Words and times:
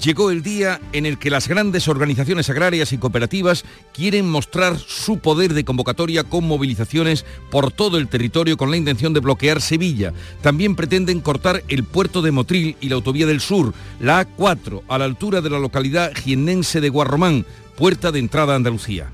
llegó 0.00 0.30
el 0.30 0.42
día 0.42 0.80
en 0.92 1.06
el 1.06 1.18
que 1.18 1.30
las 1.30 1.48
grandes 1.48 1.88
organizaciones 1.88 2.50
agrarias 2.50 2.92
y 2.92 2.98
cooperativas 2.98 3.64
quieren 3.92 4.28
mostrar 4.28 4.78
su 4.78 5.18
poder 5.18 5.54
de 5.54 5.64
convocatoria 5.64 6.24
con 6.24 6.46
movilizaciones 6.46 7.24
por 7.50 7.70
todo 7.72 7.98
el 7.98 8.08
territorio 8.08 8.56
con 8.56 8.70
la 8.70 8.76
intención 8.76 9.12
de 9.12 9.20
bloquear 9.20 9.60
Sevilla. 9.60 10.12
También 10.42 10.76
pretenden 10.76 11.20
cortar 11.20 11.62
el 11.68 11.84
puerto 11.84 12.22
de 12.22 12.32
Motril 12.32 12.76
y 12.80 12.88
la 12.88 12.96
autovía 12.96 13.26
del 13.26 13.40
sur, 13.40 13.74
la 14.00 14.26
A4, 14.26 14.82
a 14.88 14.98
la 14.98 15.04
altura 15.04 15.40
de 15.40 15.50
la 15.50 15.58
localidad 15.58 16.12
jiennense 16.14 16.80
de 16.80 16.88
Guarromán, 16.88 17.44
puerta 17.76 18.12
de 18.12 18.18
entrada 18.18 18.54
a 18.54 18.56
Andalucía. 18.56 19.12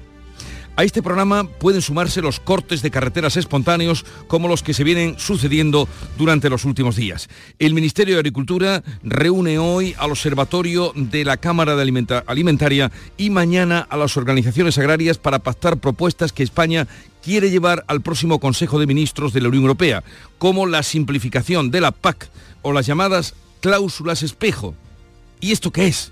A 0.76 0.82
este 0.82 1.04
programa 1.04 1.44
pueden 1.44 1.82
sumarse 1.82 2.20
los 2.20 2.40
cortes 2.40 2.82
de 2.82 2.90
carreteras 2.90 3.36
espontáneos 3.36 4.04
como 4.26 4.48
los 4.48 4.64
que 4.64 4.74
se 4.74 4.82
vienen 4.82 5.16
sucediendo 5.20 5.88
durante 6.18 6.50
los 6.50 6.64
últimos 6.64 6.96
días. 6.96 7.28
El 7.60 7.74
Ministerio 7.74 8.14
de 8.14 8.20
Agricultura 8.20 8.82
reúne 9.04 9.60
hoy 9.60 9.94
al 9.98 10.10
Observatorio 10.10 10.92
de 10.96 11.24
la 11.24 11.36
Cámara 11.36 11.76
de 11.76 12.22
Alimentaria 12.26 12.90
y 13.16 13.30
mañana 13.30 13.86
a 13.88 13.96
las 13.96 14.16
organizaciones 14.16 14.76
agrarias 14.76 15.16
para 15.16 15.38
pactar 15.38 15.78
propuestas 15.78 16.32
que 16.32 16.42
España 16.42 16.88
quiere 17.22 17.52
llevar 17.52 17.84
al 17.86 18.00
próximo 18.00 18.40
Consejo 18.40 18.80
de 18.80 18.88
Ministros 18.88 19.32
de 19.32 19.42
la 19.42 19.48
Unión 19.48 19.62
Europea, 19.62 20.02
como 20.38 20.66
la 20.66 20.82
simplificación 20.82 21.70
de 21.70 21.82
la 21.82 21.92
PAC 21.92 22.28
o 22.62 22.72
las 22.72 22.86
llamadas 22.86 23.34
cláusulas 23.60 24.24
espejo. 24.24 24.74
¿Y 25.40 25.52
esto 25.52 25.70
qué 25.70 25.86
es? 25.86 26.10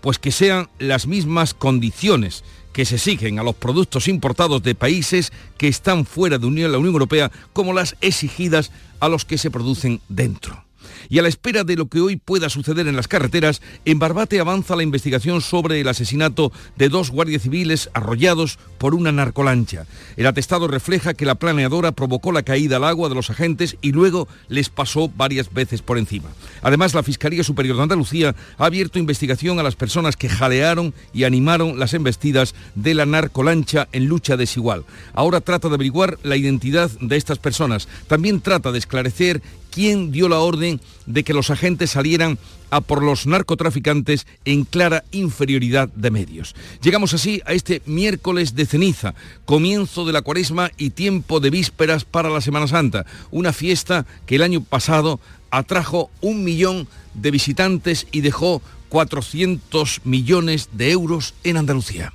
Pues 0.00 0.18
que 0.18 0.32
sean 0.32 0.70
las 0.78 1.06
mismas 1.06 1.52
condiciones 1.52 2.44
que 2.72 2.84
se 2.84 2.96
exigen 2.96 3.38
a 3.38 3.42
los 3.42 3.54
productos 3.54 4.08
importados 4.08 4.62
de 4.62 4.74
países 4.74 5.32
que 5.58 5.68
están 5.68 6.06
fuera 6.06 6.38
de 6.38 6.46
la 6.68 6.78
Unión 6.78 6.92
Europea 6.92 7.30
como 7.52 7.72
las 7.72 7.96
exigidas 8.00 8.70
a 9.00 9.08
los 9.08 9.24
que 9.24 9.38
se 9.38 9.50
producen 9.50 10.00
dentro. 10.08 10.69
Y 11.10 11.18
a 11.18 11.22
la 11.22 11.28
espera 11.28 11.64
de 11.64 11.74
lo 11.74 11.88
que 11.88 12.00
hoy 12.00 12.16
pueda 12.16 12.48
suceder 12.48 12.86
en 12.86 12.94
las 12.94 13.08
carreteras, 13.08 13.60
en 13.84 13.98
Barbate 13.98 14.38
avanza 14.38 14.76
la 14.76 14.84
investigación 14.84 15.40
sobre 15.40 15.80
el 15.80 15.88
asesinato 15.88 16.52
de 16.76 16.88
dos 16.88 17.10
guardias 17.10 17.42
civiles 17.42 17.90
arrollados 17.94 18.60
por 18.78 18.94
una 18.94 19.10
narcolancha. 19.10 19.86
El 20.16 20.28
atestado 20.28 20.68
refleja 20.68 21.14
que 21.14 21.26
la 21.26 21.34
planeadora 21.34 21.90
provocó 21.90 22.30
la 22.30 22.44
caída 22.44 22.76
al 22.76 22.84
agua 22.84 23.08
de 23.08 23.16
los 23.16 23.28
agentes 23.28 23.76
y 23.82 23.90
luego 23.90 24.28
les 24.48 24.68
pasó 24.68 25.08
varias 25.08 25.52
veces 25.52 25.82
por 25.82 25.98
encima. 25.98 26.28
Además, 26.62 26.94
la 26.94 27.02
Fiscalía 27.02 27.42
Superior 27.42 27.76
de 27.76 27.82
Andalucía 27.82 28.36
ha 28.56 28.66
abierto 28.66 29.00
investigación 29.00 29.58
a 29.58 29.64
las 29.64 29.74
personas 29.74 30.16
que 30.16 30.28
jalearon 30.28 30.94
y 31.12 31.24
animaron 31.24 31.80
las 31.80 31.92
embestidas 31.92 32.54
de 32.76 32.94
la 32.94 33.04
narcolancha 33.04 33.88
en 33.90 34.06
lucha 34.06 34.36
desigual. 34.36 34.84
Ahora 35.12 35.40
trata 35.40 35.68
de 35.68 35.74
averiguar 35.74 36.18
la 36.22 36.36
identidad 36.36 36.88
de 37.00 37.16
estas 37.16 37.38
personas. 37.38 37.88
También 38.06 38.40
trata 38.40 38.70
de 38.70 38.78
esclarecer 38.78 39.42
quién 39.70 40.12
dio 40.12 40.28
la 40.28 40.40
orden 40.40 40.80
de 41.06 41.24
que 41.24 41.34
los 41.34 41.50
agentes 41.50 41.90
salieran 41.90 42.38
a 42.70 42.80
por 42.80 43.02
los 43.02 43.26
narcotraficantes 43.26 44.26
en 44.44 44.64
clara 44.64 45.04
inferioridad 45.10 45.88
de 45.88 46.10
medios. 46.10 46.54
Llegamos 46.82 47.14
así 47.14 47.42
a 47.44 47.52
este 47.52 47.82
miércoles 47.86 48.54
de 48.54 48.66
ceniza, 48.66 49.14
comienzo 49.44 50.04
de 50.04 50.12
la 50.12 50.22
cuaresma 50.22 50.70
y 50.76 50.90
tiempo 50.90 51.40
de 51.40 51.50
vísperas 51.50 52.04
para 52.04 52.30
la 52.30 52.40
Semana 52.40 52.68
Santa, 52.68 53.06
una 53.30 53.52
fiesta 53.52 54.06
que 54.26 54.36
el 54.36 54.42
año 54.42 54.62
pasado 54.62 55.20
atrajo 55.50 56.10
un 56.20 56.44
millón 56.44 56.86
de 57.14 57.30
visitantes 57.30 58.06
y 58.12 58.20
dejó 58.20 58.62
400 58.88 60.02
millones 60.04 60.68
de 60.72 60.90
euros 60.90 61.34
en 61.44 61.56
Andalucía. 61.56 62.12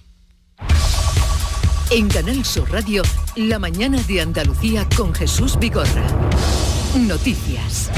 En 1.91 2.07
Canal 2.07 2.44
Sur 2.44 2.72
Radio, 2.72 3.03
la 3.35 3.59
mañana 3.59 4.01
de 4.03 4.22
Andalucía 4.22 4.88
con 4.97 5.13
Jesús 5.13 5.57
Vigorra. 5.59 6.07
Noticias. 6.95 7.91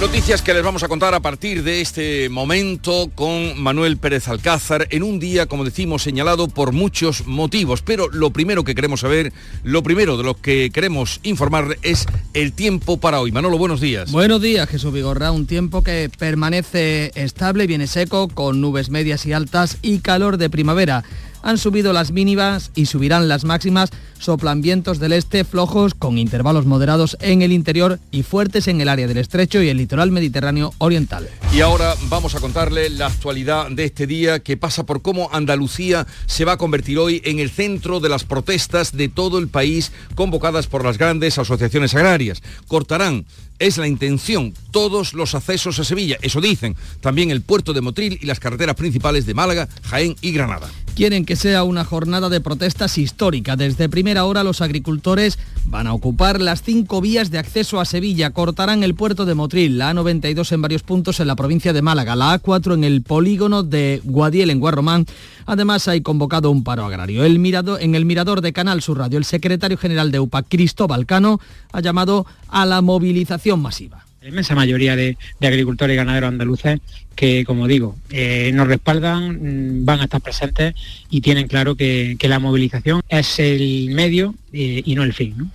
Noticias 0.00 0.40
que 0.40 0.54
les 0.54 0.62
vamos 0.62 0.84
a 0.84 0.88
contar 0.88 1.14
a 1.14 1.20
partir 1.20 1.64
de 1.64 1.80
este 1.80 2.28
momento 2.28 3.10
con 3.12 3.60
Manuel 3.60 3.96
Pérez 3.96 4.28
Alcázar 4.28 4.86
en 4.90 5.02
un 5.02 5.18
día, 5.18 5.46
como 5.46 5.64
decimos, 5.64 6.04
señalado 6.04 6.46
por 6.46 6.70
muchos 6.70 7.26
motivos. 7.26 7.82
Pero 7.82 8.08
lo 8.08 8.30
primero 8.30 8.62
que 8.62 8.76
queremos 8.76 9.00
saber, 9.00 9.32
lo 9.64 9.82
primero 9.82 10.16
de 10.16 10.22
lo 10.22 10.34
que 10.34 10.70
queremos 10.72 11.18
informar 11.24 11.76
es 11.82 12.06
el 12.34 12.52
tiempo 12.52 12.98
para 12.98 13.20
hoy. 13.20 13.32
Manolo, 13.32 13.58
buenos 13.58 13.80
días. 13.80 14.12
Buenos 14.12 14.40
días, 14.40 14.68
Jesús 14.68 14.92
Vigorra. 14.92 15.32
Un 15.32 15.48
tiempo 15.48 15.82
que 15.82 16.08
permanece 16.16 17.10
estable, 17.16 17.66
viene 17.66 17.88
seco, 17.88 18.28
con 18.28 18.60
nubes 18.60 18.90
medias 18.90 19.26
y 19.26 19.32
altas 19.32 19.78
y 19.82 19.98
calor 19.98 20.38
de 20.38 20.48
primavera 20.48 21.02
han 21.42 21.58
subido 21.58 21.92
las 21.92 22.10
mínimas 22.10 22.70
y 22.74 22.86
subirán 22.86 23.28
las 23.28 23.44
máximas. 23.44 23.90
Soplan 24.18 24.62
vientos 24.62 24.98
del 24.98 25.12
este 25.12 25.44
flojos 25.44 25.94
con 25.94 26.18
intervalos 26.18 26.66
moderados 26.66 27.16
en 27.20 27.42
el 27.42 27.52
interior 27.52 28.00
y 28.10 28.24
fuertes 28.24 28.66
en 28.66 28.80
el 28.80 28.88
área 28.88 29.06
del 29.06 29.18
estrecho 29.18 29.62
y 29.62 29.68
el 29.68 29.76
litoral 29.76 30.10
mediterráneo 30.10 30.74
oriental. 30.78 31.28
Y 31.52 31.60
ahora 31.60 31.94
vamos 32.08 32.34
a 32.34 32.40
contarle 32.40 32.90
la 32.90 33.06
actualidad 33.06 33.70
de 33.70 33.84
este 33.84 34.06
día 34.06 34.40
que 34.40 34.56
pasa 34.56 34.84
por 34.84 35.02
cómo 35.02 35.30
Andalucía 35.32 36.06
se 36.26 36.44
va 36.44 36.52
a 36.52 36.58
convertir 36.58 36.98
hoy 36.98 37.22
en 37.24 37.38
el 37.38 37.50
centro 37.50 38.00
de 38.00 38.08
las 38.08 38.24
protestas 38.24 38.96
de 38.96 39.08
todo 39.08 39.38
el 39.38 39.48
país 39.48 39.92
convocadas 40.14 40.66
por 40.66 40.84
las 40.84 40.98
grandes 40.98 41.38
asociaciones 41.38 41.94
agrarias. 41.94 42.42
Cortarán 42.66 43.24
es 43.58 43.78
la 43.78 43.88
intención 43.88 44.54
todos 44.70 45.14
los 45.14 45.34
accesos 45.34 45.78
a 45.78 45.84
Sevilla, 45.84 46.18
eso 46.22 46.40
dicen 46.40 46.76
también 47.00 47.30
el 47.30 47.42
puerto 47.42 47.72
de 47.72 47.80
Motril 47.80 48.18
y 48.20 48.26
las 48.26 48.40
carreteras 48.40 48.76
principales 48.76 49.26
de 49.26 49.34
Málaga, 49.34 49.68
Jaén 49.84 50.16
y 50.20 50.32
Granada. 50.32 50.68
Quieren 50.94 51.24
que 51.24 51.36
sea 51.36 51.62
una 51.62 51.84
jornada 51.84 52.28
de 52.28 52.40
protestas 52.40 52.98
histórica. 52.98 53.54
Desde 53.54 53.88
primera 53.88 54.24
hora 54.24 54.42
los 54.42 54.60
agricultores 54.60 55.38
van 55.64 55.86
a 55.86 55.94
ocupar 55.94 56.40
las 56.40 56.62
cinco 56.62 57.00
vías 57.00 57.30
de 57.30 57.38
acceso 57.38 57.78
a 57.78 57.84
Sevilla, 57.84 58.30
cortarán 58.30 58.82
el 58.82 58.96
puerto 58.96 59.24
de 59.24 59.34
Motril, 59.34 59.78
la 59.78 59.92
A92 59.92 60.50
en 60.50 60.62
varios 60.62 60.82
puntos 60.82 61.20
en 61.20 61.28
la 61.28 61.36
provincia 61.36 61.72
de 61.72 61.82
Málaga, 61.82 62.16
la 62.16 62.40
A4 62.42 62.74
en 62.74 62.82
el 62.82 63.02
polígono 63.02 63.62
de 63.62 64.00
Guadiel 64.02 64.50
en 64.50 64.58
Guarromán. 64.58 65.06
Además 65.48 65.88
hay 65.88 66.02
convocado 66.02 66.50
un 66.50 66.62
paro 66.62 66.84
agrario. 66.84 67.24
El 67.24 67.38
mirado, 67.38 67.78
en 67.78 67.94
el 67.94 68.04
mirador 68.04 68.42
de 68.42 68.52
Canal 68.52 68.82
Sur 68.82 68.98
Radio, 68.98 69.16
el 69.16 69.24
secretario 69.24 69.78
general 69.78 70.12
de 70.12 70.20
UPA, 70.20 70.42
Cristóbal 70.42 71.06
Cano, 71.06 71.40
ha 71.72 71.80
llamado 71.80 72.26
a 72.48 72.66
la 72.66 72.82
movilización 72.82 73.62
masiva. 73.62 74.04
La 74.20 74.28
inmensa 74.28 74.54
mayoría 74.54 74.94
de, 74.94 75.16
agricultores 75.40 75.94
y 75.94 75.96
ganaderos 75.96 76.28
andaluces 76.28 76.80
que, 77.14 77.46
como 77.46 77.66
digo, 77.66 77.96
eh, 78.10 78.50
nos 78.52 78.68
respaldan, 78.68 79.78
mm, 79.80 79.84
van 79.86 80.00
a 80.00 80.04
estar 80.04 80.20
presentes 80.20 80.74
y 81.08 81.22
tienen 81.22 81.48
claro 81.48 81.76
que, 81.76 82.18
la 82.20 82.38
movilización 82.38 83.00
es 83.08 83.38
el 83.38 83.88
medio 83.92 84.34
eh, 84.52 84.82
y 84.84 84.94
no 84.96 85.02
el 85.02 85.14
fin. 85.14 85.50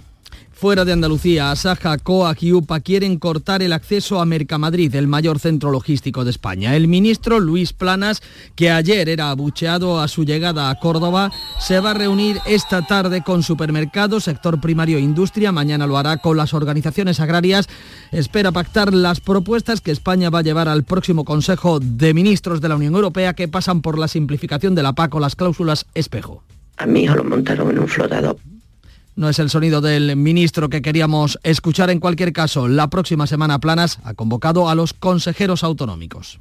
Fuera 0.64 0.86
de 0.86 0.94
Andalucía, 0.94 1.52
Asaja, 1.52 1.98
COAC 1.98 2.42
y 2.42 2.54
quieren 2.86 3.20
cortar 3.20 3.62
el 3.62 3.74
acceso 3.74 4.22
a 4.22 4.26
Mercamadrid, 4.26 4.96
el 4.96 5.10
mayor 5.10 5.40
centro 5.40 5.72
logístico 5.72 6.24
de 6.24 6.30
España. 6.32 6.74
El 6.78 6.88
ministro 6.88 7.42
Luis 7.42 7.74
Planas, 7.74 8.24
que 8.56 8.72
ayer 8.72 9.10
era 9.10 9.30
abucheado 9.30 10.00
a 10.00 10.08
su 10.08 10.24
llegada 10.24 10.70
a 10.70 10.80
Córdoba, 10.80 11.34
se 11.60 11.82
va 11.82 11.92
a 11.92 11.96
reunir 11.96 12.40
esta 12.46 12.82
tarde 12.82 13.24
con 13.26 13.44
supermercados, 13.44 14.24
sector 14.24 14.62
primario 14.62 15.00
e 15.00 15.02
industria. 15.02 15.52
Mañana 15.52 15.86
lo 15.86 15.98
hará 15.98 16.16
con 16.16 16.38
las 16.38 16.54
organizaciones 16.54 17.20
agrarias. 17.20 17.68
Espera 18.14 18.54
pactar 18.54 18.94
las 18.94 19.20
propuestas 19.20 19.82
que 19.82 19.92
España 19.92 20.30
va 20.30 20.40
a 20.40 20.44
llevar 20.44 20.70
al 20.70 20.86
próximo 20.86 21.26
Consejo 21.26 21.82
de 21.82 22.14
Ministros 22.14 22.62
de 22.62 22.70
la 22.70 22.78
Unión 22.78 22.96
Europea 22.96 23.34
que 23.34 23.50
pasan 23.50 23.82
por 23.82 24.00
la 24.00 24.08
simplificación 24.08 24.76
de 24.76 24.84
la 24.84 24.94
PAC 24.94 25.14
o 25.16 25.20
las 25.20 25.36
cláusulas 25.36 25.88
espejo. 25.94 26.42
A 26.78 26.88
hijo 26.88 27.16
lo 27.16 27.26
montaron 27.26 27.70
en 27.70 27.80
un 27.80 27.88
flotador 27.90 28.38
no 29.16 29.30
es 29.30 29.40
el 29.40 29.50
sonido 29.50 29.82
del 29.82 30.16
ministro 30.16 30.70
que 30.70 30.82
queríamos 30.82 31.40
escuchar. 31.44 31.90
En 31.90 32.00
cualquier 32.00 32.34
caso, 32.34 32.68
la 32.68 32.90
próxima 32.90 33.28
semana 33.28 33.60
Planas 33.60 34.00
ha 34.04 34.14
convocado 34.14 34.70
a 34.70 34.76
los 34.76 34.94
consejeros 34.94 35.64
autonómicos. 35.64 36.40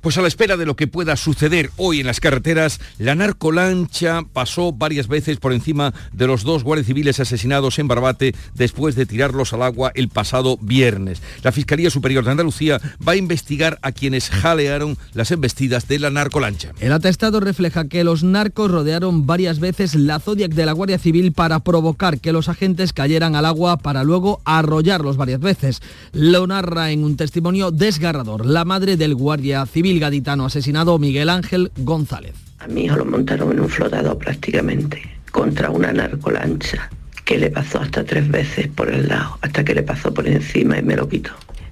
Pues 0.00 0.18
a 0.18 0.22
la 0.22 0.28
espera 0.28 0.56
de 0.56 0.66
lo 0.66 0.76
que 0.76 0.86
pueda 0.86 1.16
suceder 1.16 1.70
hoy 1.76 2.00
en 2.00 2.06
las 2.06 2.20
carreteras, 2.20 2.80
la 2.98 3.14
narcolancha 3.14 4.22
pasó 4.32 4.72
varias 4.72 5.08
veces 5.08 5.38
por 5.38 5.52
encima 5.52 5.94
de 6.12 6.26
los 6.26 6.42
dos 6.42 6.64
guardias 6.64 6.86
civiles 6.86 7.20
asesinados 7.20 7.78
en 7.78 7.88
Barbate 7.88 8.34
después 8.54 8.94
de 8.94 9.06
tirarlos 9.06 9.52
al 9.52 9.62
agua 9.62 9.92
el 9.94 10.08
pasado 10.08 10.58
viernes. 10.60 11.22
La 11.42 11.52
Fiscalía 11.52 11.90
Superior 11.90 12.24
de 12.24 12.30
Andalucía 12.30 12.80
va 13.06 13.12
a 13.12 13.16
investigar 13.16 13.78
a 13.82 13.92
quienes 13.92 14.30
jalearon 14.30 14.96
las 15.12 15.30
embestidas 15.30 15.88
de 15.88 15.98
la 15.98 16.10
narcolancha. 16.10 16.72
El 16.80 16.92
atestado 16.92 17.40
refleja 17.40 17.88
que 17.88 18.04
los 18.04 18.22
narcos 18.22 18.70
rodearon 18.70 19.26
varias 19.26 19.60
veces 19.60 19.94
la 19.94 20.20
Zodiac 20.20 20.52
de 20.52 20.66
la 20.66 20.72
Guardia 20.72 20.98
Civil 20.98 21.32
para 21.32 21.60
provocar 21.60 22.20
que 22.20 22.32
los 22.32 22.48
agentes 22.48 22.92
cayeran 22.92 23.36
al 23.36 23.46
agua 23.46 23.78
para 23.78 24.04
luego 24.04 24.40
arrollarlos 24.44 25.16
varias 25.16 25.40
veces. 25.40 25.80
Lo 26.12 26.46
narra 26.46 26.90
en 26.90 27.04
un 27.04 27.16
testimonio 27.16 27.70
desgarrador 27.70 28.46
la 28.46 28.64
madre 28.64 28.96
del 28.96 29.14
guardia 29.14 29.59
civil 29.66 30.00
gaditano 30.00 30.46
asesinado 30.46 30.98
Miguel 30.98 31.28
Ángel 31.28 31.70
González. 31.76 32.34
A 32.58 32.68
mi 32.68 32.84
hijo 32.84 32.96
lo 32.96 33.04
montaron 33.04 33.52
en 33.52 33.60
un 33.60 33.68
flotador 33.68 34.18
prácticamente 34.18 35.02
contra 35.30 35.70
una 35.70 35.92
narcolancha 35.92 36.90
que 37.24 37.38
le 37.38 37.50
pasó 37.50 37.80
hasta 37.80 38.04
tres 38.04 38.28
veces 38.28 38.68
por 38.68 38.90
el 38.90 39.08
lado, 39.08 39.38
hasta 39.40 39.64
que 39.64 39.74
le 39.74 39.82
pasó 39.82 40.12
por 40.12 40.26
encima 40.26 40.78
y 40.78 40.82
me 40.82 40.96
lo 40.96 41.08
quitó. 41.08 41.30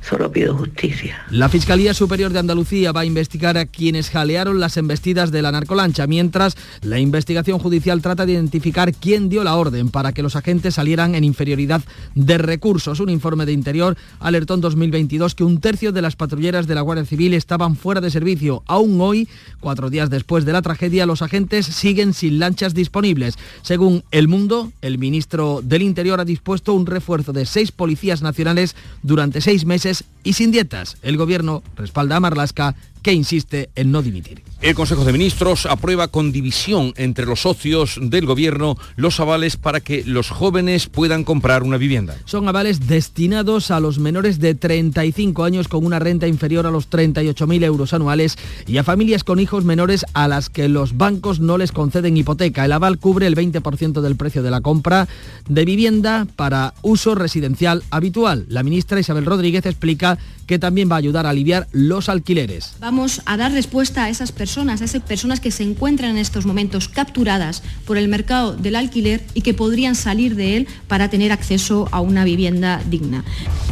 Solo 0.08 0.32
pido 0.32 0.56
justicia. 0.56 1.26
La 1.30 1.50
Fiscalía 1.50 1.92
Superior 1.92 2.32
de 2.32 2.38
Andalucía 2.38 2.92
va 2.92 3.02
a 3.02 3.04
investigar 3.04 3.58
a 3.58 3.66
quienes 3.66 4.08
jalearon 4.08 4.58
las 4.58 4.78
embestidas 4.78 5.30
de 5.30 5.42
la 5.42 5.52
narcolancha, 5.52 6.06
mientras 6.06 6.56
la 6.80 6.98
investigación 6.98 7.58
judicial 7.58 8.00
trata 8.00 8.24
de 8.24 8.32
identificar 8.32 8.94
quién 8.94 9.28
dio 9.28 9.44
la 9.44 9.56
orden 9.56 9.90
para 9.90 10.12
que 10.12 10.22
los 10.22 10.34
agentes 10.34 10.76
salieran 10.76 11.14
en 11.14 11.24
inferioridad 11.24 11.82
de 12.14 12.38
recursos. 12.38 13.00
Un 13.00 13.10
informe 13.10 13.44
de 13.44 13.52
Interior 13.52 13.98
alertó 14.18 14.54
en 14.54 14.62
2022 14.62 15.34
que 15.34 15.44
un 15.44 15.60
tercio 15.60 15.92
de 15.92 16.00
las 16.00 16.16
patrulleras 16.16 16.66
de 16.66 16.74
la 16.74 16.80
Guardia 16.80 17.04
Civil 17.04 17.34
estaban 17.34 17.76
fuera 17.76 18.00
de 18.00 18.10
servicio. 18.10 18.62
Aún 18.66 18.98
hoy, 19.02 19.28
cuatro 19.60 19.90
días 19.90 20.08
después 20.08 20.46
de 20.46 20.54
la 20.54 20.62
tragedia, 20.62 21.04
los 21.04 21.20
agentes 21.20 21.66
siguen 21.66 22.14
sin 22.14 22.38
lanchas 22.38 22.72
disponibles. 22.72 23.34
Según 23.60 24.04
El 24.10 24.26
Mundo, 24.26 24.72
el 24.80 24.96
ministro 24.96 25.60
del 25.62 25.82
Interior 25.82 26.18
ha 26.18 26.24
dispuesto 26.24 26.72
un 26.72 26.86
refuerzo 26.86 27.34
de 27.34 27.44
seis 27.44 27.72
policías 27.72 28.22
nacionales 28.22 28.74
durante 29.02 29.42
seis 29.42 29.66
meses 29.66 29.97
y 30.24 30.34
sin 30.34 30.50
dietas. 30.50 30.96
El 31.02 31.16
gobierno 31.16 31.62
respalda 31.76 32.16
a 32.16 32.20
Marlasca 32.20 32.74
que 33.08 33.14
insiste 33.14 33.70
en 33.74 33.90
no 33.90 34.02
dimitir. 34.02 34.42
El 34.60 34.74
Consejo 34.74 35.02
de 35.02 35.12
Ministros 35.12 35.64
aprueba 35.64 36.08
con 36.08 36.30
división 36.30 36.92
entre 36.98 37.24
los 37.24 37.40
socios 37.40 37.98
del 38.02 38.26
Gobierno 38.26 38.76
los 38.96 39.18
avales 39.18 39.56
para 39.56 39.80
que 39.80 40.04
los 40.04 40.28
jóvenes 40.28 40.88
puedan 40.88 41.24
comprar 41.24 41.62
una 41.62 41.78
vivienda. 41.78 42.18
Son 42.26 42.46
avales 42.48 42.86
destinados 42.86 43.70
a 43.70 43.80
los 43.80 43.98
menores 43.98 44.40
de 44.40 44.54
35 44.54 45.44
años 45.44 45.68
con 45.68 45.86
una 45.86 46.00
renta 46.00 46.26
inferior 46.26 46.66
a 46.66 46.70
los 46.70 46.90
38.000 46.90 47.64
euros 47.64 47.94
anuales 47.94 48.36
y 48.66 48.76
a 48.76 48.84
familias 48.84 49.24
con 49.24 49.40
hijos 49.40 49.64
menores 49.64 50.04
a 50.12 50.28
las 50.28 50.50
que 50.50 50.68
los 50.68 50.98
bancos 50.98 51.40
no 51.40 51.56
les 51.56 51.72
conceden 51.72 52.18
hipoteca. 52.18 52.66
El 52.66 52.72
aval 52.72 52.98
cubre 52.98 53.26
el 53.26 53.36
20% 53.36 54.02
del 54.02 54.16
precio 54.16 54.42
de 54.42 54.50
la 54.50 54.60
compra 54.60 55.08
de 55.48 55.64
vivienda 55.64 56.26
para 56.36 56.74
uso 56.82 57.14
residencial 57.14 57.84
habitual. 57.90 58.44
La 58.50 58.62
ministra 58.62 59.00
Isabel 59.00 59.24
Rodríguez 59.24 59.64
explica 59.64 60.18
que 60.48 60.58
también 60.58 60.90
va 60.90 60.96
a 60.96 60.98
ayudar 60.98 61.26
a 61.26 61.30
aliviar 61.30 61.68
los 61.72 62.08
alquileres. 62.08 62.72
Vamos 62.80 63.20
a 63.26 63.36
dar 63.36 63.52
respuesta 63.52 64.04
a 64.04 64.08
esas 64.08 64.32
personas, 64.32 64.80
a 64.80 64.86
esas 64.86 65.02
personas 65.02 65.40
que 65.40 65.50
se 65.50 65.62
encuentran 65.62 66.12
en 66.12 66.18
estos 66.18 66.46
momentos 66.46 66.88
capturadas 66.88 67.62
por 67.84 67.98
el 67.98 68.08
mercado 68.08 68.56
del 68.56 68.74
alquiler 68.74 69.22
y 69.34 69.42
que 69.42 69.52
podrían 69.52 69.94
salir 69.94 70.34
de 70.34 70.56
él 70.56 70.68
para 70.88 71.10
tener 71.10 71.32
acceso 71.32 71.86
a 71.92 72.00
una 72.00 72.24
vivienda 72.24 72.82
digna. 72.88 73.24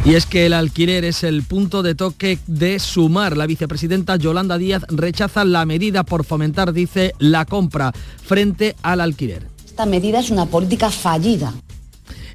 Y 0.05 0.13
es 0.13 0.27
que 0.27 0.45
el 0.45 0.53
alquiler 0.53 1.03
es 1.03 1.23
el 1.23 1.41
punto 1.41 1.81
de 1.81 1.95
toque 1.95 2.37
de 2.45 2.77
sumar. 2.77 3.35
La 3.35 3.47
vicepresidenta 3.47 4.15
Yolanda 4.15 4.59
Díaz 4.59 4.83
rechaza 4.89 5.43
la 5.45 5.65
medida 5.65 6.03
por 6.03 6.23
fomentar, 6.23 6.73
dice, 6.73 7.13
la 7.17 7.45
compra 7.45 7.91
frente 8.23 8.75
al 8.83 9.01
alquiler. 9.01 9.47
Esta 9.65 9.87
medida 9.87 10.19
es 10.19 10.29
una 10.29 10.45
política 10.45 10.91
fallida 10.91 11.53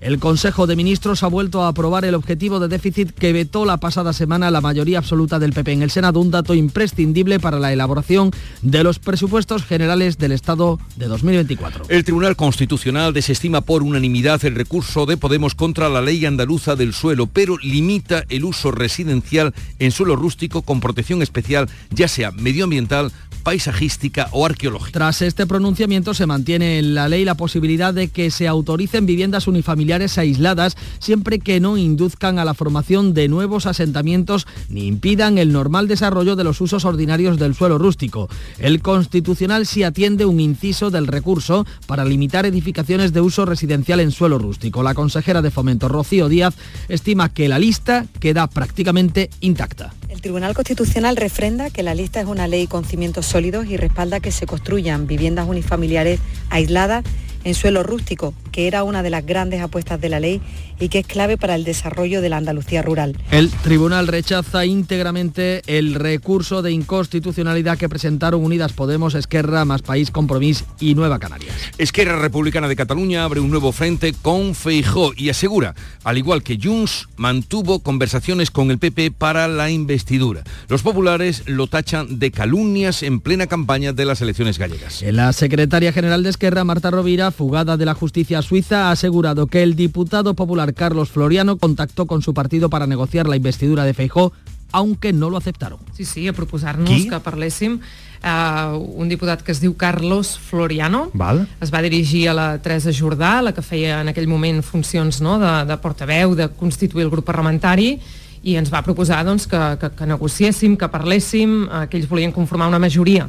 el 0.02 0.18
Consejo 0.18 0.66
de 0.66 0.74
Ministros 0.74 1.22
ha 1.22 1.28
vuelto 1.28 1.62
a 1.62 1.68
aprobar 1.68 2.04
el 2.04 2.16
objetivo 2.16 2.58
de 2.58 2.66
déficit 2.66 3.12
que 3.12 3.32
vetó 3.32 3.64
la 3.64 3.76
pasada 3.76 4.12
semana 4.12 4.50
la 4.50 4.60
mayoría 4.60 4.98
absoluta 4.98 5.38
del 5.38 5.52
PP 5.52 5.72
en 5.72 5.82
el 5.82 5.92
Senado, 5.92 6.18
un 6.18 6.32
dato 6.32 6.54
imprescindible 6.54 7.38
para 7.38 7.60
la 7.60 7.72
elaboración 7.72 8.32
de 8.62 8.82
los 8.82 8.98
presupuestos 8.98 9.64
generales 9.64 10.18
del 10.18 10.32
Estado 10.32 10.80
de 10.96 11.06
2024. 11.06 11.84
El 11.88 12.02
Tribunal 12.02 12.34
Constitucional 12.34 13.12
desestima 13.12 13.60
por 13.60 13.84
unanimidad 13.84 14.44
el 14.44 14.56
recurso 14.56 15.06
de 15.06 15.16
Podemos 15.16 15.54
contra 15.54 15.88
la 15.88 16.02
ley 16.02 16.26
andaluza 16.26 16.74
del 16.74 16.94
suelo, 16.94 17.28
pero 17.28 17.56
limita 17.58 18.24
el 18.28 18.44
uso 18.44 18.72
residencial 18.72 19.54
en 19.78 19.92
suelo 19.92 20.16
rústico 20.16 20.62
con 20.62 20.80
protección 20.80 21.22
especial, 21.22 21.68
ya 21.90 22.08
sea 22.08 22.32
medioambiental 22.32 23.12
paisajística 23.42 24.28
o 24.32 24.46
arqueológica. 24.46 24.92
Tras 24.98 25.22
este 25.22 25.46
pronunciamiento 25.46 26.14
se 26.14 26.26
mantiene 26.26 26.78
en 26.78 26.94
la 26.94 27.08
ley 27.08 27.24
la 27.24 27.34
posibilidad 27.34 27.92
de 27.92 28.08
que 28.08 28.30
se 28.30 28.48
autoricen 28.48 29.06
viviendas 29.06 29.46
unifamiliares 29.46 30.18
aisladas 30.18 30.76
siempre 30.98 31.38
que 31.38 31.60
no 31.60 31.76
induzcan 31.76 32.38
a 32.38 32.44
la 32.44 32.54
formación 32.54 33.14
de 33.14 33.28
nuevos 33.28 33.66
asentamientos 33.66 34.46
ni 34.68 34.86
impidan 34.86 35.38
el 35.38 35.52
normal 35.52 35.88
desarrollo 35.88 36.36
de 36.36 36.44
los 36.44 36.60
usos 36.60 36.84
ordinarios 36.84 37.38
del 37.38 37.54
suelo 37.54 37.78
rústico. 37.78 38.28
El 38.58 38.80
Constitucional 38.82 39.66
sí 39.66 39.82
atiende 39.82 40.24
un 40.24 40.40
inciso 40.40 40.90
del 40.90 41.06
recurso 41.06 41.66
para 41.86 42.04
limitar 42.04 42.46
edificaciones 42.46 43.12
de 43.12 43.20
uso 43.20 43.44
residencial 43.44 44.00
en 44.00 44.10
suelo 44.10 44.38
rústico. 44.38 44.82
La 44.82 44.94
consejera 44.94 45.42
de 45.42 45.50
Fomento, 45.50 45.88
Rocío 45.88 46.28
Díaz, 46.28 46.54
estima 46.88 47.28
que 47.28 47.48
la 47.48 47.58
lista 47.58 48.06
queda 48.20 48.46
prácticamente 48.46 49.30
intacta. 49.40 49.92
El 50.12 50.20
Tribunal 50.20 50.52
Constitucional 50.52 51.16
refrenda 51.16 51.70
que 51.70 51.82
la 51.82 51.94
lista 51.94 52.20
es 52.20 52.26
una 52.26 52.46
ley 52.46 52.66
con 52.66 52.84
cimientos 52.84 53.24
sólidos 53.24 53.64
y 53.66 53.78
respalda 53.78 54.20
que 54.20 54.30
se 54.30 54.44
construyan 54.44 55.06
viviendas 55.06 55.48
unifamiliares 55.48 56.20
aisladas 56.50 57.02
en 57.44 57.54
suelo 57.54 57.82
rústico, 57.82 58.34
que 58.50 58.66
era 58.66 58.84
una 58.84 59.02
de 59.02 59.10
las 59.10 59.24
grandes 59.24 59.60
apuestas 59.60 60.00
de 60.00 60.08
la 60.08 60.20
ley 60.20 60.40
y 60.78 60.88
que 60.88 61.00
es 61.00 61.06
clave 61.06 61.36
para 61.36 61.54
el 61.54 61.64
desarrollo 61.64 62.20
de 62.20 62.28
la 62.28 62.38
Andalucía 62.38 62.82
rural. 62.82 63.16
El 63.30 63.50
tribunal 63.50 64.08
rechaza 64.08 64.66
íntegramente 64.66 65.62
el 65.66 65.94
recurso 65.94 66.62
de 66.62 66.72
inconstitucionalidad 66.72 67.78
que 67.78 67.88
presentaron 67.88 68.44
Unidas 68.44 68.72
Podemos, 68.72 69.14
Esquerra, 69.14 69.64
Más 69.64 69.82
País, 69.82 70.10
Compromís 70.10 70.64
y 70.80 70.94
Nueva 70.94 71.18
Canarias. 71.18 71.54
Esquerra 71.78 72.18
Republicana 72.18 72.68
de 72.68 72.76
Cataluña 72.76 73.24
abre 73.24 73.40
un 73.40 73.50
nuevo 73.50 73.72
frente 73.72 74.12
con 74.12 74.54
Feijó 74.54 75.12
y 75.16 75.30
asegura, 75.30 75.74
al 76.04 76.18
igual 76.18 76.42
que 76.42 76.58
Junts, 76.60 77.08
mantuvo 77.16 77.80
conversaciones 77.80 78.50
con 78.50 78.70
el 78.70 78.78
PP 78.78 79.12
para 79.12 79.48
la 79.48 79.70
investidura. 79.70 80.42
Los 80.68 80.82
populares 80.82 81.44
lo 81.46 81.66
tachan 81.66 82.18
de 82.18 82.30
calumnias 82.30 83.02
en 83.02 83.20
plena 83.20 83.46
campaña 83.46 83.92
de 83.92 84.04
las 84.04 84.20
elecciones 84.20 84.58
gallegas. 84.58 85.02
La 85.02 85.32
secretaria 85.32 85.92
general 85.92 86.22
de 86.22 86.30
Esquerra, 86.30 86.64
Marta 86.64 86.90
Rovira, 86.90 87.30
fugada 87.32 87.76
de 87.76 87.84
la 87.84 87.94
justicia 87.94 88.42
suiza, 88.42 88.88
ha 88.88 88.92
asegurado 88.92 89.46
que 89.46 89.62
el 89.62 89.74
diputado 89.74 90.34
popular 90.34 90.74
Carlos 90.74 91.10
Floriano 91.10 91.56
contactó 91.56 92.06
con 92.06 92.22
su 92.22 92.34
partido 92.34 92.70
para 92.70 92.86
negociar 92.86 93.26
la 93.26 93.36
investidura 93.36 93.84
de 93.84 93.94
Feijó, 93.94 94.32
aunque 94.72 95.12
no 95.12 95.30
lo 95.30 95.36
aceptaron. 95.36 95.80
Sí, 95.92 96.04
sí, 96.04 96.28
a 96.28 96.32
proposar-nos 96.32 97.06
que 97.06 97.20
parléssim 97.20 97.78
uh, 98.24 98.78
un 98.78 99.08
diputat 99.08 99.42
que 99.44 99.52
es 99.52 99.60
diu 99.60 99.76
Carlos 99.76 100.38
Floriano 100.38 101.10
Val. 101.12 101.44
es 101.60 101.72
va 101.72 101.82
dirigir 101.84 102.28
a 102.30 102.34
la 102.34 102.48
Teresa 102.62 102.90
Jordà, 102.92 103.42
la 103.42 103.52
que 103.52 103.62
feia 103.62 104.00
en 104.00 104.08
aquell 104.08 104.28
moment 104.28 104.62
funcions 104.64 105.20
no, 105.20 105.38
de, 105.42 105.52
de 105.68 105.78
portaveu, 105.82 106.34
de 106.34 106.48
constituir 106.56 107.04
el 107.04 107.12
grup 107.12 107.28
parlamentari 107.28 107.98
i 108.42 108.56
ens 108.58 108.72
va 108.72 108.82
proposar 108.82 109.20
doncs, 109.26 109.46
que, 109.46 109.60
que, 109.78 109.92
que 109.94 110.06
negociéssim, 110.08 110.74
que 110.76 110.88
parléssim, 110.90 111.66
uh, 111.68 111.84
que 111.86 112.00
ells 112.00 112.08
volien 112.10 112.32
conformar 112.32 112.72
una 112.72 112.80
majoria 112.82 113.28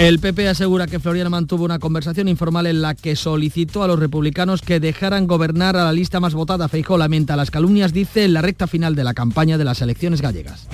El 0.00 0.18
PP 0.18 0.48
asegura 0.48 0.86
que 0.86 0.98
Floriano 0.98 1.28
mantuvo 1.28 1.62
una 1.62 1.78
conversación 1.78 2.26
informal 2.26 2.66
en 2.66 2.80
la 2.80 2.94
que 2.94 3.16
solicitó 3.16 3.82
a 3.82 3.86
los 3.86 3.98
republicanos 3.98 4.62
que 4.62 4.80
dejaran 4.80 5.26
gobernar 5.26 5.76
a 5.76 5.84
la 5.84 5.92
lista 5.92 6.20
más 6.20 6.32
votada. 6.32 6.70
Feijó 6.70 6.96
lamenta 6.96 7.36
las 7.36 7.50
calumnias, 7.50 7.92
dice, 7.92 8.24
en 8.24 8.32
la 8.32 8.40
recta 8.40 8.66
final 8.66 8.94
de 8.94 9.04
la 9.04 9.12
campaña 9.12 9.58
de 9.58 9.64
las 9.64 9.82
elecciones 9.82 10.22
gallegas. 10.22 10.68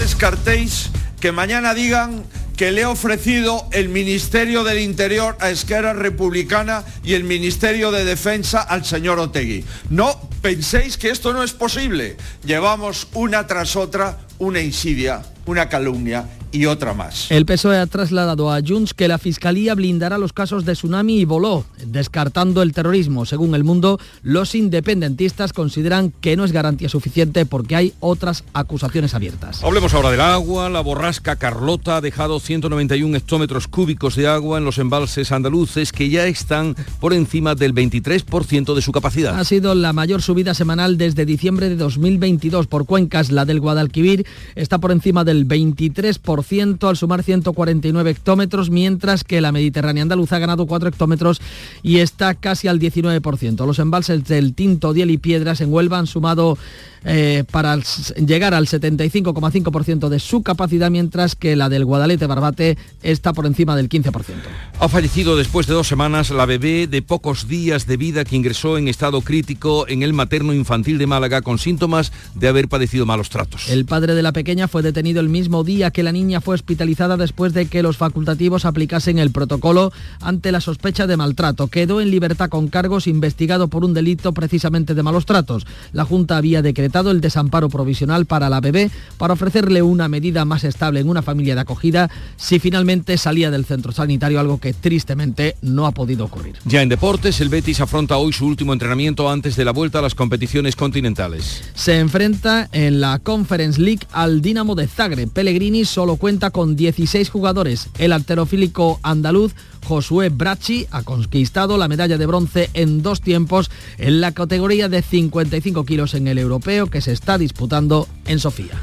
Descartéis 0.00 0.90
que 1.20 1.30
mañana 1.30 1.72
digan 1.72 2.24
que 2.56 2.72
le 2.72 2.80
he 2.80 2.84
ofrecido 2.84 3.68
el 3.70 3.90
Ministerio 3.90 4.64
del 4.64 4.80
Interior 4.80 5.36
a 5.38 5.50
Esquerra 5.50 5.92
Republicana 5.92 6.82
y 7.04 7.14
el 7.14 7.22
Ministerio 7.22 7.92
de 7.92 8.04
Defensa 8.04 8.60
al 8.60 8.84
señor 8.84 9.20
Otegui. 9.20 9.64
No 9.88 10.20
penséis 10.42 10.98
que 10.98 11.10
esto 11.10 11.32
no 11.32 11.44
es 11.44 11.52
posible. 11.52 12.16
Llevamos 12.44 13.06
una 13.14 13.46
tras 13.46 13.76
otra 13.76 14.18
una 14.40 14.60
insidia, 14.60 15.22
una 15.46 15.68
calumnia 15.68 16.28
y 16.52 16.66
otra 16.66 16.94
más. 16.94 17.30
El 17.30 17.44
PSOE 17.44 17.78
ha 17.78 17.86
trasladado 17.86 18.52
a 18.52 18.60
Junts 18.66 18.94
que 18.94 19.08
la 19.08 19.18
Fiscalía 19.18 19.74
blindará 19.74 20.18
los 20.18 20.32
casos 20.32 20.64
de 20.64 20.72
Tsunami 20.72 21.18
y 21.18 21.24
Voló, 21.24 21.64
descartando 21.84 22.62
el 22.62 22.72
terrorismo. 22.72 23.26
Según 23.26 23.54
El 23.54 23.64
Mundo, 23.64 23.98
los 24.22 24.54
independentistas 24.54 25.52
consideran 25.52 26.12
que 26.20 26.36
no 26.36 26.44
es 26.44 26.52
garantía 26.52 26.88
suficiente 26.88 27.46
porque 27.46 27.76
hay 27.76 27.92
otras 28.00 28.44
acusaciones 28.52 29.14
abiertas. 29.14 29.62
Hablemos 29.62 29.94
ahora 29.94 30.10
del 30.10 30.20
agua. 30.20 30.68
La 30.68 30.80
borrasca 30.80 31.36
Carlota 31.36 31.96
ha 31.96 32.00
dejado 32.00 32.40
191 32.40 33.16
hectómetros 33.16 33.68
cúbicos 33.68 34.16
de 34.16 34.26
agua 34.26 34.58
en 34.58 34.64
los 34.64 34.78
embalses 34.78 35.32
andaluces 35.32 35.92
que 35.92 36.08
ya 36.08 36.26
están 36.26 36.76
por 37.00 37.12
encima 37.12 37.54
del 37.54 37.74
23% 37.74 38.74
de 38.74 38.82
su 38.82 38.92
capacidad. 38.92 39.38
Ha 39.38 39.44
sido 39.44 39.74
la 39.74 39.92
mayor 39.92 40.22
subida 40.22 40.54
semanal 40.54 40.98
desde 40.98 41.26
diciembre 41.26 41.68
de 41.68 41.76
2022 41.76 42.66
por 42.66 42.86
cuencas. 42.86 43.30
La 43.30 43.44
del 43.44 43.60
Guadalquivir 43.60 44.26
está 44.54 44.78
por 44.78 44.92
encima 44.92 45.24
del 45.24 45.46
23% 45.46 46.37
al 46.38 46.96
sumar 46.96 47.22
149 47.22 48.10
hectómetros, 48.10 48.70
mientras 48.70 49.24
que 49.24 49.40
la 49.40 49.52
Mediterránea 49.52 50.02
andaluza 50.02 50.36
ha 50.36 50.38
ganado 50.38 50.66
4 50.66 50.88
hectómetros 50.88 51.40
y 51.82 51.98
está 51.98 52.34
casi 52.34 52.68
al 52.68 52.78
19%. 52.78 53.66
Los 53.66 53.78
embalses 53.78 54.24
del 54.24 54.54
Tinto, 54.54 54.92
Diel 54.92 55.10
y 55.10 55.18
Piedras 55.18 55.60
en 55.60 55.72
Huelva 55.72 55.98
han 55.98 56.06
sumado 56.06 56.56
eh, 57.04 57.44
para 57.50 57.76
llegar 58.16 58.54
al 58.54 58.66
75,5% 58.66 60.08
de 60.08 60.18
su 60.18 60.42
capacidad, 60.42 60.90
mientras 60.90 61.36
que 61.36 61.54
la 61.54 61.68
del 61.68 61.84
Guadalete 61.84 62.26
Barbate 62.26 62.76
está 63.02 63.32
por 63.32 63.46
encima 63.46 63.76
del 63.76 63.88
15%. 63.88 64.34
Ha 64.80 64.88
fallecido 64.88 65.36
después 65.36 65.66
de 65.66 65.74
dos 65.74 65.86
semanas 65.86 66.30
la 66.30 66.44
bebé 66.44 66.86
de 66.86 67.02
pocos 67.02 67.46
días 67.46 67.86
de 67.86 67.96
vida 67.96 68.24
que 68.24 68.36
ingresó 68.36 68.78
en 68.78 68.88
estado 68.88 69.20
crítico 69.20 69.86
en 69.88 70.02
el 70.02 70.12
materno 70.12 70.52
infantil 70.52 70.98
de 70.98 71.06
Málaga 71.06 71.42
con 71.42 71.58
síntomas 71.58 72.12
de 72.34 72.48
haber 72.48 72.68
padecido 72.68 73.06
malos 73.06 73.30
tratos. 73.30 73.68
El 73.68 73.84
padre 73.84 74.14
de 74.14 74.22
la 74.22 74.32
pequeña 74.32 74.68
fue 74.68 74.82
detenido 74.82 75.20
el 75.20 75.28
mismo 75.28 75.64
día 75.64 75.90
que 75.90 76.02
la 76.02 76.12
niña 76.12 76.27
niña 76.28 76.42
fue 76.42 76.56
hospitalizada 76.56 77.16
después 77.16 77.54
de 77.54 77.66
que 77.66 77.82
los 77.82 77.96
facultativos 77.96 78.66
aplicasen 78.66 79.18
el 79.18 79.30
protocolo 79.30 79.92
ante 80.20 80.52
la 80.52 80.60
sospecha 80.60 81.06
de 81.06 81.16
maltrato. 81.16 81.68
Quedó 81.68 82.02
en 82.02 82.10
libertad 82.10 82.50
con 82.50 82.68
cargos 82.68 83.06
investigado 83.06 83.68
por 83.68 83.82
un 83.82 83.94
delito 83.94 84.34
precisamente 84.34 84.94
de 84.94 85.02
malos 85.02 85.24
tratos. 85.24 85.66
La 85.92 86.04
Junta 86.04 86.36
había 86.36 86.60
decretado 86.60 87.10
el 87.10 87.22
desamparo 87.22 87.70
provisional 87.70 88.26
para 88.26 88.50
la 88.50 88.60
bebé 88.60 88.90
para 89.16 89.32
ofrecerle 89.32 89.80
una 89.80 90.06
medida 90.08 90.44
más 90.44 90.64
estable 90.64 91.00
en 91.00 91.08
una 91.08 91.22
familia 91.22 91.54
de 91.54 91.62
acogida 91.62 92.10
si 92.36 92.58
finalmente 92.58 93.16
salía 93.16 93.50
del 93.50 93.64
centro 93.64 93.92
sanitario, 93.92 94.38
algo 94.38 94.60
que 94.60 94.74
tristemente 94.74 95.56
no 95.62 95.86
ha 95.86 95.92
podido 95.92 96.26
ocurrir. 96.26 96.56
Ya 96.66 96.82
en 96.82 96.90
deportes, 96.90 97.40
el 97.40 97.48
Betis 97.48 97.80
afronta 97.80 98.18
hoy 98.18 98.34
su 98.34 98.46
último 98.46 98.74
entrenamiento 98.74 99.30
antes 99.30 99.56
de 99.56 99.64
la 99.64 99.72
vuelta 99.72 100.00
a 100.00 100.02
las 100.02 100.14
competiciones 100.14 100.76
continentales. 100.76 101.62
Se 101.74 101.98
enfrenta 101.98 102.68
en 102.72 103.00
la 103.00 103.18
Conference 103.18 103.80
League 103.80 104.06
al 104.12 104.42
Dinamo 104.42 104.74
de 104.74 104.86
Zagreb. 104.86 105.30
Pellegrini 105.30 105.86
solo 105.86 106.17
cuenta 106.18 106.50
con 106.50 106.76
16 106.76 107.30
jugadores. 107.30 107.88
El 107.98 108.12
alterofílico 108.12 109.00
andaluz 109.02 109.54
Josué 109.86 110.28
Bracci 110.28 110.86
ha 110.90 111.02
conquistado 111.02 111.78
la 111.78 111.88
medalla 111.88 112.18
de 112.18 112.26
bronce 112.26 112.70
en 112.74 113.02
dos 113.02 113.20
tiempos 113.20 113.70
en 113.96 114.20
la 114.20 114.32
categoría 114.32 114.88
de 114.88 115.02
55 115.02 115.84
kilos 115.84 116.14
en 116.14 116.28
el 116.28 116.38
europeo 116.38 116.88
que 116.88 117.00
se 117.00 117.12
está 117.12 117.38
disputando 117.38 118.06
en 118.26 118.38
Sofía. 118.38 118.74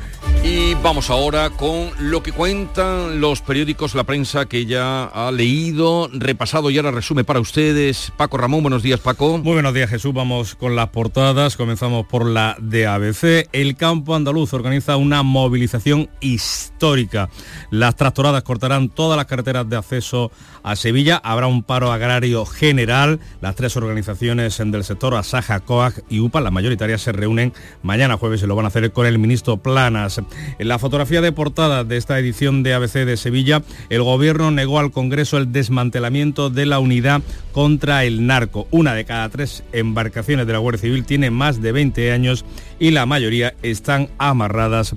Y 0.47 0.75
vamos 0.75 1.09
ahora 1.09 1.49
con 1.49 1.89
lo 1.97 2.21
que 2.21 2.31
cuentan 2.31 3.19
los 3.19 3.41
periódicos, 3.41 3.95
la 3.95 4.03
prensa 4.03 4.45
que 4.45 4.67
ya 4.67 5.05
ha 5.05 5.31
leído, 5.31 6.07
repasado 6.13 6.69
y 6.69 6.77
ahora 6.77 6.91
resume 6.91 7.23
para 7.23 7.39
ustedes. 7.39 8.11
Paco 8.15 8.37
Ramón, 8.37 8.61
buenos 8.61 8.83
días 8.83 8.99
Paco. 8.99 9.39
Muy 9.39 9.53
buenos 9.53 9.73
días 9.73 9.89
Jesús, 9.89 10.13
vamos 10.13 10.53
con 10.53 10.75
las 10.75 10.89
portadas, 10.89 11.57
comenzamos 11.57 12.05
por 12.05 12.27
la 12.27 12.55
de 12.61 12.85
ABC. 12.85 13.49
El 13.53 13.75
campo 13.75 14.13
andaluz 14.13 14.53
organiza 14.53 14.97
una 14.97 15.23
movilización 15.23 16.11
histórica. 16.19 17.27
Las 17.71 17.95
tractoradas 17.95 18.43
cortarán 18.43 18.89
todas 18.89 19.17
las 19.17 19.25
carreteras 19.25 19.67
de 19.67 19.77
acceso 19.77 20.31
a 20.61 20.75
Sevilla. 20.75 21.19
Habrá 21.23 21.47
un 21.47 21.63
paro 21.63 21.91
agrario 21.91 22.45
general. 22.45 23.19
Las 23.41 23.55
tres 23.55 23.77
organizaciones 23.77 24.59
del 24.59 24.83
sector, 24.83 25.15
Asaja, 25.15 25.61
COAG 25.61 26.03
y 26.07 26.19
UPA, 26.19 26.41
las 26.41 26.53
mayoritarias, 26.53 27.01
se 27.01 27.11
reúnen 27.11 27.51
mañana 27.81 28.17
jueves 28.17 28.43
y 28.43 28.45
lo 28.45 28.55
van 28.55 28.65
a 28.65 28.67
hacer 28.67 28.91
con 28.91 29.07
el 29.07 29.17
ministro 29.17 29.57
Planas. 29.57 30.21
En 30.59 30.67
la 30.67 30.79
fotografía 30.79 31.21
de 31.21 31.31
portada 31.31 31.83
de 31.83 31.97
esta 31.97 32.17
edición 32.19 32.63
de 32.63 32.73
ABC 32.73 33.05
de 33.05 33.17
Sevilla, 33.17 33.63
el 33.89 34.03
gobierno 34.03 34.51
negó 34.51 34.79
al 34.79 34.91
Congreso 34.91 35.37
el 35.37 35.51
desmantelamiento 35.51 36.49
de 36.49 36.65
la 36.65 36.79
unidad 36.79 37.21
contra 37.51 38.03
el 38.05 38.25
narco. 38.25 38.67
Una 38.71 38.93
de 38.93 39.05
cada 39.05 39.29
tres 39.29 39.63
embarcaciones 39.71 40.47
de 40.47 40.53
la 40.53 40.59
Guardia 40.59 40.81
Civil 40.81 41.05
tiene 41.05 41.31
más 41.31 41.61
de 41.61 41.71
20 41.71 42.11
años 42.11 42.45
y 42.79 42.91
la 42.91 43.05
mayoría 43.05 43.53
están 43.61 44.09
amarradas 44.17 44.95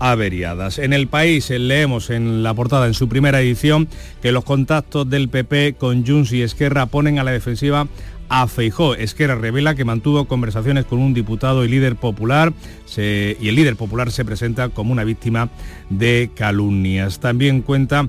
averiadas. 0.00 0.78
En 0.78 0.92
el 0.92 1.06
país 1.06 1.50
leemos 1.50 2.10
en 2.10 2.42
la 2.42 2.54
portada 2.54 2.86
en 2.86 2.94
su 2.94 3.08
primera 3.08 3.40
edición 3.40 3.86
que 4.22 4.32
los 4.32 4.44
contactos 4.44 5.08
del 5.08 5.28
PP 5.28 5.74
con 5.78 6.06
Junts 6.06 6.32
y 6.32 6.42
Esquerra 6.42 6.86
ponen 6.86 7.18
a 7.18 7.24
la 7.24 7.30
defensiva 7.30 7.86
a 8.30 8.46
Feijó. 8.46 8.94
Esquerra 8.94 9.34
revela 9.34 9.74
que 9.74 9.84
mantuvo 9.84 10.24
conversaciones 10.24 10.86
con 10.86 11.00
un 11.00 11.12
diputado 11.12 11.64
y 11.64 11.68
líder 11.68 11.96
popular 11.96 12.54
y 12.96 13.48
el 13.48 13.54
líder 13.54 13.76
popular 13.76 14.10
se 14.10 14.24
presenta 14.24 14.70
como 14.70 14.92
una 14.92 15.04
víctima 15.04 15.50
de 15.90 16.30
calumnias. 16.34 17.20
También 17.20 17.60
cuenta 17.60 18.08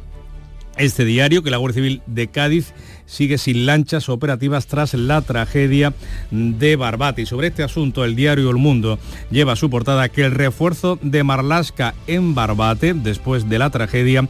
este 0.77 1.03
diario 1.03 1.43
que 1.43 1.51
la 1.51 1.57
Guardia 1.57 1.81
Civil 1.81 2.01
de 2.05 2.27
Cádiz 2.27 2.73
sigue 3.05 3.37
sin 3.37 3.65
lanchas 3.65 4.07
operativas 4.07 4.67
tras 4.67 4.93
la 4.93 5.21
tragedia 5.21 5.93
de 6.29 6.75
Barbate. 6.75 7.23
Y 7.23 7.25
sobre 7.25 7.47
este 7.47 7.63
asunto, 7.63 8.05
el 8.05 8.15
diario 8.15 8.49
El 8.49 8.57
Mundo 8.57 8.99
lleva 9.31 9.53
a 9.53 9.57
su 9.57 9.69
portada 9.69 10.07
que 10.09 10.23
el 10.23 10.31
refuerzo 10.31 10.97
de 11.01 11.23
Marlasca 11.23 11.93
en 12.07 12.35
Barbate, 12.35 12.93
después 12.93 13.49
de 13.49 13.59
la 13.59 13.69
tragedia, 13.69 14.27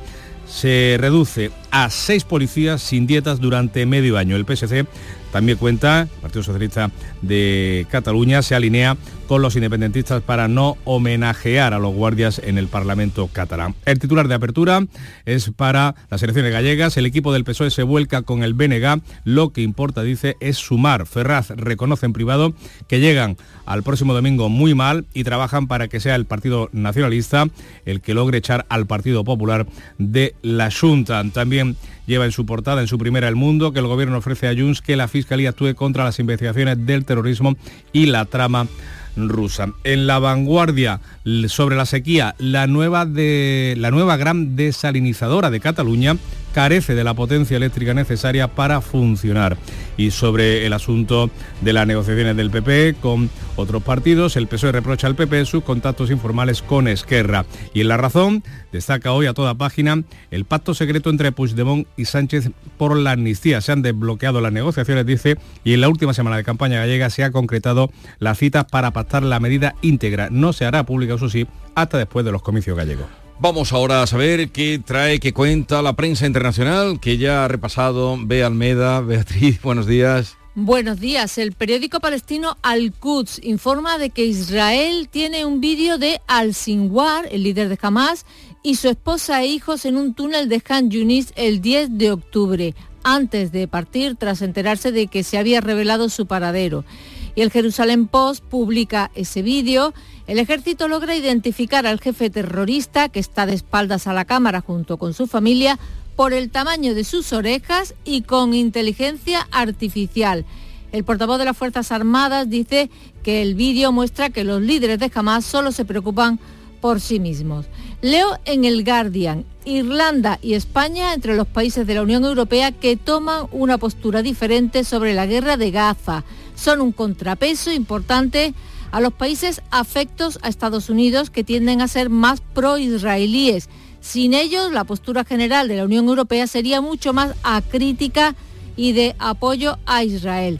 se 0.47 0.97
reduce 0.99 1.51
a 1.69 1.89
seis 1.89 2.23
policías 2.23 2.81
sin 2.81 3.07
dietas 3.07 3.39
durante 3.39 3.85
medio 3.85 4.17
año. 4.17 4.35
El 4.35 4.45
PSC 4.45 4.85
también 5.31 5.57
cuenta, 5.57 6.01
el 6.01 6.21
Partido 6.21 6.43
Socialista 6.43 6.91
de 7.21 7.85
Cataluña 7.89 8.41
se 8.41 8.55
alinea 8.55 8.97
con 9.31 9.41
los 9.41 9.55
independentistas 9.55 10.21
para 10.21 10.49
no 10.49 10.75
homenajear 10.83 11.73
a 11.73 11.79
los 11.79 11.95
guardias 11.95 12.41
en 12.43 12.57
el 12.57 12.67
Parlamento 12.67 13.29
catalán. 13.31 13.75
El 13.85 13.97
titular 13.97 14.27
de 14.27 14.35
apertura 14.35 14.85
es 15.23 15.51
para 15.51 15.95
las 16.09 16.21
elecciones 16.21 16.51
gallegas. 16.51 16.97
El 16.97 17.05
equipo 17.05 17.31
del 17.31 17.45
PSOE 17.45 17.71
se 17.71 17.83
vuelca 17.83 18.23
con 18.23 18.43
el 18.43 18.53
BNG. 18.53 19.01
Lo 19.23 19.53
que 19.53 19.61
importa, 19.61 20.03
dice, 20.03 20.35
es 20.41 20.57
sumar. 20.57 21.05
Ferraz 21.05 21.51
reconoce 21.51 22.05
en 22.07 22.11
privado 22.11 22.53
que 22.89 22.99
llegan 22.99 23.37
al 23.65 23.83
próximo 23.83 24.13
domingo 24.13 24.49
muy 24.49 24.75
mal 24.75 25.05
y 25.13 25.23
trabajan 25.23 25.67
para 25.67 25.87
que 25.87 26.01
sea 26.01 26.15
el 26.15 26.25
Partido 26.25 26.67
Nacionalista 26.73 27.45
el 27.85 28.01
que 28.01 28.13
logre 28.13 28.39
echar 28.39 28.65
al 28.67 28.85
Partido 28.85 29.23
Popular 29.23 29.65
de 29.97 30.35
la 30.41 30.69
Junta. 30.71 31.23
También 31.33 31.77
lleva 32.05 32.25
en 32.25 32.33
su 32.33 32.45
portada, 32.45 32.81
en 32.81 32.89
su 32.89 32.97
primera 32.97 33.29
El 33.29 33.37
Mundo, 33.37 33.71
que 33.71 33.79
el 33.79 33.87
gobierno 33.87 34.17
ofrece 34.17 34.49
a 34.49 34.53
Junts 34.53 34.81
que 34.81 34.97
la 34.97 35.07
Fiscalía 35.07 35.51
actúe 35.51 35.73
contra 35.73 36.03
las 36.03 36.19
investigaciones 36.19 36.85
del 36.85 37.05
terrorismo 37.05 37.55
y 37.93 38.07
la 38.07 38.25
trama 38.25 38.67
rusa. 39.15 39.73
En 39.83 40.07
la 40.07 40.19
vanguardia 40.19 41.01
sobre 41.47 41.75
la 41.75 41.85
sequía, 41.85 42.35
la 42.37 42.67
nueva, 42.67 43.05
de, 43.05 43.75
la 43.77 43.91
nueva 43.91 44.17
gran 44.17 44.55
desalinizadora 44.55 45.49
de 45.49 45.59
Cataluña 45.59 46.17
carece 46.53 46.95
de 46.95 47.03
la 47.03 47.13
potencia 47.13 47.57
eléctrica 47.57 47.93
necesaria 47.93 48.47
para 48.47 48.81
funcionar. 48.81 49.57
Y 49.97 50.11
sobre 50.11 50.65
el 50.65 50.73
asunto 50.73 51.29
de 51.61 51.73
las 51.73 51.87
negociaciones 51.87 52.35
del 52.37 52.49
PP 52.49 52.95
con 53.01 53.29
otros 53.55 53.83
partidos, 53.83 54.35
el 54.35 54.47
PSOE 54.47 54.71
reprocha 54.71 55.07
al 55.07 55.15
PP 55.15 55.45
sus 55.45 55.63
contactos 55.63 56.09
informales 56.11 56.61
con 56.61 56.87
Esquerra. 56.87 57.45
Y 57.73 57.81
en 57.81 57.87
La 57.87 57.97
Razón 57.97 58.43
destaca 58.71 59.11
hoy 59.11 59.25
a 59.27 59.33
toda 59.33 59.55
página 59.55 60.03
el 60.31 60.45
pacto 60.45 60.73
secreto 60.73 61.09
entre 61.09 61.31
Puigdemont 61.31 61.87
y 61.97 62.05
Sánchez 62.05 62.51
por 62.77 62.97
la 62.97 63.11
amnistía. 63.11 63.61
Se 63.61 63.71
han 63.71 63.81
desbloqueado 63.81 64.41
las 64.41 64.53
negociaciones, 64.53 65.05
dice, 65.05 65.37
y 65.63 65.73
en 65.73 65.81
la 65.81 65.89
última 65.89 66.13
semana 66.13 66.37
de 66.37 66.43
campaña 66.43 66.79
gallega 66.79 67.09
se 67.09 67.23
ha 67.23 67.31
concretado 67.31 67.91
la 68.19 68.35
cita 68.35 68.65
para 68.65 68.91
pactar 68.91 69.23
la 69.23 69.39
medida 69.39 69.75
íntegra. 69.81 70.29
No 70.31 70.53
se 70.53 70.65
hará 70.65 70.85
pública, 70.85 71.15
eso 71.15 71.29
sí, 71.29 71.47
hasta 71.75 71.97
después 71.97 72.25
de 72.25 72.31
los 72.31 72.41
comicios 72.41 72.77
gallegos. 72.77 73.20
Vamos 73.41 73.73
ahora 73.73 74.03
a 74.03 74.07
saber 74.07 74.49
qué 74.51 74.79
trae, 74.85 75.19
qué 75.19 75.33
cuenta 75.33 75.81
la 75.81 75.95
prensa 75.95 76.27
internacional, 76.27 76.99
que 76.99 77.17
ya 77.17 77.43
ha 77.43 77.47
repasado 77.47 78.15
Bea 78.21 78.45
Almeda. 78.45 79.01
Beatriz, 79.01 79.59
buenos 79.63 79.87
días. 79.87 80.37
Buenos 80.53 80.99
días. 80.99 81.39
El 81.39 81.53
periódico 81.53 81.99
palestino 81.99 82.55
Al-Quds 82.61 83.41
informa 83.41 83.97
de 83.97 84.11
que 84.11 84.25
Israel 84.25 85.09
tiene 85.09 85.43
un 85.45 85.59
vídeo 85.59 85.97
de 85.97 86.21
Al-Sinwar, 86.27 87.29
el 87.31 87.41
líder 87.41 87.69
de 87.69 87.79
Hamas, 87.81 88.27
y 88.61 88.75
su 88.75 88.89
esposa 88.89 89.41
e 89.41 89.47
hijos 89.47 89.85
en 89.85 89.97
un 89.97 90.13
túnel 90.13 90.47
de 90.47 90.61
Han 90.69 90.91
Yunis 90.91 91.33
el 91.35 91.61
10 91.61 91.97
de 91.97 92.11
octubre, 92.11 92.75
antes 93.03 93.51
de 93.51 93.67
partir 93.67 94.17
tras 94.17 94.43
enterarse 94.43 94.91
de 94.91 95.07
que 95.07 95.23
se 95.23 95.39
había 95.39 95.61
revelado 95.61 96.09
su 96.09 96.27
paradero. 96.27 96.85
Y 97.35 97.41
el 97.41 97.51
Jerusalén 97.51 98.07
Post 98.07 98.43
publica 98.43 99.11
ese 99.15 99.41
vídeo 99.41 99.93
el 100.31 100.39
ejército 100.39 100.87
logra 100.87 101.13
identificar 101.13 101.85
al 101.85 101.99
jefe 101.99 102.29
terrorista 102.29 103.09
que 103.09 103.19
está 103.19 103.45
de 103.45 103.53
espaldas 103.53 104.07
a 104.07 104.13
la 104.13 104.23
cámara 104.23 104.61
junto 104.61 104.95
con 104.97 105.13
su 105.13 105.27
familia 105.27 105.77
por 106.15 106.31
el 106.31 106.51
tamaño 106.51 106.93
de 106.93 107.03
sus 107.03 107.33
orejas 107.33 107.95
y 108.05 108.21
con 108.21 108.53
inteligencia 108.53 109.45
artificial. 109.51 110.45
El 110.93 111.03
portavoz 111.03 111.37
de 111.37 111.43
las 111.43 111.57
Fuerzas 111.57 111.91
Armadas 111.91 112.49
dice 112.49 112.89
que 113.23 113.41
el 113.41 113.55
vídeo 113.55 113.91
muestra 113.91 114.29
que 114.29 114.45
los 114.45 114.61
líderes 114.61 114.99
de 114.99 115.11
Hamas 115.13 115.43
solo 115.43 115.73
se 115.73 115.83
preocupan 115.83 116.39
por 116.79 117.01
sí 117.01 117.19
mismos. 117.19 117.65
Leo 118.01 118.39
en 118.45 118.63
el 118.63 118.85
Guardian, 118.85 119.43
Irlanda 119.65 120.39
y 120.41 120.53
España 120.53 121.13
entre 121.13 121.35
los 121.35 121.47
países 121.47 121.85
de 121.85 121.95
la 121.95 122.03
Unión 122.03 122.23
Europea 122.23 122.71
que 122.71 122.95
toman 122.95 123.47
una 123.51 123.77
postura 123.77 124.21
diferente 124.21 124.85
sobre 124.85 125.13
la 125.13 125.25
guerra 125.25 125.57
de 125.57 125.71
Gaza. 125.71 126.23
Son 126.61 126.79
un 126.79 126.91
contrapeso 126.91 127.71
importante 127.71 128.53
a 128.91 129.01
los 129.01 129.13
países 129.13 129.63
afectos 129.71 130.37
a 130.43 130.49
Estados 130.49 130.91
Unidos 130.91 131.31
que 131.31 131.43
tienden 131.43 131.81
a 131.81 131.87
ser 131.87 132.11
más 132.11 132.39
pro-israelíes. 132.53 133.67
Sin 133.99 134.35
ellos, 134.35 134.71
la 134.71 134.83
postura 134.83 135.23
general 135.23 135.67
de 135.67 135.77
la 135.77 135.85
Unión 135.85 136.07
Europea 136.07 136.45
sería 136.45 136.79
mucho 136.79 137.13
más 137.13 137.33
acrítica 137.41 138.35
y 138.75 138.91
de 138.91 139.15
apoyo 139.17 139.79
a 139.87 140.03
Israel. 140.03 140.59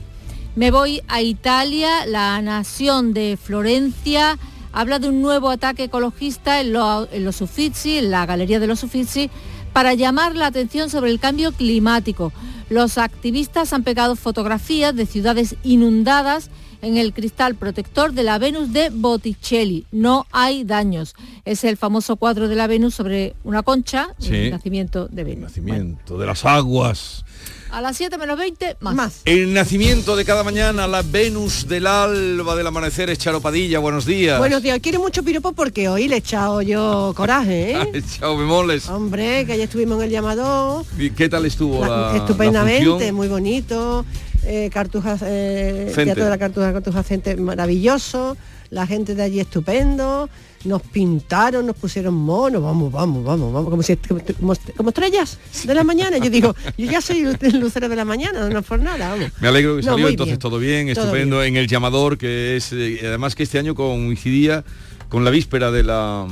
Me 0.56 0.72
voy 0.72 1.04
a 1.08 1.22
Italia, 1.22 2.08
la 2.08 2.42
nación 2.42 3.14
de 3.14 3.38
Florencia 3.38 4.40
habla 4.74 4.98
de 4.98 5.10
un 5.10 5.22
nuevo 5.22 5.52
ataque 5.52 5.84
ecologista 5.84 6.62
en, 6.62 6.74
los 6.74 7.42
Uffizi, 7.42 8.00
en 8.00 8.10
la 8.10 8.26
Galería 8.26 8.60
de 8.60 8.66
los 8.66 8.84
Uffizi, 8.84 9.30
para 9.74 9.94
llamar 9.94 10.36
la 10.36 10.48
atención 10.48 10.90
sobre 10.90 11.12
el 11.12 11.20
cambio 11.20 11.52
climático. 11.52 12.34
Los 12.70 12.98
activistas 12.98 13.74
han 13.74 13.84
pegado 13.84 14.16
fotografías 14.16 14.96
de 14.96 15.06
ciudades 15.06 15.56
inundadas 15.64 16.50
en 16.82 16.98
el 16.98 17.14
cristal 17.14 17.56
protector 17.56 18.14
de 18.14 18.24
la 18.24 18.38
Venus 18.40 18.74
de 18.74 18.90
Botticelli. 18.90 19.86
No 19.92 20.26
hay 20.32 20.64
daños. 20.64 21.16
Es 21.46 21.64
el 21.64 21.78
famoso 21.78 22.16
cuadro 22.16 22.48
de 22.48 22.56
la 22.56 22.68
Venus 22.68 22.96
sobre 22.96 23.36
una 23.44 23.62
concha, 23.62 24.16
el 24.22 24.52
nacimiento 24.52 25.08
de 25.08 25.24
Venus. 25.24 25.44
nacimiento 25.44 26.18
de 26.18 26.26
las 26.26 26.46
aguas. 26.46 27.24
A 27.72 27.80
las 27.80 27.96
7 27.96 28.18
menos 28.18 28.38
20, 28.38 28.78
más. 28.82 29.22
El 29.24 29.54
nacimiento 29.54 30.18
de 30.18 30.26
cada 30.26 30.44
mañana, 30.44 30.88
la 30.88 31.04
Venus 31.04 31.70
del 31.70 31.88
alba 31.88 32.58
del 32.58 32.68
amanecer 32.68 33.10
es 33.10 33.18
Charopadilla. 33.18 33.80
Buenos 33.80 34.06
días. 34.06 34.40
Buenos 34.40 34.62
días. 34.62 34.78
Quiere 34.80 35.00
mucho 35.00 35.24
piropo 35.24 35.54
porque 35.54 35.88
hoy 35.88 36.10
le 36.10 36.16
he 36.16 36.18
echado 36.18 36.62
yo 36.62 37.14
coraje, 37.16 37.72
¿eh? 37.72 38.04
Chao, 38.20 38.38
bemoles. 38.38 38.90
Hombre, 38.90 39.46
que 39.46 39.54
ayer 39.54 39.66
estuvimos 39.66 40.00
en 40.00 40.04
el 40.04 40.10
llamador. 40.10 40.86
¿Y 40.98 41.12
¿Qué 41.12 41.30
tal 41.30 41.46
estuvo 41.46 41.86
la, 41.86 42.14
Estupendamente, 42.18 43.06
la 43.06 43.14
muy 43.14 43.30
bonito. 43.30 44.06
Eh, 44.44 44.70
Cartujas, 44.74 45.22
eh. 45.24 45.94
Teatro 45.96 46.26
de 46.26 46.30
la 46.30 46.38
Cartuja, 46.38 46.74
Cartuja 46.74 47.04
Cente, 47.04 47.38
maravilloso. 47.38 48.36
La 48.72 48.88
gente 48.88 49.14
de 49.16 49.22
allí 49.24 49.40
estupendo. 49.40 50.28
Nos 50.64 50.82
pintaron, 50.84 51.66
nos 51.66 51.76
pusieron 51.76 52.14
monos, 52.14 52.62
vamos, 52.62 52.92
vamos, 52.92 53.24
vamos, 53.24 53.52
vamos, 53.52 53.70
como, 53.72 53.82
si, 53.82 53.96
como, 53.98 54.22
como- 54.78 54.90
estrellas 54.90 55.40
de 55.66 55.74
la 55.74 55.84
mañana. 55.84 56.18
Yo 56.20 56.30
digo, 56.30 56.56
yo 56.78 56.86
ya 56.92 57.02
soy 57.02 57.24
lu- 57.24 57.34
lucero 57.60 57.90
de 57.90 57.96
la 57.96 58.06
mañana, 58.06 58.48
no 58.48 58.60
es 58.60 58.66
por 58.66 58.80
nada, 58.80 59.10
vamos. 59.10 59.32
Me 59.42 59.48
alegro 59.48 59.78
que 59.78 59.84
salió 59.84 60.08
entonces 60.08 60.34
bien. 60.34 60.40
todo 60.40 60.60
bien, 60.60 60.94
Todo 60.94 61.06
estupendo 61.06 61.40
bien. 61.40 61.56
en 61.56 61.62
el 61.64 61.68
llamador, 61.68 62.18
que 62.20 62.58
es 62.58 62.72
eh, 62.74 63.00
además 63.04 63.34
que 63.36 63.42
este 63.44 63.58
año 63.58 63.74
coincidía 63.74 64.64
con 65.10 65.26
la 65.26 65.32
víspera 65.32 65.72
de 65.72 65.82
la, 65.84 66.28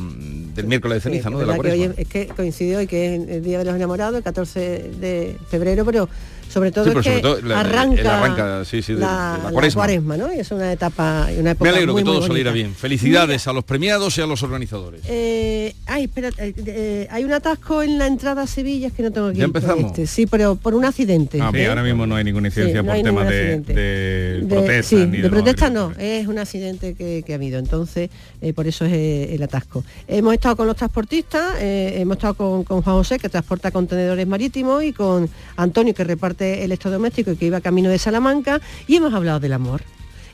del 0.55 0.67
miércoles 0.67 0.97
de 1.03 1.09
ceniza, 1.09 1.29
Sí, 1.29 1.33
¿no? 1.35 1.41
es 1.41 1.47
De 1.47 1.51
la 1.51 1.59
que 1.59 1.71
hoy 1.71 1.77
cuaresma. 1.79 1.95
es 2.01 2.07
que 2.07 2.27
coincidió 2.27 2.77
hoy 2.77 2.85
que 2.87 3.15
es 3.15 3.29
el 3.29 3.43
Día 3.43 3.57
de 3.57 3.65
los 3.65 3.75
Enamorados, 3.75 4.15
el 4.15 4.23
14 4.23 4.59
de 5.01 5.37
febrero, 5.49 5.83
pero 5.85 6.07
sobre 6.49 6.71
todo 6.71 6.83
Sí, 6.85 6.89
es 6.89 6.93
pero 6.95 7.03
sobre 7.03 7.15
que 7.17 7.21
todo 7.21 7.41
la- 7.47 7.59
arranca, 7.61 8.01
el 8.01 8.07
arranca, 8.07 8.65
sí, 8.65 8.81
sí, 8.81 8.93
de- 8.93 8.99
la, 8.99 9.37
de 9.37 9.43
la 9.43 9.61
la 9.61 9.71
cuaresma. 9.73 10.17
¿no? 10.17 10.33
Y 10.33 10.39
es 10.39 10.51
una 10.51 10.71
etapa, 10.73 11.27
una 11.37 11.51
época 11.51 11.69
Me 11.71 11.75
alegro 11.77 11.93
muy, 11.93 12.01
que 12.01 12.05
todo 12.05 12.21
saliera 12.25 12.51
bien. 12.51 12.73
Felicidades 12.75 13.47
a 13.47 13.53
los 13.53 13.63
premiados 13.63 14.17
y 14.17 14.21
a 14.21 14.25
los 14.25 14.43
organizadores. 14.43 15.01
Eh, 15.07 15.73
ay, 15.85 16.03
espera, 16.05 16.29
eh, 16.37 16.53
eh, 16.65 17.07
hay 17.11 17.23
un 17.23 17.33
atasco 17.33 17.81
en 17.83 17.97
la 17.97 18.07
entrada 18.07 18.43
a 18.43 18.47
Sevilla, 18.47 18.87
es 18.87 18.93
que 18.93 19.03
no 19.03 19.11
tengo 19.11 19.27
aquí. 19.27 19.39
¿Ya 19.39 19.45
empezamos? 19.45 19.85
este, 19.85 20.07
sí, 20.07 20.25
pero 20.25 20.55
por 20.55 20.75
un 20.75 20.85
accidente. 20.85 21.39
Ah, 21.41 21.51
¿eh? 21.53 21.67
ahora 21.67 21.83
mismo 21.83 22.05
no 22.07 22.15
hay 22.15 22.23
ninguna 22.23 22.47
incidencia 22.47 22.81
no 22.81 22.85
por 22.87 22.95
hay 22.95 23.03
tema 23.03 23.21
ningún 23.21 23.31
de, 23.33 23.39
accidente. 23.41 23.73
de 23.73 24.39
De- 24.41 24.45
protesta. 24.47 24.83
sí, 24.89 24.95
ni 24.95 25.17
de, 25.17 25.23
de 25.23 25.29
protesta 25.29 25.69
no, 25.69 25.91
es 25.97 26.27
un 26.27 26.39
accidente 26.39 26.95
que, 26.95 27.23
que 27.25 27.33
ha 27.33 27.35
habido, 27.35 27.59
entonces 27.59 28.09
eh, 28.41 28.53
por 28.53 28.67
eso 28.67 28.85
es 28.85 28.93
eh, 28.93 29.35
el 29.35 29.43
atasco. 29.43 29.83
Hemos 30.07 30.33
estado 30.33 30.55
con 30.55 30.67
los 30.67 30.75
transportistas, 30.75 31.55
eh, 31.59 31.93
hemos 32.01 32.17
estado 32.17 32.33
con, 32.33 32.63
con 32.63 32.81
Juan 32.81 32.95
José, 32.97 33.19
que 33.19 33.29
transporta 33.29 33.71
contenedores 33.71 34.25
marítimos, 34.27 34.83
y 34.83 34.93
con 34.93 35.29
Antonio, 35.57 35.93
que 35.93 36.03
reparte 36.03 36.38
electrodoméstico 36.41 37.31
y 37.31 37.35
que 37.35 37.45
iba 37.45 37.61
camino 37.61 37.89
de 37.89 37.99
Salamanca, 37.99 38.61
y 38.87 38.95
hemos 38.95 39.13
hablado 39.13 39.39
del 39.39 39.53
amor. 39.53 39.81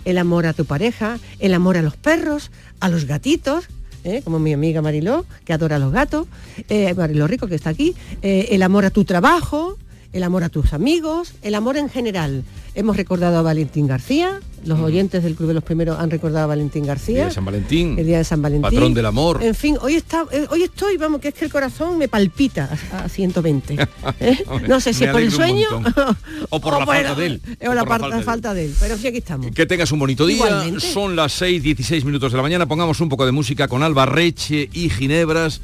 El 0.06 0.18
amor 0.18 0.46
a 0.46 0.54
tu 0.54 0.66
pareja, 0.66 1.20
el 1.40 1.54
amor 1.54 1.78
a 1.78 1.82
los 1.82 1.96
perros, 1.96 2.52
a 2.80 2.90
los 2.90 3.06
gatitos, 3.06 3.66
¿eh? 4.04 4.22
como 4.24 4.40
mi 4.40 4.54
amiga 4.54 4.82
Mariló, 4.82 5.26
que 5.44 5.54
adora 5.54 5.76
a 5.76 5.80
los 5.80 5.92
gatos, 5.92 6.28
eh, 6.70 6.94
Mariló 6.94 7.28
Rico, 7.28 7.48
que 7.48 7.56
está 7.56 7.72
aquí, 7.72 7.96
eh, 8.22 8.50
el 8.52 8.64
amor 8.64 8.86
a 8.86 8.92
tu 8.92 9.04
trabajo, 9.04 9.78
el 10.16 10.24
amor 10.24 10.46
a 10.46 10.50
tus 10.50 10.72
amigos, 10.72 11.34
el 11.42 11.56
amor 11.56 11.76
en 11.76 11.90
general. 11.90 12.46
Hemos 12.74 12.96
recordado 12.96 13.38
a 13.38 13.42
Valentín 13.42 13.86
García, 13.86 14.40
los 14.64 14.80
oyentes 14.80 15.24
del 15.24 15.36
Club 15.36 15.50
de 15.50 15.56
los 15.56 15.64
Primeros 15.64 16.00
han 16.00 16.10
recordado 16.10 16.46
a 16.46 16.48
Valentín 16.48 16.86
García. 16.86 17.16
Día 17.16 17.26
de 17.26 17.32
San 17.32 17.44
Valentín. 17.44 18.00
El 18.00 18.06
día 18.06 18.20
de 18.20 18.24
San 18.24 18.42
Valentín. 18.42 18.62
Patrón 18.64 18.94
del 18.94 19.06
amor. 19.06 19.44
En 19.44 19.54
fin, 19.56 19.78
hoy 19.82 19.96
está, 19.96 20.26
eh, 20.32 20.48
hoy 20.50 20.64
estoy, 20.64 20.96
vamos, 20.96 21.20
que 21.20 21.28
es 21.28 21.34
que 21.34 21.44
el 21.44 21.52
corazón 21.52 21.98
me 21.98 22.08
palpita 22.08 22.78
a, 22.94 23.04
a 23.04 23.10
120. 23.10 23.76
¿eh? 24.22 24.46
No 24.70 24.80
sé 24.80 24.94
si 24.94 25.04
es 25.04 25.12
por 25.12 25.22
el 25.22 25.32
sueño. 25.32 25.68
O 26.50 26.60
por 26.62 26.80
la 26.80 26.86
falta 26.86 27.16
de 27.16 27.26
él. 27.26 27.42
O, 27.68 27.74
la, 27.74 27.84
por 27.84 28.00
falta 28.00 28.10
de 28.10 28.18
él. 28.18 28.24
falta 28.24 28.54
de 28.54 28.66
él. 28.66 28.76
Pero 28.80 28.98
sí, 28.98 29.08
aquí 29.08 29.18
estamos. 29.18 29.52
Que 29.52 29.66
tengas 29.66 29.92
un 29.92 30.00
bonito 30.00 30.26
día. 30.26 30.38
Igualmente. 30.38 30.80
Son 30.80 31.16
las 31.16 31.34
6, 31.34 31.62
16 31.62 32.06
minutos 32.06 32.32
de 32.32 32.38
la 32.38 32.44
mañana. 32.44 32.66
Pongamos 32.66 33.02
un 33.02 33.10
poco 33.10 33.26
de 33.26 33.32
música 33.32 33.68
con 33.68 33.84
Alba 33.84 34.06
Reche 34.06 34.70
y 34.72 34.90
Ginebras. 34.90 35.62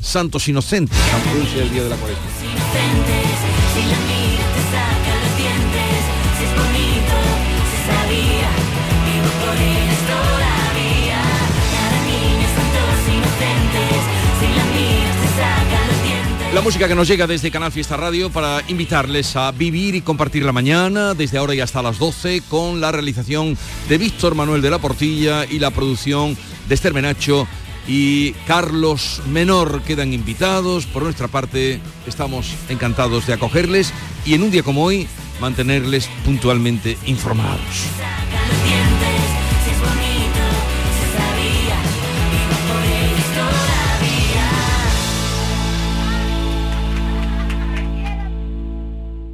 Santos 0.00 0.46
Inocentes. 0.48 0.98
El 1.56 1.70
día 1.70 1.84
de 1.84 1.88
la 1.88 1.96
cuaresma. 1.96 3.27
La 16.54 16.62
música 16.62 16.88
que 16.88 16.94
nos 16.94 17.06
llega 17.06 17.26
desde 17.26 17.50
Canal 17.50 17.72
Fiesta 17.72 17.96
Radio 17.98 18.30
para 18.30 18.62
invitarles 18.68 19.36
a 19.36 19.52
vivir 19.52 19.94
y 19.94 20.00
compartir 20.00 20.44
la 20.44 20.52
mañana 20.52 21.12
desde 21.12 21.36
ahora 21.36 21.54
y 21.54 21.60
hasta 21.60 21.82
las 21.82 21.98
12 21.98 22.42
con 22.48 22.80
la 22.80 22.90
realización 22.90 23.56
de 23.88 23.98
Víctor 23.98 24.34
Manuel 24.34 24.62
de 24.62 24.70
la 24.70 24.78
Portilla 24.78 25.44
y 25.44 25.58
la 25.58 25.70
producción 25.70 26.38
de 26.66 26.74
Esther 26.74 26.94
Menacho 26.94 27.46
y 27.86 28.32
Carlos 28.46 29.20
Menor 29.28 29.82
quedan 29.82 30.14
invitados. 30.14 30.86
Por 30.86 31.02
nuestra 31.02 31.28
parte 31.28 31.80
estamos 32.06 32.54
encantados 32.70 33.26
de 33.26 33.34
acogerles 33.34 33.92
y 34.24 34.32
en 34.32 34.42
un 34.42 34.50
día 34.50 34.62
como 34.62 34.84
hoy 34.84 35.06
mantenerles 35.40 36.08
puntualmente 36.24 36.96
informados. 37.04 37.86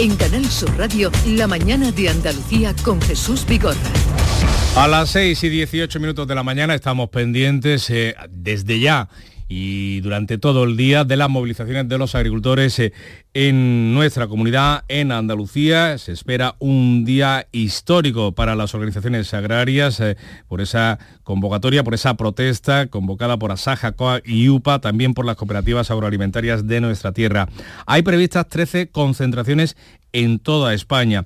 En 0.00 0.14
Canal 0.14 0.44
Sur 0.44 0.78
Radio, 0.78 1.10
la 1.26 1.48
mañana 1.48 1.90
de 1.90 2.08
Andalucía 2.08 2.72
con 2.84 3.02
Jesús 3.02 3.44
Vigorra. 3.44 3.74
A 4.76 4.86
las 4.86 5.10
6 5.10 5.42
y 5.42 5.48
18 5.48 5.98
minutos 5.98 6.28
de 6.28 6.36
la 6.36 6.44
mañana 6.44 6.76
estamos 6.76 7.08
pendientes 7.08 7.90
eh, 7.90 8.14
desde 8.30 8.78
ya 8.78 9.08
y 9.48 10.00
durante 10.02 10.36
todo 10.36 10.64
el 10.64 10.76
día 10.76 11.04
de 11.04 11.16
las 11.16 11.30
movilizaciones 11.30 11.88
de 11.88 11.98
los 11.98 12.14
agricultores 12.14 12.78
eh, 12.78 12.92
en 13.32 13.94
nuestra 13.94 14.28
comunidad, 14.28 14.84
en 14.88 15.10
Andalucía. 15.10 15.96
Se 15.96 16.12
espera 16.12 16.56
un 16.58 17.04
día 17.04 17.46
histórico 17.50 18.32
para 18.32 18.54
las 18.54 18.74
organizaciones 18.74 19.32
agrarias 19.32 20.00
eh, 20.00 20.16
por 20.48 20.60
esa 20.60 20.98
convocatoria, 21.22 21.82
por 21.82 21.94
esa 21.94 22.14
protesta 22.14 22.88
convocada 22.88 23.38
por 23.38 23.50
Asaja, 23.50 23.92
COA 23.92 24.20
y 24.24 24.48
UPA, 24.50 24.80
también 24.80 25.14
por 25.14 25.24
las 25.24 25.36
cooperativas 25.36 25.90
agroalimentarias 25.90 26.66
de 26.66 26.80
nuestra 26.80 27.12
tierra. 27.12 27.48
Hay 27.86 28.02
previstas 28.02 28.48
13 28.48 28.90
concentraciones 28.90 29.76
en 30.12 30.38
toda 30.38 30.74
España. 30.74 31.24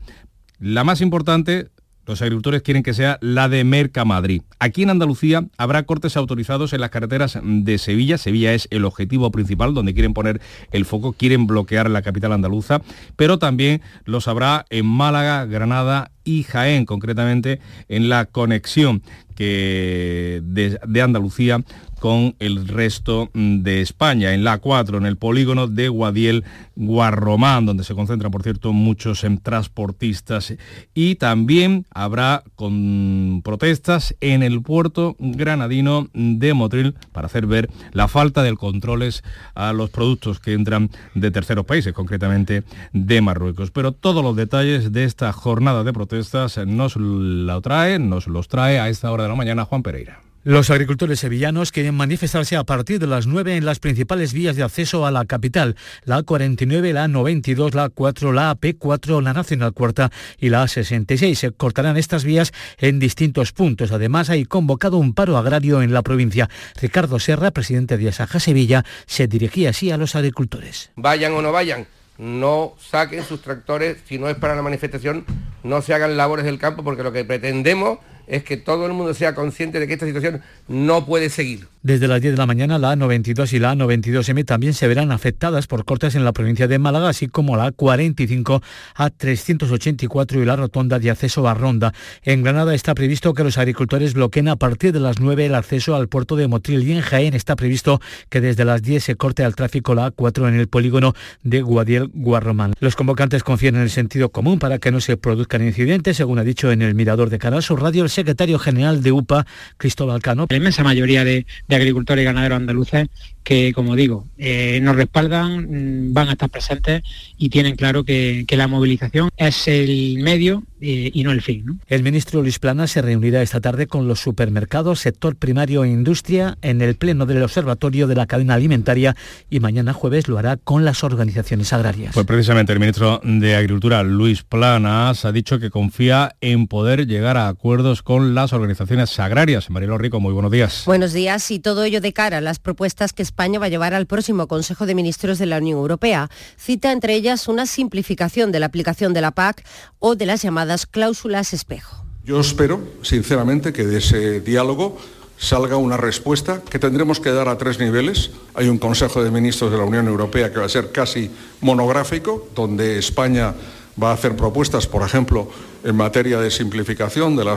La 0.61 0.85
más 0.85 1.01
importante 1.01 1.72
los 2.07 2.21
agricultores 2.21 2.63
quieren 2.63 2.83
que 2.83 2.95
sea 2.95 3.19
la 3.21 3.49
de 3.49 3.65
Mercamadrid. 3.65 4.43
Aquí 4.59 4.83
en 4.83 4.91
Andalucía 4.91 5.45
habrá 5.57 5.85
cortes 5.85 6.17
autorizados 6.17 6.73
en 6.73 6.81
las 6.81 6.91
carreteras 6.91 7.39
de 7.43 7.79
Sevilla. 7.79 8.19
Sevilla 8.19 8.55
es 8.55 8.67
el 8.71 8.85
objetivo 8.85 9.31
principal 9.31 9.75
donde 9.75 9.95
quieren 9.95 10.15
poner 10.15 10.41
el 10.73 10.85
foco, 10.85 11.13
quieren 11.13 11.47
bloquear 11.47 11.89
la 11.91 12.03
capital 12.03 12.33
andaluza, 12.33 12.83
pero 13.17 13.39
también 13.39 13.83
los 14.05 14.29
habrá 14.29 14.65
en 14.71 14.87
Málaga, 14.87 15.47
Granada 15.47 16.11
y 16.25 16.43
Jaén, 16.43 16.87
concretamente 16.87 17.61
en 17.89 18.09
la 18.09 18.27
conexión 18.27 19.03
que 19.35 20.41
de 20.43 21.03
Andalucía 21.03 21.65
con 22.03 22.35
el 22.41 22.67
resto 22.67 23.31
de 23.33 23.81
España. 23.81 24.35
En 24.35 24.43
la 24.43 24.59
4, 24.59 24.99
en 24.99 25.07
el 25.07 25.17
polígono 25.17 25.69
de 25.69 25.89
Guadiel 25.89 26.43
Guarromán, 26.75 27.65
donde 27.65 27.85
se 27.85 27.95
concentran, 27.95 28.33
por 28.33 28.43
cierto, 28.43 28.73
muchos 28.73 29.23
em, 29.23 29.39
transportistas. 29.39 30.53
Y 30.95 31.15
también 31.15 31.87
habrá 31.95 32.43
con 32.57 33.43
protestas 33.45 34.17
en 34.21 34.43
el 34.43 34.63
puerto 34.63 35.15
granadino 35.21 36.09
de 36.13 36.55
Motril 36.55 36.97
para 37.13 37.27
hacer 37.27 37.47
ver 37.47 37.71
la 37.93 38.09
falta 38.09 38.43
de 38.43 38.57
controles 38.57 39.23
a 39.55 39.73
los 39.73 39.91
productos 39.91 40.41
que 40.41 40.55
entran 40.55 40.91
de 41.15 41.31
terceros 41.31 41.67
países, 41.67 41.93
concretamente 41.93 42.65
de 42.93 43.21
Marruecos. 43.21 43.71
Pero 43.71 43.93
todos 43.93 44.25
los 44.25 44.35
detalles 44.35 44.91
de 44.91 45.05
esta 45.05 45.33
jornada 45.33 45.85
de 45.85 45.93
protestas 45.93 46.59
nos 46.67 46.97
lo 46.97 47.61
trae, 47.61 48.01
nos 48.01 48.27
los 48.27 48.49
trae 48.49 48.81
a 48.81 48.89
esta 48.89 49.13
hora 49.13 49.23
de 49.23 49.29
la 49.29 49.37
mañana 49.37 49.65
Juan 49.65 49.85
Pereira. 49.85 50.32
Los 50.45 50.71
agricultores 50.71 51.21
sevillanos 51.21 51.71
quieren 51.71 51.95
manifestarse 51.95 52.57
a 52.57 52.65
partir 52.65 52.99
de 52.99 53.07
las 53.07 53.29
9 53.29 53.55
en 53.55 53.65
las 53.65 53.79
principales 53.79 54.33
vías 54.33 54.57
de 54.57 54.65
acceso 54.65 55.07
a 55.07 55.13
la 55.13 55.25
capital, 55.25 55.77
la 56.03 56.19
A49, 56.19 56.93
la 56.93 57.07
A92, 57.07 57.75
la 57.75 57.89
A4, 57.89 58.33
la 58.33 58.57
AP4, 58.57 59.23
la 59.23 59.35
Nacional 59.35 59.73
Cuarta 59.73 60.11
y 60.39 60.49
la 60.49 60.65
A66. 60.65 61.35
Se 61.37 61.53
cortarán 61.53 61.97
estas 61.97 62.25
vías 62.25 62.51
en 62.79 62.99
distintos 62.99 63.53
puntos. 63.53 63.93
Además, 63.93 64.31
hay 64.31 64.45
convocado 64.45 64.97
un 64.97 65.15
paro 65.15 65.37
agrario 65.37 65.81
en 65.81 65.93
la 65.93 66.03
provincia. 66.03 66.51
Ricardo 66.81 67.21
Serra, 67.21 67.53
presidente 67.53 67.97
de 67.97 68.09
Asaja 68.09 68.41
Sevilla, 68.41 68.85
se 69.07 69.29
dirigía 69.29 69.71
así 69.71 69.93
a 69.93 69.97
los 69.97 70.17
agricultores. 70.17 70.91
Vayan 70.97 71.35
o 71.35 71.43
no 71.43 71.53
vayan, 71.53 71.87
no 72.19 72.75
saquen 72.81 73.23
sus 73.23 73.43
tractores, 73.43 73.99
si 74.09 74.19
no 74.19 74.29
es 74.29 74.35
para 74.35 74.57
la 74.57 74.63
manifestación, 74.63 75.25
no 75.63 75.83
se 75.83 75.95
hagan 75.95 76.17
labores 76.17 76.45
del 76.45 76.59
campo, 76.59 76.83
porque 76.83 77.05
lo 77.05 77.13
que 77.13 77.25
pretendemos 77.25 78.01
es 78.33 78.45
que 78.45 78.57
todo 78.57 78.87
el 78.87 78.95
mundo 78.95 79.13
sea 79.13 79.35
consciente 79.35 79.79
de 79.79 79.87
que 79.87 79.93
esta 79.93 80.07
situación 80.07 80.43
no 80.67 81.05
puede 81.05 81.29
seguir. 81.29 81.69
Desde 81.83 82.07
las 82.07 82.21
10 82.21 82.35
de 82.35 82.39
la 82.39 82.47
mañana 82.47 82.79
la 82.79 82.95
A92 82.95 83.53
y 83.55 83.59
la 83.59 83.75
A92M 83.75 84.45
también 84.45 84.73
se 84.73 84.87
verán 84.87 85.11
afectadas 85.11 85.67
por 85.67 85.85
cortes 85.85 86.15
en 86.15 86.25
la 86.25 86.33
provincia 86.33 86.69
de 86.69 86.79
Málaga, 86.79 87.09
así 87.09 87.27
como 87.27 87.57
la 87.57 87.73
A45, 87.73 88.63
A384 88.95 90.41
y 90.41 90.45
la 90.45 90.55
rotonda 90.55 91.01
de 91.01 91.11
acceso 91.11 91.49
a 91.49 91.55
Ronda. 91.55 91.93
En 92.23 92.45
Granada 92.45 92.75
está 92.75 92.95
previsto 92.95 93.35
que 93.35 93.43
los 93.43 93.59
agricultores 93.59 94.15
bloqueen 94.15 94.47
a 94.47 94.55
partir 94.55 94.93
de 94.93 95.01
las 95.01 95.19
9 95.19 95.47
el 95.47 95.57
acceso 95.57 95.97
al 95.97 96.09
puerto 96.09 96.37
de 96.37 96.47
Motril 96.47 96.87
y 96.87 96.93
en 96.93 97.01
Jaén 97.01 97.35
está 97.35 97.57
previsto 97.57 98.01
que 98.29 98.41
desde 98.41 98.65
las 98.65 98.83
10 98.83 99.03
se 99.03 99.17
corte 99.17 99.43
al 99.43 99.57
tráfico 99.57 99.97
la 99.97 100.13
A4 100.13 100.49
en 100.49 100.55
el 100.55 100.69
polígono 100.69 101.15
de 101.43 101.63
Guadiel 101.63 102.11
Guarromán. 102.15 102.75
Los 102.79 102.95
convocantes 102.95 103.43
confían 103.43 103.75
en 103.75 103.83
el 103.83 103.91
sentido 103.91 104.29
común 104.29 104.61
para 104.61 104.79
que 104.79 104.93
no 104.93 105.01
se 105.01 105.17
produzcan 105.17 105.67
incidentes, 105.67 106.17
según 106.17 106.39
ha 106.39 106.45
dicho 106.45 106.71
en 106.71 106.83
el 106.83 106.95
Mirador 106.95 107.29
de 107.29 107.39
Canal 107.39 107.63
Sur 107.63 107.83
Radio 107.83 108.05
el 108.05 108.11
secretario 108.11 108.61
general 108.61 109.03
de 109.03 109.11
UPA, 109.11 109.47
Cristóbal 109.79 110.23
Cano. 110.23 110.47
La 110.49 110.57
inmensa 110.57 110.85
mayoría 110.85 111.25
de, 111.25 111.45
de 111.73 111.77
agricultores 111.77 112.23
y 112.23 112.27
ganaderos 112.27 112.57
andaluces 112.57 113.09
que, 113.43 113.73
como 113.73 113.97
digo, 113.97 114.27
eh, 114.37 114.79
nos 114.83 114.95
respaldan, 114.95 116.09
mm, 116.09 116.13
van 116.13 116.29
a 116.29 116.33
estar 116.33 116.51
presentes 116.51 117.03
y 117.39 117.49
tienen 117.49 117.77
claro 117.77 118.05
que, 118.05 118.45
que 118.47 118.59
la 118.59 118.69
movilización 118.69 119.31
es 119.39 119.69
el 119.69 120.19
medio 120.19 120.65
eh, 120.83 121.13
y 121.15 121.23
no 121.23 121.31
el 121.31 121.43
fin. 121.43 121.65
¿no? 121.65 121.79
El 121.87 122.03
ministro 122.03 122.43
Luis 122.43 122.59
Plana 122.59 122.89
se 122.89 123.01
reunirá 123.03 123.41
esta 123.41 123.61
tarde 123.61 123.87
con 123.87 124.09
los 124.09 124.19
supermercados, 124.19 124.99
sector 124.99 125.37
primario 125.37 125.85
e 125.85 125.89
industria 125.89 126.59
en 126.61 126.83
el 126.83 126.97
pleno 126.97 127.25
del 127.25 127.41
Observatorio 127.43 128.09
de 128.09 128.17
la 128.17 128.27
Cadena 128.27 128.55
Alimentaria 128.55 129.15
y 129.49 129.61
mañana 129.61 129.93
jueves 129.93 130.27
lo 130.27 130.39
hará 130.39 130.57
con 130.57 130.85
las 130.85 131.05
organizaciones 131.05 131.73
agrarias. 131.73 132.15
Pues 132.15 132.27
precisamente 132.27 132.73
el 132.73 132.81
ministro 132.81 133.21
de 133.23 133.55
Agricultura, 133.55 134.03
Luis 134.03 134.43
Planas, 134.43 135.25
ha 135.25 135.31
dicho 135.31 135.61
que 135.61 135.71
confía 135.71 136.35
en 136.41 136.67
poder 136.67 137.07
llegar 137.07 137.37
a 137.37 137.47
acuerdos 137.47 138.03
con 138.03 138.35
las 138.35 138.53
organizaciones 138.53 139.21
agrarias. 139.21 139.71
Marielo 139.71 139.99
Rico, 139.99 140.19
muy 140.19 140.33
buenos 140.33 140.51
días. 140.51 140.83
Buenos 140.85 141.13
días 141.13 141.49
y 141.53 141.61
todo 141.61 141.85
ello 141.85 142.01
de 142.01 142.13
cara 142.13 142.39
a 142.39 142.41
las 142.41 142.59
propuestas 142.59 143.13
que 143.13 143.23
España 143.23 143.61
va 143.61 143.67
a 143.67 143.69
llevar 143.69 143.95
al 143.95 144.07
próximo 144.07 144.49
Consejo 144.49 144.85
de 144.87 144.97
Ministros 144.97 145.39
de 145.39 145.47
la 145.47 145.59
Unión 145.59 145.79
Europea. 145.79 146.29
Cita 146.57 146.91
entre 146.91 147.15
ellas 147.15 147.47
una 147.47 147.67
simplificación 147.67 148.51
de 148.51 148.59
la 148.59 148.67
aplicación 148.67 149.15
de 149.15 149.21
la 149.21 149.31
PAC 149.31 149.65
o 150.01 150.17
de 150.17 150.27
las 150.27 150.43
llamadas 150.43 150.72
cláusulas 150.87 151.53
espejo. 151.53 152.05
Yo 152.25 152.41
espero, 152.41 152.81
sinceramente, 153.03 153.73
que 153.73 153.85
de 153.85 153.99
ese 153.99 154.41
diálogo 154.41 154.97
salga 155.39 155.77
una 155.77 155.97
respuesta 155.97 156.63
que 156.63 156.79
tendremos 156.79 157.19
que 157.19 157.33
dar 157.33 157.49
a 157.49 157.59
tres 157.59 157.79
niveles. 157.81 158.31
Hay 158.55 158.69
un 158.69 158.79
Consejo 158.79 159.25
de 159.25 159.31
Ministros 159.31 159.73
de 159.73 159.79
la 159.79 159.85
Unión 159.85 160.07
Europea 160.07 160.53
que 160.53 160.61
va 160.61 160.67
a 160.67 160.69
ser 160.69 160.93
casi 160.93 161.31
monográfico, 161.61 162.49
donde 162.55 162.99
España 162.99 163.55
va 164.01 164.11
a 164.11 164.15
hacer 164.15 164.37
propuestas, 164.37 164.87
por 164.87 165.03
ejemplo, 165.03 165.51
en 165.83 165.97
materia 165.97 166.39
de 166.39 166.51
simplificación 166.51 167.37
de 167.37 167.45
la 167.45 167.57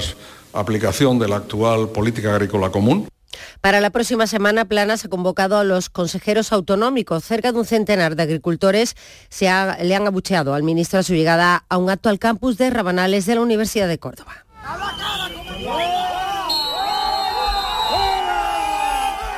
aplicación 0.54 1.20
de 1.20 1.28
la 1.28 1.38
actual 1.38 1.90
política 1.90 2.34
agrícola 2.34 2.72
común. 2.72 3.08
Para 3.62 3.82
la 3.82 3.90
próxima 3.90 4.28
semana, 4.28 4.66
Planas 4.66 5.06
ha 5.06 5.10
convocado 5.10 5.58
a 5.58 5.64
los 5.64 5.90
consejeros 5.90 6.52
autonómicos. 6.52 7.24
Cerca 7.24 7.52
de 7.52 7.60
un 7.60 7.66
centenar 7.66 8.16
de 8.16 8.24
agricultores 8.24 8.96
se 9.30 9.46
le 9.46 9.96
han 9.96 10.08
abucheado 10.08 10.54
al 10.54 10.64
ministro 10.64 11.00
a 11.00 11.04
su 11.04 11.14
llegada 11.14 11.66
a 11.70 11.78
un 11.78 11.90
acto 11.90 12.10
al 12.10 12.20
campus 12.20 12.58
de 12.58 12.70
Rabanales 12.70 13.26
de 13.26 13.36
la 13.36 13.42
Universidad 13.42 13.88
de 13.88 14.00
Córdoba. 14.00 14.46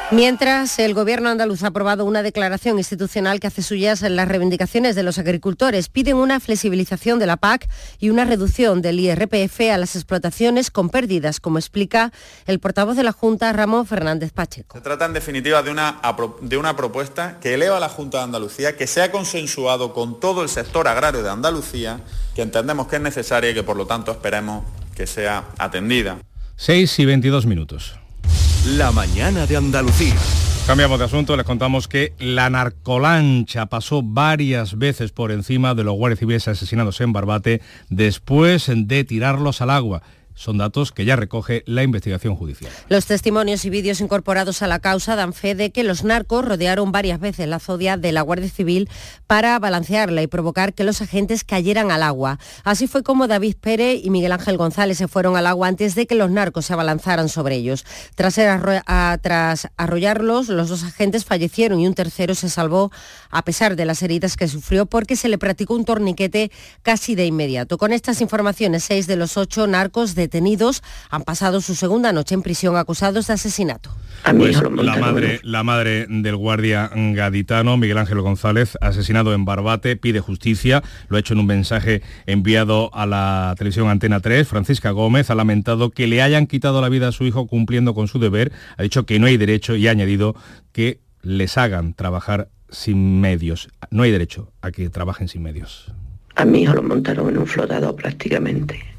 Mientras, 0.10 0.80
el 0.80 0.94
Gobierno 0.94 1.28
andaluz 1.28 1.64
ha 1.64 1.68
aprobado 1.68 2.06
una 2.06 2.24
declaración 2.24 2.78
institucional 2.78 3.42
que 3.42 3.48
hace 3.48 3.62
suyas 3.62 4.02
las 4.04 4.26
reivindicaciones 4.26 4.96
de 4.96 5.04
los 5.04 5.20
agricultores. 5.20 5.90
Piden 5.90 6.16
una 6.16 6.40
flexibilización 6.40 7.20
de 7.20 7.26
la 7.26 7.36
PAC 7.36 7.68
y 8.00 8.10
una 8.10 8.24
reducción 8.24 8.82
del 8.82 9.02
IRPF 9.02 9.60
a 9.70 9.78
las 9.78 9.98
explotaciones 9.98 10.72
con 10.72 10.90
pérdidas, 10.90 11.42
como 11.42 11.58
explica 11.58 12.14
el 12.46 12.60
portavoz 12.60 12.96
de 12.96 13.04
la 13.04 13.12
Junta, 13.12 13.52
Ramón 13.52 13.86
Fernández 13.86 14.32
Pacheco. 14.32 14.78
Se 14.78 14.82
trata 14.82 15.04
en 15.04 15.12
definitiva 15.12 15.62
de 15.62 15.72
una, 15.72 16.00
de 16.40 16.56
una 16.56 16.78
propuesta 16.78 17.38
que 17.42 17.56
eleva 17.56 17.76
a 17.76 17.82
la 17.82 17.90
Junta 17.90 18.20
de 18.20 18.24
Andalucía, 18.24 18.78
que 18.78 18.88
se 18.88 19.02
ha 19.02 19.12
consensuado 19.12 19.94
con 19.94 20.22
todo 20.22 20.42
el 20.42 20.48
sector 20.48 20.88
agrario 20.88 21.22
de 21.22 21.32
Andalucía, 21.32 22.00
que 22.34 22.44
entendemos 22.44 22.88
que 22.88 22.96
es 22.96 23.02
necesaria 23.02 23.50
y 23.50 23.54
que 23.54 23.64
por 23.64 23.76
lo 23.76 23.86
tanto 23.86 24.14
esperemos 24.14 24.64
que 24.96 25.06
sea 25.06 25.50
atendida. 25.58 26.18
6 26.56 26.98
y 27.00 27.06
22 27.06 27.46
minutos. 27.46 28.00
La 28.76 28.92
mañana 28.92 29.46
de 29.46 29.56
Andalucía. 29.56 30.14
Cambiamos 30.66 31.00
de 31.00 31.06
asunto, 31.06 31.38
les 31.38 31.46
contamos 31.46 31.88
que 31.88 32.12
la 32.20 32.50
narcolancha 32.50 33.68
pasó 33.68 34.04
varias 34.04 34.78
veces 34.78 35.14
por 35.14 35.32
encima 35.32 35.74
de 35.74 35.86
los 35.86 35.96
guardias 35.96 36.50
asesinados 36.50 37.00
en 37.00 37.14
Barbate 37.14 37.62
después 37.90 38.70
de 38.70 39.06
tirarlos 39.06 39.62
al 39.62 39.70
agua. 39.70 40.02
Son 40.38 40.60
datos 40.60 40.92
que 40.92 41.04
ya 41.04 41.16
recoge 41.16 41.64
la 41.66 41.82
investigación 41.82 42.36
judicial. 42.36 42.72
Los 42.90 43.08
testimonios 43.08 43.66
y 43.66 43.72
vídeos 43.72 44.02
incorporados 44.02 44.62
a 44.62 44.68
la 44.68 44.78
causa 44.78 45.16
dan 45.16 45.34
fe 45.34 45.56
de 45.56 45.72
que 45.72 45.84
los 45.84 46.04
narcos 46.04 46.46
rodearon 46.46 46.92
varias 46.92 47.20
veces 47.20 47.48
la 47.48 47.60
zodia 47.60 47.98
de 47.98 48.12
la 48.12 48.22
Guardia 48.22 48.48
Civil 48.48 48.88
para 49.26 49.58
balancearla 49.58 50.22
y 50.22 50.28
provocar 50.28 50.76
que 50.76 50.84
los 50.84 51.02
agentes 51.02 51.44
cayeran 51.44 51.90
al 51.90 52.04
agua. 52.04 52.38
Así 52.64 52.86
fue 52.86 53.02
como 53.02 53.28
David 53.28 53.56
Pérez 53.60 54.00
y 54.04 54.12
Miguel 54.12 54.32
Ángel 54.32 54.58
González 54.58 55.00
se 55.00 55.08
fueron 55.08 55.36
al 55.36 55.48
agua 55.48 55.68
antes 55.68 55.96
de 55.96 56.06
que 56.06 56.14
los 56.14 56.30
narcos 56.30 56.68
se 56.68 56.74
abalanzaran 56.74 57.30
sobre 57.30 57.56
ellos. 57.56 57.84
Tras, 58.14 58.38
arro- 58.38 58.84
arrollarlos, 59.76 60.50
los 60.50 60.70
dos 60.70 60.84
agentes 60.84 61.26
fallecieron 61.26 61.80
y 61.80 61.88
un 61.88 61.96
tercero 61.96 62.36
se 62.36 62.50
salvó 62.50 62.92
a 63.32 63.44
pesar 63.44 63.76
de 63.76 63.86
las 63.86 64.04
heridas 64.04 64.38
que 64.38 64.48
sufrió 64.48 64.86
porque 64.86 65.16
se 65.16 65.30
le 65.30 65.40
practicó 65.40 65.74
un 65.74 65.84
torniquete 65.84 66.52
casi 66.84 67.16
de 67.16 67.26
inmediato. 67.26 67.80
Con 67.80 67.92
estas 67.92 68.22
informaciones, 68.22 68.84
seis 68.84 69.08
de 69.08 69.16
los 69.16 69.36
ocho 69.36 69.66
narcos 69.66 70.14
detenidos 70.28 70.84
han 71.10 71.24
pasado 71.24 71.62
su 71.62 71.74
segunda 71.74 72.12
noche 72.12 72.36
en 72.36 72.42
prisión 72.42 72.76
acusados 72.76 73.28
de 73.28 73.34
asesinato. 73.34 73.92
Pues 74.36 74.62
la 74.62 74.98
madre, 74.98 75.40
la 75.44 75.64
madre 75.64 76.06
del 76.10 76.36
guardia 76.36 76.90
gaditano, 76.94 77.78
Miguel 77.78 77.98
Ángel 77.98 78.20
González, 78.20 78.78
asesinado 78.82 79.34
en 79.34 79.46
Barbate, 79.46 79.96
pide 79.96 80.20
justicia. 80.20 80.84
Lo 81.08 81.16
ha 81.16 81.20
hecho 81.22 81.34
en 81.34 81.40
un 81.40 81.46
mensaje 81.46 82.02
enviado 82.26 82.94
a 82.94 83.06
la 83.06 83.56
televisión 83.58 83.88
Antena 83.88 84.20
3. 84.20 84.46
Francisca 84.48 84.92
Gómez 84.92 85.30
ha 85.30 85.36
lamentado 85.36 85.92
que 85.92 86.08
le 86.08 86.22
hayan 86.22 86.48
quitado 86.48 86.82
la 86.82 86.90
vida 86.90 87.08
a 87.08 87.12
su 87.14 87.24
hijo 87.24 87.48
cumpliendo 87.48 87.94
con 87.94 88.08
su 88.08 88.20
deber. 88.20 88.52
Ha 88.76 88.84
dicho 88.84 89.06
que 89.06 89.20
no 89.20 89.28
hay 89.28 89.38
derecho 89.38 89.76
y 89.76 89.88
ha 89.88 89.92
añadido 89.92 90.36
que 90.74 91.00
les 91.22 91.58
hagan 91.58 91.94
trabajar 91.94 92.50
sin 92.70 93.22
medios. 93.22 93.70
No 93.92 94.04
hay 94.04 94.12
derecho 94.12 94.52
a 94.62 94.72
que 94.72 94.90
trabajen 94.90 95.30
sin 95.30 95.42
medios. 95.42 95.94
A 96.36 96.44
mi 96.44 96.64
hijo 96.64 96.74
lo 96.74 96.84
montaron 96.84 97.30
en 97.30 97.38
un 97.38 97.48
flotador 97.48 97.96
prácticamente. 97.96 98.97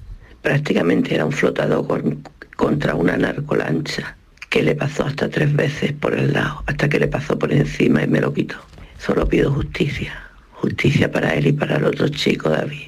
Prácticamente 0.52 1.14
era 1.14 1.26
un 1.26 1.32
flotador 1.32 1.86
con- 1.86 2.22
contra 2.56 2.94
una 2.94 3.18
narcolancha 3.18 4.16
que 4.48 4.62
le 4.62 4.74
pasó 4.74 5.04
hasta 5.04 5.28
tres 5.28 5.54
veces 5.54 5.92
por 5.92 6.14
el 6.14 6.32
lado, 6.32 6.62
hasta 6.64 6.88
que 6.88 6.98
le 6.98 7.06
pasó 7.06 7.38
por 7.38 7.52
encima 7.52 8.02
y 8.02 8.06
me 8.06 8.18
lo 8.22 8.32
quitó. 8.32 8.56
Solo 8.98 9.28
pido 9.28 9.52
justicia, 9.52 10.14
justicia 10.52 11.12
para 11.12 11.34
él 11.34 11.48
y 11.48 11.52
para 11.52 11.76
el 11.76 11.84
otro 11.84 12.08
chico 12.08 12.48
David. 12.48 12.86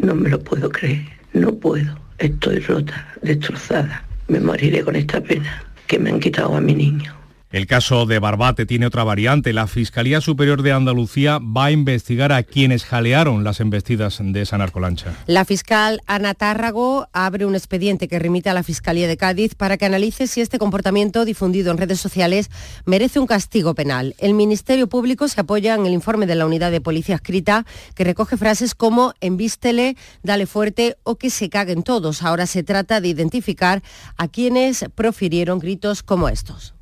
No 0.00 0.14
me 0.14 0.28
lo 0.28 0.38
puedo 0.40 0.68
creer, 0.68 1.06
no 1.32 1.54
puedo. 1.54 1.96
Estoy 2.18 2.58
rota, 2.58 3.08
destrozada. 3.22 4.04
Me 4.28 4.38
moriré 4.38 4.82
con 4.82 4.94
esta 4.94 5.22
pena 5.22 5.64
que 5.86 5.98
me 5.98 6.10
han 6.10 6.20
quitado 6.20 6.54
a 6.54 6.60
mi 6.60 6.74
niño. 6.74 7.14
El 7.52 7.66
caso 7.66 8.06
de 8.06 8.18
Barbate 8.18 8.64
tiene 8.64 8.86
otra 8.86 9.04
variante. 9.04 9.52
La 9.52 9.66
Fiscalía 9.66 10.22
Superior 10.22 10.62
de 10.62 10.72
Andalucía 10.72 11.38
va 11.38 11.66
a 11.66 11.70
investigar 11.70 12.32
a 12.32 12.44
quienes 12.44 12.86
jalearon 12.86 13.44
las 13.44 13.60
embestidas 13.60 14.20
de 14.22 14.40
esa 14.40 14.56
narcolancha. 14.56 15.12
La 15.26 15.44
fiscal 15.44 16.00
Ana 16.06 16.32
Tárrago 16.32 17.08
abre 17.12 17.44
un 17.44 17.54
expediente 17.54 18.08
que 18.08 18.18
remite 18.18 18.48
a 18.48 18.54
la 18.54 18.62
Fiscalía 18.62 19.06
de 19.06 19.18
Cádiz 19.18 19.54
para 19.54 19.76
que 19.76 19.84
analice 19.84 20.28
si 20.28 20.40
este 20.40 20.58
comportamiento 20.58 21.26
difundido 21.26 21.70
en 21.70 21.76
redes 21.76 22.00
sociales 22.00 22.50
merece 22.86 23.18
un 23.18 23.26
castigo 23.26 23.74
penal. 23.74 24.14
El 24.16 24.32
Ministerio 24.32 24.88
Público 24.88 25.28
se 25.28 25.42
apoya 25.42 25.74
en 25.74 25.84
el 25.84 25.92
informe 25.92 26.24
de 26.24 26.36
la 26.36 26.46
Unidad 26.46 26.70
de 26.70 26.80
Policía 26.80 27.16
escrita 27.16 27.66
que 27.94 28.04
recoge 28.04 28.38
frases 28.38 28.74
como 28.74 29.12
envístele, 29.20 29.98
dale 30.22 30.46
fuerte 30.46 30.96
o 31.02 31.16
que 31.16 31.28
se 31.28 31.50
caguen 31.50 31.82
todos. 31.82 32.22
Ahora 32.22 32.46
se 32.46 32.62
trata 32.62 33.02
de 33.02 33.08
identificar 33.08 33.82
a 34.16 34.28
quienes 34.28 34.86
profirieron 34.94 35.58
gritos 35.58 36.02
como 36.02 36.30
estos. 36.30 36.72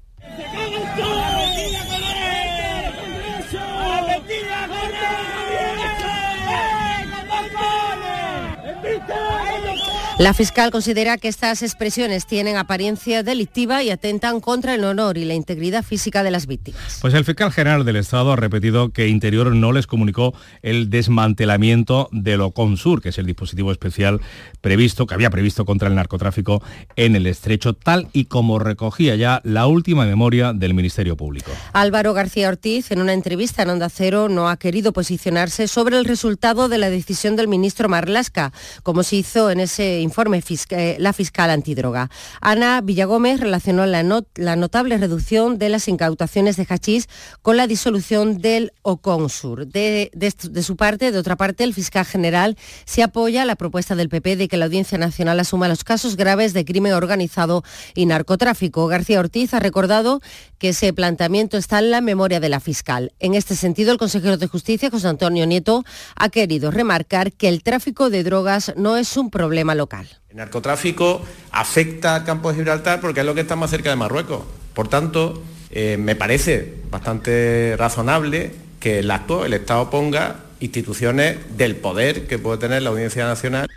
La 10.20 10.34
fiscal 10.34 10.70
considera 10.70 11.16
que 11.16 11.28
estas 11.28 11.62
expresiones 11.62 12.26
tienen 12.26 12.58
apariencia 12.58 13.22
delictiva 13.22 13.82
y 13.82 13.88
atentan 13.88 14.40
contra 14.40 14.74
el 14.74 14.84
honor 14.84 15.16
y 15.16 15.24
la 15.24 15.32
integridad 15.32 15.82
física 15.82 16.22
de 16.22 16.30
las 16.30 16.46
víctimas. 16.46 16.98
Pues 17.00 17.14
el 17.14 17.24
fiscal 17.24 17.50
general 17.50 17.86
del 17.86 17.96
Estado 17.96 18.30
ha 18.30 18.36
repetido 18.36 18.90
que 18.90 19.08
Interior 19.08 19.56
no 19.56 19.72
les 19.72 19.86
comunicó 19.86 20.34
el 20.60 20.90
desmantelamiento 20.90 22.10
del 22.12 22.42
Oconsur, 22.42 23.00
que 23.00 23.08
es 23.08 23.16
el 23.16 23.24
dispositivo 23.24 23.72
especial 23.72 24.20
previsto, 24.60 25.06
que 25.06 25.14
había 25.14 25.30
previsto 25.30 25.64
contra 25.64 25.88
el 25.88 25.94
narcotráfico 25.94 26.62
en 26.96 27.16
el 27.16 27.26
estrecho, 27.26 27.72
tal 27.72 28.08
y 28.12 28.26
como 28.26 28.58
recogía 28.58 29.16
ya 29.16 29.40
la 29.42 29.68
última 29.68 30.04
memoria 30.04 30.52
del 30.52 30.74
Ministerio 30.74 31.16
Público. 31.16 31.50
Álvaro 31.72 32.12
García 32.12 32.50
Ortiz, 32.50 32.90
en 32.90 33.00
una 33.00 33.14
entrevista 33.14 33.62
en 33.62 33.70
Onda 33.70 33.88
Cero, 33.88 34.28
no 34.28 34.50
ha 34.50 34.58
querido 34.58 34.92
posicionarse 34.92 35.66
sobre 35.66 35.96
el 35.96 36.04
resultado 36.04 36.68
de 36.68 36.76
la 36.76 36.90
decisión 36.90 37.36
del 37.36 37.48
ministro 37.48 37.88
Marlasca, 37.88 38.52
como 38.82 39.02
se 39.02 39.16
hizo 39.16 39.50
en 39.50 39.60
ese 39.60 40.09
informe 40.10 40.42
eh, 40.70 40.96
la 40.98 41.12
fiscal 41.12 41.50
antidroga. 41.50 42.10
Ana 42.40 42.80
Villagómez 42.82 43.38
relacionó 43.40 43.86
la, 43.86 44.02
not- 44.02 44.26
la 44.36 44.56
notable 44.56 44.98
reducción 44.98 45.56
de 45.58 45.68
las 45.68 45.86
incautaciones 45.86 46.56
de 46.56 46.66
hachís 46.68 47.08
con 47.42 47.56
la 47.56 47.66
disolución 47.68 48.40
del 48.40 48.72
Oconsur. 48.82 49.66
De, 49.68 50.10
de 50.12 50.62
su 50.62 50.74
parte, 50.76 51.12
de 51.12 51.18
otra 51.18 51.36
parte, 51.36 51.62
el 51.64 51.74
fiscal 51.74 52.04
general 52.04 52.56
se 52.84 53.02
apoya 53.04 53.42
a 53.42 53.44
la 53.44 53.54
propuesta 53.56 53.94
del 53.94 54.08
PP 54.08 54.36
de 54.36 54.48
que 54.48 54.56
la 54.56 54.64
Audiencia 54.66 54.98
Nacional 54.98 55.38
asuma 55.38 55.68
los 55.68 55.84
casos 55.84 56.16
graves 56.16 56.52
de 56.52 56.64
crimen 56.64 56.92
organizado 56.92 57.62
y 57.94 58.06
narcotráfico. 58.06 58.86
García 58.88 59.20
Ortiz 59.20 59.54
ha 59.54 59.60
recordado 59.60 60.20
que 60.58 60.70
ese 60.70 60.92
planteamiento 60.92 61.56
está 61.56 61.78
en 61.78 61.90
la 61.92 62.00
memoria 62.00 62.40
de 62.40 62.48
la 62.48 62.58
fiscal. 62.60 63.12
En 63.20 63.34
este 63.34 63.54
sentido, 63.54 63.92
el 63.92 63.98
consejero 63.98 64.36
de 64.36 64.48
Justicia, 64.48 64.90
José 64.90 65.06
Antonio 65.08 65.46
Nieto, 65.46 65.84
ha 66.16 66.28
querido 66.30 66.70
remarcar 66.70 67.32
que 67.32 67.48
el 67.48 67.62
tráfico 67.62 68.10
de 68.10 68.24
drogas 68.24 68.72
no 68.76 68.96
es 68.96 69.16
un 69.16 69.30
problema 69.30 69.74
local. 69.74 69.99
El 70.28 70.36
narcotráfico 70.36 71.22
afecta 71.50 72.16
al 72.16 72.24
campo 72.24 72.50
de 72.50 72.56
Gibraltar 72.56 73.00
porque 73.00 73.20
es 73.20 73.26
lo 73.26 73.34
que 73.34 73.42
está 73.42 73.56
más 73.56 73.70
cerca 73.70 73.90
de 73.90 73.96
Marruecos. 73.96 74.44
Por 74.74 74.88
tanto, 74.88 75.42
eh, 75.70 75.96
me 75.98 76.16
parece 76.16 76.74
bastante 76.90 77.76
razonable 77.78 78.52
que 78.80 79.00
el 79.00 79.10
acto, 79.10 79.44
el 79.44 79.52
Estado 79.52 79.90
ponga 79.90 80.44
instituciones 80.60 81.38
del 81.56 81.76
poder 81.76 82.26
que 82.26 82.38
puede 82.38 82.58
tener 82.58 82.82
la 82.82 82.90
Audiencia 82.90 83.24
Nacional. 83.26 83.68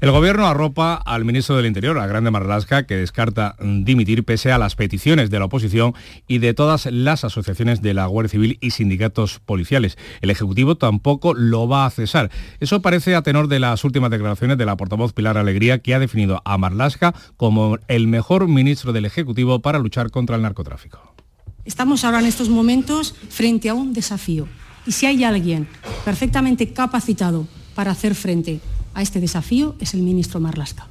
El 0.00 0.10
gobierno 0.10 0.46
arropa 0.46 0.94
al 0.94 1.24
ministro 1.24 1.56
del 1.56 1.64
Interior, 1.64 1.98
a 1.98 2.06
Grande 2.06 2.30
Marlasca, 2.30 2.86
que 2.86 2.96
descarta 2.96 3.56
dimitir 3.60 4.24
pese 4.24 4.52
a 4.52 4.58
las 4.58 4.74
peticiones 4.74 5.30
de 5.30 5.38
la 5.38 5.46
oposición 5.46 5.94
y 6.28 6.36
de 6.36 6.52
todas 6.52 6.84
las 6.86 7.24
asociaciones 7.24 7.80
de 7.80 7.94
la 7.94 8.04
Guardia 8.04 8.32
Civil 8.32 8.58
y 8.60 8.72
sindicatos 8.72 9.40
policiales. 9.40 9.96
El 10.20 10.28
Ejecutivo 10.28 10.76
tampoco 10.76 11.32
lo 11.32 11.66
va 11.66 11.86
a 11.86 11.90
cesar. 11.90 12.30
Eso 12.60 12.82
parece 12.82 13.14
a 13.14 13.22
tenor 13.22 13.48
de 13.48 13.58
las 13.58 13.84
últimas 13.84 14.10
declaraciones 14.10 14.58
de 14.58 14.66
la 14.66 14.76
portavoz 14.76 15.14
Pilar 15.14 15.38
Alegría, 15.38 15.78
que 15.78 15.94
ha 15.94 15.98
definido 15.98 16.42
a 16.44 16.58
Marlasca 16.58 17.14
como 17.38 17.78
el 17.88 18.06
mejor 18.06 18.48
ministro 18.48 18.92
del 18.92 19.06
Ejecutivo 19.06 19.62
para 19.62 19.78
luchar 19.78 20.10
contra 20.10 20.36
el 20.36 20.42
narcotráfico. 20.42 21.14
Estamos 21.64 22.04
ahora 22.04 22.20
en 22.20 22.26
estos 22.26 22.50
momentos 22.50 23.14
frente 23.30 23.70
a 23.70 23.74
un 23.74 23.94
desafío. 23.94 24.46
Y 24.86 24.92
si 24.92 25.06
hay 25.06 25.24
alguien 25.24 25.66
perfectamente 26.04 26.72
capacitado 26.72 27.48
para 27.74 27.92
hacer 27.92 28.14
frente 28.14 28.60
a 28.96 29.02
este 29.02 29.20
desafío, 29.20 29.76
es 29.78 29.94
el 29.94 30.02
ministro 30.02 30.40
Marlasca. 30.40 30.88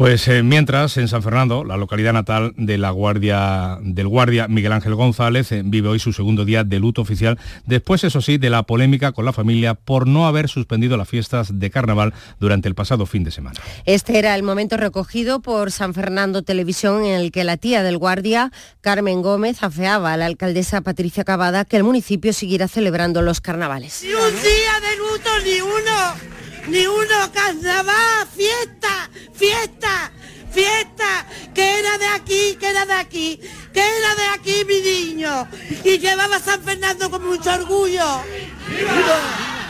Pues 0.00 0.26
eh, 0.28 0.42
mientras 0.42 0.96
en 0.96 1.08
San 1.08 1.22
Fernando, 1.22 1.62
la 1.62 1.76
localidad 1.76 2.14
natal 2.14 2.54
de 2.56 2.78
la 2.78 2.88
guardia, 2.88 3.78
del 3.82 4.08
guardia 4.08 4.48
Miguel 4.48 4.72
Ángel 4.72 4.94
González, 4.94 5.52
eh, 5.52 5.60
vive 5.62 5.90
hoy 5.90 5.98
su 5.98 6.14
segundo 6.14 6.46
día 6.46 6.64
de 6.64 6.78
luto 6.78 7.02
oficial, 7.02 7.38
después, 7.66 8.02
eso 8.04 8.22
sí, 8.22 8.38
de 8.38 8.48
la 8.48 8.62
polémica 8.62 9.12
con 9.12 9.26
la 9.26 9.34
familia 9.34 9.74
por 9.74 10.06
no 10.06 10.26
haber 10.26 10.48
suspendido 10.48 10.96
las 10.96 11.06
fiestas 11.06 11.58
de 11.58 11.68
carnaval 11.68 12.14
durante 12.38 12.66
el 12.66 12.74
pasado 12.74 13.04
fin 13.04 13.24
de 13.24 13.30
semana. 13.30 13.60
Este 13.84 14.18
era 14.18 14.34
el 14.36 14.42
momento 14.42 14.78
recogido 14.78 15.40
por 15.40 15.70
San 15.70 15.92
Fernando 15.92 16.42
Televisión 16.44 17.04
en 17.04 17.20
el 17.20 17.30
que 17.30 17.44
la 17.44 17.58
tía 17.58 17.82
del 17.82 17.98
guardia, 17.98 18.52
Carmen 18.80 19.20
Gómez, 19.20 19.62
afeaba 19.62 20.14
a 20.14 20.16
la 20.16 20.24
alcaldesa 20.24 20.80
Patricia 20.80 21.24
Cavada 21.24 21.66
que 21.66 21.76
el 21.76 21.84
municipio 21.84 22.32
siguiera 22.32 22.68
celebrando 22.68 23.20
los 23.20 23.42
carnavales. 23.42 24.02
Ni 24.02 24.14
un 24.14 24.32
día 24.42 24.80
de 24.80 24.96
luto, 24.96 25.30
ni 25.44 25.60
uno, 25.60 26.39
ni 26.70 26.86
uno, 26.86 27.32
carnaval, 27.32 28.26
fiesta, 28.34 29.10
fiesta, 29.34 30.12
fiesta, 30.52 31.26
que 31.52 31.78
era 31.80 31.98
de 31.98 32.06
aquí, 32.06 32.56
que 32.58 32.68
era 32.68 32.86
de 32.86 32.92
aquí, 32.94 33.40
que 33.72 33.80
era 33.80 34.14
de 34.14 34.26
aquí 34.34 34.64
mi 34.64 34.80
niño, 34.80 35.48
y 35.84 35.98
llevaba 35.98 36.36
a 36.36 36.40
San 36.40 36.62
Fernando 36.62 37.10
con 37.10 37.26
mucho 37.26 37.52
orgullo. 37.52 38.22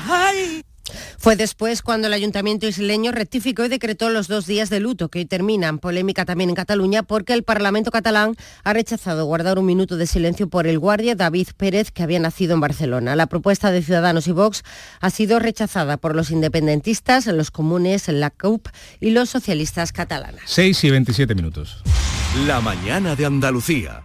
¡Ay! 0.09 0.63
Fue 1.21 1.37
después 1.37 1.83
cuando 1.83 2.07
el 2.07 2.15
ayuntamiento 2.15 2.67
isleño 2.67 3.13
rectificó 3.13 3.67
y 3.67 3.69
decretó 3.69 4.09
los 4.09 4.27
dos 4.27 4.47
días 4.47 4.71
de 4.71 4.81
luto 4.81 5.11
que 5.11 5.19
hoy 5.19 5.27
terminan. 5.27 5.79
Polémica 5.79 6.25
también 6.25 6.49
en 6.49 6.57
Cataluña 6.57 7.03
porque 7.03 7.35
el 7.35 7.43
Parlamento 7.43 7.91
catalán 7.91 8.37
ha 8.65 8.73
rechazado 8.73 9.27
guardar 9.27 9.59
un 9.59 9.67
minuto 9.67 9.99
de 9.99 10.07
silencio 10.07 10.49
por 10.49 10.67
el 10.67 10.79
guardia 10.79 11.15
David 11.15 11.49
Pérez 11.59 11.91
que 11.91 12.03
había 12.03 12.21
nacido 12.21 12.55
en 12.55 12.61
Barcelona. 12.61 13.17
La 13.17 13.27
propuesta 13.27 13.71
de 13.71 13.83
Ciudadanos 13.83 14.29
y 14.29 14.33
Vox 14.33 14.63
ha 15.01 15.11
sido 15.11 15.39
rechazada 15.39 15.99
por 15.99 16.17
los 16.17 16.31
independentistas, 16.31 17.27
los 17.27 17.51
comunes, 17.51 18.09
la 18.09 18.31
CUP 18.31 18.69
y 18.99 19.11
los 19.11 19.29
socialistas 19.29 19.93
catalanas. 19.93 20.45
6 20.47 20.85
y 20.85 20.91
27 20.91 21.35
minutos. 21.35 21.83
La 22.47 22.63
mañana 22.63 23.15
de 23.15 23.27
Andalucía. 23.27 24.05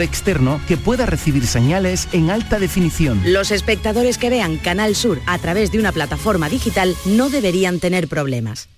externo 0.00 0.60
que 0.68 0.76
pueda 0.76 1.06
recibir 1.06 1.46
señales 1.46 2.08
en 2.12 2.30
alta 2.30 2.58
definición. 2.58 3.20
Los 3.24 3.50
espectadores 3.50 4.16
que 4.16 4.30
vean 4.30 4.56
Canal 4.56 4.94
Sur 4.94 5.20
a 5.26 5.38
través 5.38 5.72
de 5.72 5.78
una 5.78 5.92
plataforma 5.92 6.48
digital 6.48 6.94
no 7.04 7.28
deberían 7.30 7.80
tener 7.80 8.08
problemas. 8.08 8.68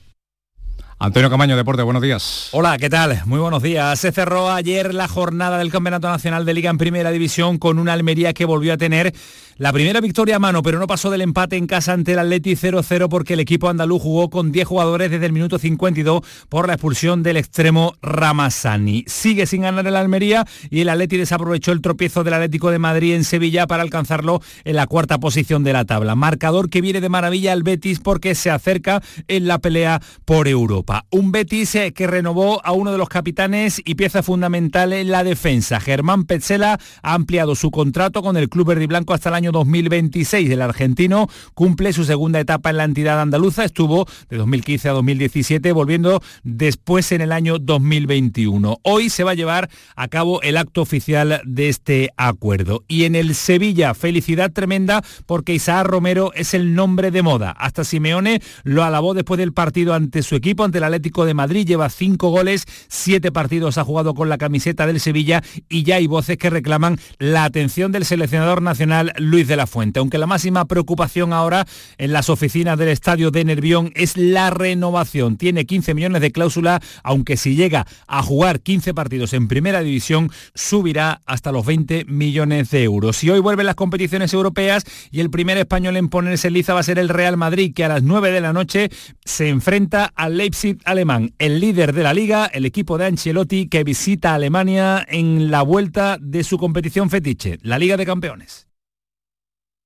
Antonio 0.99 1.29
Camaño, 1.29 1.57
Deporte, 1.57 1.83
buenos 1.83 2.03
días. 2.03 2.49
Hola, 2.53 2.79
¿qué 2.79 2.89
tal? 2.89 3.21
Muy 3.27 3.41
buenos 3.41 3.63
días. 3.63 3.99
Se 3.99 4.13
cerró 4.13 4.51
ayer 4.51 4.95
la 4.95 5.09
jornada 5.09 5.59
del 5.59 5.71
Campeonato 5.71 6.09
Nacional 6.09 6.45
de 6.45 6.55
Liga 6.55 6.71
en 6.71 6.79
Primera 6.79 7.11
División 7.11 7.59
con 7.59 7.79
una 7.79 7.93
Almería 7.93 8.33
que 8.33 8.45
volvió 8.45 8.73
a 8.73 8.77
tener 8.77 9.13
la 9.57 9.73
primera 9.73 10.01
victoria 10.01 10.37
a 10.37 10.39
mano, 10.41 10.63
pero 10.63 10.79
no 10.79 10.87
pasó 10.87 11.11
del 11.11 11.21
empate 11.21 11.57
en 11.57 11.67
casa 11.67 11.93
ante 11.93 12.13
el 12.13 12.19
Atleti 12.19 12.55
0-0 12.57 13.09
porque 13.09 13.35
el 13.35 13.41
equipo 13.41 13.69
andaluz 13.69 14.03
jugó 14.03 14.31
con 14.31 14.51
10 14.51 14.67
jugadores 14.67 15.11
desde 15.11 15.27
el 15.27 15.33
minuto 15.33 15.59
52 15.59 16.23
por 16.49 16.67
la 16.67 16.75
expulsión 16.75 17.23
del 17.23 17.37
extremo 17.37 17.95
Ramazani. 18.03 19.05
Sigue 19.07 19.47
sin 19.47 19.63
ganar 19.63 19.87
el 19.87 19.97
Almería 19.97 20.45
y 20.71 20.81
el 20.81 20.89
Atleti 20.89 21.17
desaprovechó 21.17 21.73
el 21.73 21.83
tropiezo 21.83 22.25
del 22.25 22.35
Atlético 22.35 22.71
de 22.71 22.79
Madrid 22.79 23.15
en 23.15 23.25
Sevilla 23.25 23.67
para 23.67 23.83
alcanzarlo 23.83 24.41
en 24.65 24.77
la 24.77 24.87
cuarta 24.87 25.19
posición 25.19 25.63
de 25.65 25.73
la 25.73 25.85
tabla. 25.85 26.15
Marcador 26.15 26.69
que 26.69 26.81
viene 26.81 27.01
de 27.01 27.09
maravilla 27.09 27.53
al 27.53 27.63
Betis 27.63 28.01
porque 28.01 28.35
se 28.35 28.51
acerca 28.51 29.03
en 29.29 29.47
la 29.47 29.59
pelea 29.59 30.01
por 30.25 30.49
Europa. 30.49 30.84
Un 31.11 31.31
Betis 31.31 31.75
eh, 31.77 31.93
que 31.93 32.07
renovó 32.09 32.61
a 32.65 32.73
uno 32.73 32.91
de 32.91 32.99
los 32.99 33.09
capitanes 33.09 33.81
y 33.85 33.95
pieza 33.95 34.23
fundamental 34.25 34.93
en 34.93 35.11
la 35.11 35.23
defensa. 35.23 35.79
Germán 35.79 36.25
Petzela 36.25 36.81
ha 37.03 37.15
ampliado 37.15 37.55
su 37.55 37.71
contrato 37.71 38.21
con 38.23 38.37
el 38.37 38.49
club 38.49 38.69
verde 38.69 38.85
y 38.85 38.87
blanco 38.89 39.15
hasta 39.15 39.29
el 39.29 39.35
año 39.37 39.45
año 39.45 39.53
2026. 39.53 40.51
El 40.51 40.63
argentino 40.63 41.29
cumple 41.53 41.93
su 41.93 42.05
segunda 42.05 42.41
etapa 42.41 42.71
en 42.71 42.79
la 42.79 42.85
entidad 42.85 43.21
andaluza, 43.21 43.65
estuvo 43.65 44.07
de 44.31 44.39
2015 44.39 44.89
a 44.89 44.93
2017, 44.93 45.73
volviendo 45.73 46.23
después 46.43 47.13
en 47.13 47.21
el 47.21 47.33
año 47.33 47.59
2021. 47.59 48.79
Hoy 48.83 49.11
se 49.11 49.23
va 49.23 49.33
a 49.33 49.35
llevar 49.35 49.69
a 49.97 50.09
cabo 50.09 50.41
el 50.41 50.57
acto 50.57 50.81
oficial 50.81 51.43
de 51.45 51.69
este 51.69 52.11
acuerdo. 52.17 52.85
Y 52.89 53.05
en 53.05 53.17
el 53.17 53.35
Sevilla, 53.35 53.93
felicidad 53.93 54.51
tremenda 54.51 55.03
porque 55.27 55.55
Isaac 55.55 55.87
Romero 55.87 56.33
es 56.35 56.55
el 56.55 56.75
nombre 56.75 57.11
de 57.11 57.23
moda. 57.23 57.51
Hasta 57.51 57.85
Simeone 57.85 58.41
lo 58.63 58.83
alabó 58.83 59.13
después 59.13 59.37
del 59.37 59.53
partido 59.53 59.93
ante 59.93 60.23
su 60.23 60.37
equipo, 60.37 60.65
el 60.79 60.85
Atlético 60.85 61.25
de 61.25 61.35
Madrid. 61.35 61.67
Lleva 61.67 61.89
cinco 61.91 62.31
goles, 62.31 62.65
siete 62.89 63.33
partidos 63.33 63.79
ha 63.79 63.85
jugado 63.85 64.15
con 64.15 64.29
la 64.29 64.39
camiseta 64.39 64.87
del 64.87 65.01
Sevilla 65.01 65.43
y 65.69 65.83
ya 65.83 65.97
hay 65.97 66.07
voces 66.07 66.39
que 66.39 66.51
reclaman 66.51 66.99
la 67.19 67.45
atención 67.45 67.93
del 67.93 68.05
seleccionador 68.05 68.63
nacional 68.63 69.13
Luis 69.19 69.49
de 69.49 69.57
la 69.57 69.67
Fuente. 69.67 70.01
Aunque 70.01 70.19
la 70.19 70.27
máxima 70.27 70.65
preocupación 70.65 71.33
ahora 71.33 71.67
en 71.99 72.13
las 72.13 72.31
oficinas 72.31 72.79
del 72.79 72.89
estadio 72.89 73.31
de 73.31 73.45
Nervión 73.45 73.93
es 73.95 74.17
la 74.17 74.51
renovación. 74.51 75.37
Tiene 75.37 75.67
15 75.67 75.95
millones 75.95 76.23
de 76.23 76.33
cláusula, 76.33 76.81
aunque 77.03 77.37
si 77.37 77.55
llega 77.55 77.87
a 78.07 78.23
jugar 78.23 78.61
15 78.61 78.95
partidos 78.95 79.33
en 79.33 79.49
primera 79.49 79.81
división, 79.81 80.31
subirá 80.55 81.21
hasta 81.27 81.53
los 81.53 81.67
20 81.67 82.05
millones 82.07 82.71
de 82.71 82.83
euros. 82.83 83.23
Y 83.25 83.31
hoy 83.31 83.41
vuelven 83.41 83.67
las 83.67 83.75
competiciones 83.75 84.33
europeas 84.33 84.85
y 85.11 85.21
el 85.21 85.31
primer 85.31 85.59
español 85.59 85.97
en 85.97 86.09
ponerse 86.09 86.51
liza 86.51 86.75
va 86.75 86.81
a 86.81 86.85
ser 86.85 86.99
el 86.99 87.09
Real 87.09 87.37
Madrid, 87.37 87.73
que 87.75 87.85
a 87.85 87.89
las 87.89 88.03
9 88.03 88.31
de 88.31 88.41
la 88.41 88.53
noche 88.53 88.91
se 89.25 89.49
enfrenta 89.49 90.13
al 90.15 90.37
Leipzig 90.39 90.64
alemán, 90.85 91.35
el 91.39 91.61
líder 91.61 91.93
de 91.93 92.03
la 92.03 92.15
liga, 92.15 92.47
el 92.47 92.65
equipo 92.65 92.99
de 92.99 93.07
Ancelotti, 93.07 93.69
que 93.69 93.85
visita 93.85 94.35
Alemania 94.35 95.05
en 95.09 95.51
la 95.51 95.63
vuelta 95.63 96.19
de 96.21 96.45
su 96.45 96.59
competición 96.59 97.11
fetiche, 97.11 97.59
la 97.63 97.79
Liga 97.79 97.97
de 97.97 98.07
Campeones. 98.07 98.69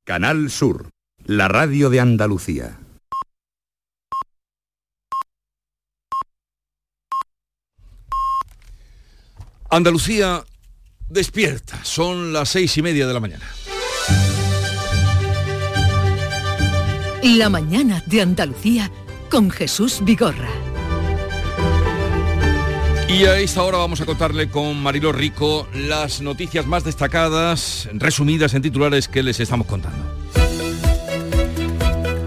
Canal 0.04 0.50
Sur, 0.50 0.90
la 1.24 1.48
radio 1.48 1.90
de 1.90 2.00
Andalucía. 2.00 2.78
Andalucía 9.70 10.44
despierta, 11.10 11.84
son 11.84 12.32
las 12.32 12.48
seis 12.48 12.76
y 12.78 12.82
media 12.82 13.06
de 13.06 13.12
la 13.12 13.20
mañana. 13.20 13.44
La 17.22 17.50
mañana 17.50 18.02
de 18.06 18.22
Andalucía 18.22 18.90
con 19.28 19.50
Jesús 19.50 20.00
Vigorra. 20.02 20.67
Y 23.09 23.25
a 23.25 23.38
esta 23.38 23.62
hora 23.62 23.79
vamos 23.79 24.03
a 24.03 24.07
contarle 24.07 24.51
con 24.51 24.83
Marilo 24.83 25.12
Rico 25.12 25.66
las 25.73 26.21
noticias 26.21 26.66
más 26.66 26.85
destacadas, 26.85 27.88
resumidas 27.94 28.53
en 28.53 28.61
titulares 28.61 29.09
que 29.09 29.23
les 29.23 29.40
estamos 29.40 29.66
contando. 29.66 30.17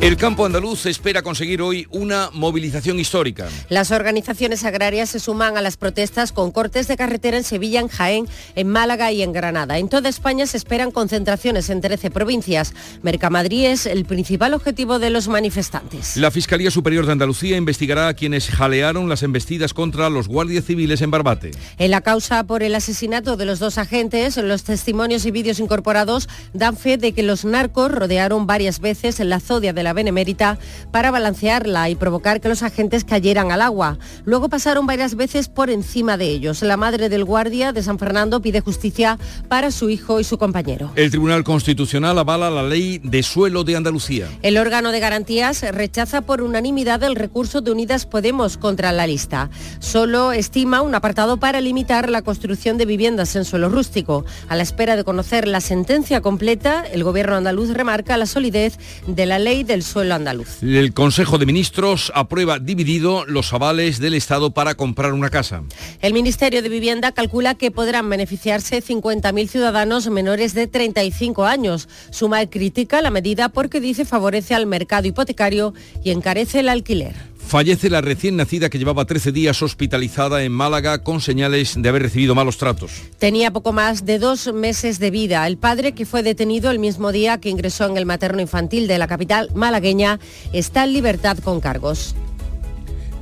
El 0.01 0.17
campo 0.17 0.47
andaluz 0.47 0.87
espera 0.87 1.21
conseguir 1.21 1.61
hoy 1.61 1.85
una 1.91 2.31
movilización 2.33 2.99
histórica. 2.99 3.47
Las 3.69 3.91
organizaciones 3.91 4.63
agrarias 4.63 5.11
se 5.11 5.19
suman 5.19 5.57
a 5.57 5.61
las 5.61 5.77
protestas 5.77 6.31
con 6.31 6.49
cortes 6.49 6.87
de 6.87 6.97
carretera 6.97 7.37
en 7.37 7.43
Sevilla, 7.43 7.81
en 7.81 7.87
Jaén, 7.87 8.27
en 8.55 8.67
Málaga 8.67 9.11
y 9.11 9.21
en 9.21 9.31
Granada. 9.31 9.77
En 9.77 9.89
toda 9.89 10.09
España 10.09 10.47
se 10.47 10.57
esperan 10.57 10.89
concentraciones 10.89 11.69
en 11.69 11.81
13 11.81 12.09
provincias. 12.09 12.73
Mercamadrid 13.03 13.65
es 13.65 13.85
el 13.85 14.05
principal 14.05 14.55
objetivo 14.55 14.97
de 14.97 15.11
los 15.11 15.27
manifestantes. 15.27 16.17
La 16.17 16.31
Fiscalía 16.31 16.71
Superior 16.71 17.05
de 17.05 17.11
Andalucía 17.11 17.55
investigará 17.55 18.07
a 18.07 18.15
quienes 18.15 18.49
jalearon 18.49 19.07
las 19.07 19.21
embestidas 19.21 19.75
contra 19.75 20.09
los 20.09 20.27
guardias 20.27 20.65
civiles 20.65 21.03
en 21.03 21.11
Barbate. 21.11 21.51
En 21.77 21.91
la 21.91 22.01
causa 22.01 22.43
por 22.45 22.63
el 22.63 22.73
asesinato 22.73 23.37
de 23.37 23.45
los 23.45 23.59
dos 23.59 23.77
agentes, 23.77 24.35
los 24.37 24.63
testimonios 24.63 25.27
y 25.27 25.31
vídeos 25.31 25.59
incorporados 25.59 26.27
dan 26.53 26.75
fe 26.75 26.97
de 26.97 27.11
que 27.11 27.21
los 27.21 27.45
narcos 27.45 27.91
rodearon 27.91 28.47
varias 28.47 28.79
veces 28.79 29.19
en 29.19 29.29
la 29.29 29.39
zodia 29.39 29.73
de 29.73 29.83
la 29.83 29.90
Benemérita 29.93 30.57
para 30.91 31.11
balancearla 31.11 31.89
y 31.89 31.95
provocar 31.95 32.41
que 32.41 32.49
los 32.49 32.63
agentes 32.63 33.03
cayeran 33.03 33.51
al 33.51 33.61
agua. 33.61 33.97
Luego 34.25 34.49
pasaron 34.49 34.85
varias 34.85 35.15
veces 35.15 35.49
por 35.49 35.69
encima 35.69 36.17
de 36.17 36.29
ellos. 36.29 36.61
La 36.61 36.77
madre 36.77 37.09
del 37.09 37.25
guardia 37.25 37.71
de 37.71 37.83
San 37.83 37.99
Fernando 37.99 38.41
pide 38.41 38.61
justicia 38.61 39.17
para 39.47 39.71
su 39.71 39.89
hijo 39.89 40.19
y 40.19 40.23
su 40.23 40.37
compañero. 40.37 40.91
El 40.95 41.09
Tribunal 41.09 41.43
Constitucional 41.43 42.17
avala 42.17 42.49
la 42.49 42.63
ley 42.63 42.99
de 43.03 43.23
suelo 43.23 43.63
de 43.63 43.75
Andalucía. 43.75 44.27
El 44.41 44.57
órgano 44.57 44.91
de 44.91 44.99
garantías 44.99 45.61
rechaza 45.61 46.21
por 46.21 46.41
unanimidad 46.41 47.03
el 47.03 47.15
recurso 47.15 47.61
de 47.61 47.71
Unidas 47.71 48.05
Podemos 48.05 48.57
contra 48.57 48.91
la 48.91 49.07
lista. 49.07 49.49
Solo 49.79 50.31
estima 50.31 50.81
un 50.81 50.95
apartado 50.95 51.37
para 51.37 51.61
limitar 51.61 52.09
la 52.09 52.21
construcción 52.21 52.77
de 52.77 52.85
viviendas 52.85 53.35
en 53.35 53.45
suelo 53.45 53.69
rústico. 53.69 54.25
A 54.49 54.55
la 54.55 54.63
espera 54.63 54.95
de 54.95 55.03
conocer 55.03 55.47
la 55.47 55.61
sentencia 55.61 56.21
completa, 56.21 56.83
el 56.91 57.03
gobierno 57.03 57.35
andaluz 57.35 57.69
remarca 57.69 58.17
la 58.17 58.25
solidez 58.25 58.77
de 59.07 59.25
la 59.25 59.39
ley 59.39 59.63
del 59.63 59.80
suelo 59.83 60.15
andaluz. 60.15 60.61
El 60.61 60.93
Consejo 60.93 61.37
de 61.37 61.45
Ministros 61.45 62.11
aprueba 62.15 62.59
dividido 62.59 63.25
los 63.25 63.53
avales 63.53 63.99
del 63.99 64.13
Estado 64.13 64.51
para 64.51 64.75
comprar 64.75 65.13
una 65.13 65.29
casa. 65.29 65.63
El 66.01 66.13
Ministerio 66.13 66.61
de 66.61 66.69
Vivienda 66.69 67.11
calcula 67.11 67.55
que 67.55 67.71
podrán 67.71 68.09
beneficiarse 68.09 68.83
50.000 68.83 69.47
ciudadanos 69.47 70.09
menores 70.09 70.53
de 70.53 70.67
35 70.67 71.45
años. 71.45 71.87
Suma 72.09 72.45
critica 72.45 73.01
la 73.01 73.11
medida 73.11 73.49
porque 73.49 73.79
dice 73.79 74.05
favorece 74.05 74.53
al 74.53 74.65
mercado 74.65 75.07
hipotecario 75.07 75.73
y 76.03 76.11
encarece 76.11 76.59
el 76.59 76.69
alquiler. 76.69 77.30
Fallece 77.47 77.89
la 77.89 78.01
recién 78.01 78.37
nacida 78.37 78.69
que 78.69 78.79
llevaba 78.79 79.05
13 79.05 79.31
días 79.31 79.61
hospitalizada 79.61 80.43
en 80.43 80.51
Málaga 80.51 81.03
con 81.03 81.19
señales 81.19 81.75
de 81.77 81.89
haber 81.89 82.03
recibido 82.03 82.33
malos 82.33 82.57
tratos. 82.57 82.91
Tenía 83.19 83.51
poco 83.51 83.73
más 83.73 84.05
de 84.05 84.19
dos 84.19 84.53
meses 84.53 84.99
de 84.99 85.11
vida. 85.11 85.45
El 85.47 85.57
padre, 85.57 85.91
que 85.91 86.05
fue 86.05 86.23
detenido 86.23 86.71
el 86.71 86.79
mismo 86.79 87.11
día 87.11 87.39
que 87.39 87.49
ingresó 87.49 87.87
en 87.87 87.97
el 87.97 88.05
materno 88.05 88.41
infantil 88.41 88.87
de 88.87 88.97
la 88.97 89.07
capital 89.07 89.49
malagueña, 89.53 90.19
está 90.53 90.85
en 90.85 90.93
libertad 90.93 91.37
con 91.39 91.59
cargos. 91.59 92.15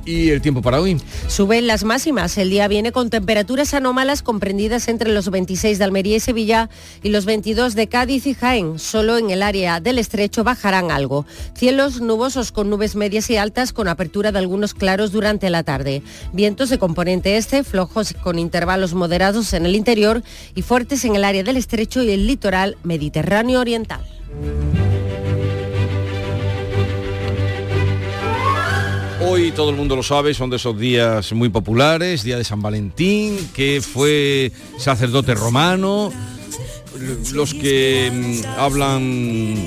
¿Y 0.04 0.30
el 0.30 0.40
tiempo 0.40 0.62
para 0.62 0.80
hoy? 0.80 1.00
Suben 1.28 1.66
las 1.66 1.84
máximas. 1.84 2.36
El 2.38 2.50
día 2.50 2.68
viene 2.68 2.92
con 2.92 3.10
temperaturas 3.10 3.74
anómalas 3.74 4.22
comprendidas 4.22 4.88
entre 4.88 5.12
los 5.12 5.30
26 5.30 5.78
de 5.78 5.84
Almería 5.84 6.16
y 6.16 6.20
Sevilla 6.20 6.70
y 7.02 7.10
los 7.10 7.26
22 7.26 7.74
de 7.74 7.86
Cádiz 7.88 8.26
y 8.26 8.34
Jaén. 8.34 8.78
Solo 8.78 9.18
en 9.18 9.30
el 9.30 9.42
área 9.42 9.80
del 9.80 9.98
estrecho 9.98 10.42
bajarán 10.42 10.90
algo. 10.90 11.26
Cielos 11.54 12.00
nubosos 12.00 12.50
con 12.52 12.70
nubes 12.70 12.96
medias 12.96 13.28
y 13.30 13.36
altas 13.36 13.72
con 13.72 13.88
apertura 13.88 14.32
de 14.32 14.38
algunos 14.38 14.74
claros 14.74 15.12
durante 15.12 15.50
la 15.50 15.62
tarde. 15.62 16.02
Vientos 16.32 16.70
de 16.70 16.78
componente 16.78 17.36
este, 17.36 17.62
flojos 17.62 18.14
con 18.22 18.38
intervalos 18.38 18.94
moderados 18.94 19.52
en 19.52 19.66
el 19.66 19.76
interior 19.76 20.22
y 20.54 20.62
fuertes 20.62 21.04
en 21.04 21.16
el 21.16 21.24
área 21.24 21.42
del 21.42 21.56
estrecho 21.56 22.02
y 22.02 22.10
el 22.10 22.26
litoral 22.26 22.76
mediterráneo 22.84 23.60
oriental. 23.60 24.00
Hoy 29.22 29.52
todo 29.52 29.70
el 29.70 29.76
mundo 29.76 29.96
lo 29.96 30.02
sabe, 30.02 30.32
son 30.32 30.48
de 30.48 30.56
esos 30.56 30.78
días 30.78 31.32
muy 31.32 31.50
populares, 31.50 32.24
día 32.24 32.38
de 32.38 32.44
San 32.44 32.62
Valentín, 32.62 33.36
que 33.54 33.82
fue 33.82 34.50
sacerdote 34.78 35.34
romano, 35.34 36.10
los 37.32 37.52
que 37.52 38.10
mm, 38.12 38.58
hablan 38.58 39.66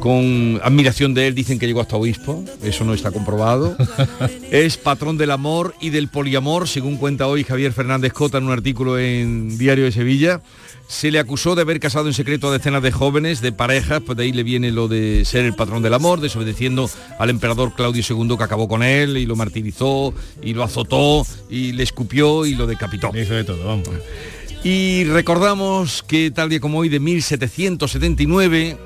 con 0.00 0.60
admiración 0.62 1.14
de 1.14 1.28
él 1.28 1.34
dicen 1.34 1.58
que 1.58 1.66
llegó 1.66 1.80
hasta 1.80 1.96
obispo, 1.96 2.44
eso 2.62 2.84
no 2.84 2.94
está 2.94 3.10
comprobado. 3.10 3.76
es 4.50 4.76
patrón 4.76 5.16
del 5.16 5.30
amor 5.30 5.74
y 5.80 5.90
del 5.90 6.08
poliamor, 6.08 6.68
según 6.68 6.96
cuenta 6.96 7.26
hoy 7.26 7.44
Javier 7.44 7.72
Fernández 7.72 8.12
Cota 8.12 8.38
en 8.38 8.44
un 8.44 8.52
artículo 8.52 8.98
en 8.98 9.58
Diario 9.58 9.84
de 9.84 9.92
Sevilla. 9.92 10.40
Se 10.88 11.10
le 11.10 11.18
acusó 11.18 11.54
de 11.54 11.62
haber 11.62 11.80
casado 11.80 12.08
en 12.08 12.14
secreto 12.14 12.48
a 12.48 12.52
decenas 12.52 12.82
de 12.82 12.90
jóvenes, 12.90 13.42
de 13.42 13.52
parejas, 13.52 14.00
pues 14.04 14.16
de 14.16 14.24
ahí 14.24 14.32
le 14.32 14.42
viene 14.42 14.72
lo 14.72 14.88
de 14.88 15.26
ser 15.26 15.44
el 15.44 15.54
patrón 15.54 15.82
del 15.82 15.92
amor, 15.92 16.20
desobedeciendo 16.20 16.90
al 17.18 17.28
emperador 17.28 17.74
Claudio 17.74 18.02
II 18.08 18.36
que 18.38 18.44
acabó 18.44 18.68
con 18.68 18.82
él 18.82 19.18
y 19.18 19.26
lo 19.26 19.36
martirizó 19.36 20.14
y 20.42 20.54
lo 20.54 20.64
azotó 20.64 21.26
y 21.50 21.72
le 21.72 21.82
escupió 21.82 22.46
y 22.46 22.54
lo 22.54 22.66
decapitó. 22.66 23.10
Hizo 23.14 23.34
de 23.34 23.44
todo, 23.44 23.66
vamos. 23.66 23.86
Y 24.64 25.04
recordamos 25.04 26.02
que 26.02 26.30
tal 26.30 26.48
día 26.48 26.58
como 26.58 26.78
hoy 26.78 26.88
de 26.88 27.00
1779, 27.00 28.78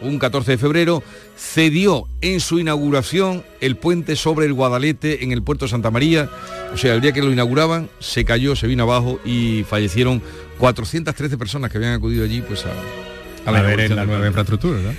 un 0.00 0.18
14 0.18 0.52
de 0.52 0.58
febrero, 0.58 1.02
cedió 1.36 2.08
en 2.22 2.40
su 2.40 2.58
inauguración 2.58 3.44
el 3.60 3.76
puente 3.76 4.16
sobre 4.16 4.46
el 4.46 4.54
Guadalete 4.54 5.24
en 5.24 5.32
el 5.32 5.42
puerto 5.42 5.66
de 5.66 5.70
Santa 5.70 5.90
María. 5.90 6.30
O 6.72 6.78
sea, 6.78 6.94
el 6.94 7.02
día 7.02 7.12
que 7.12 7.20
lo 7.20 7.30
inauguraban 7.30 7.90
se 7.98 8.24
cayó, 8.24 8.56
se 8.56 8.66
vino 8.66 8.84
abajo 8.84 9.20
y 9.24 9.64
fallecieron 9.64 10.22
413 10.60 11.36
personas 11.38 11.70
que 11.70 11.78
habían 11.78 11.94
acudido 11.94 12.24
allí 12.24 12.42
pues 12.42 12.64
a, 12.66 13.50
A 13.50 13.62
ver 13.62 13.80
en 13.80 13.96
la 13.96 14.04
nueva 14.04 14.26
infraestructura, 14.26 14.78
¿no? 14.78 14.90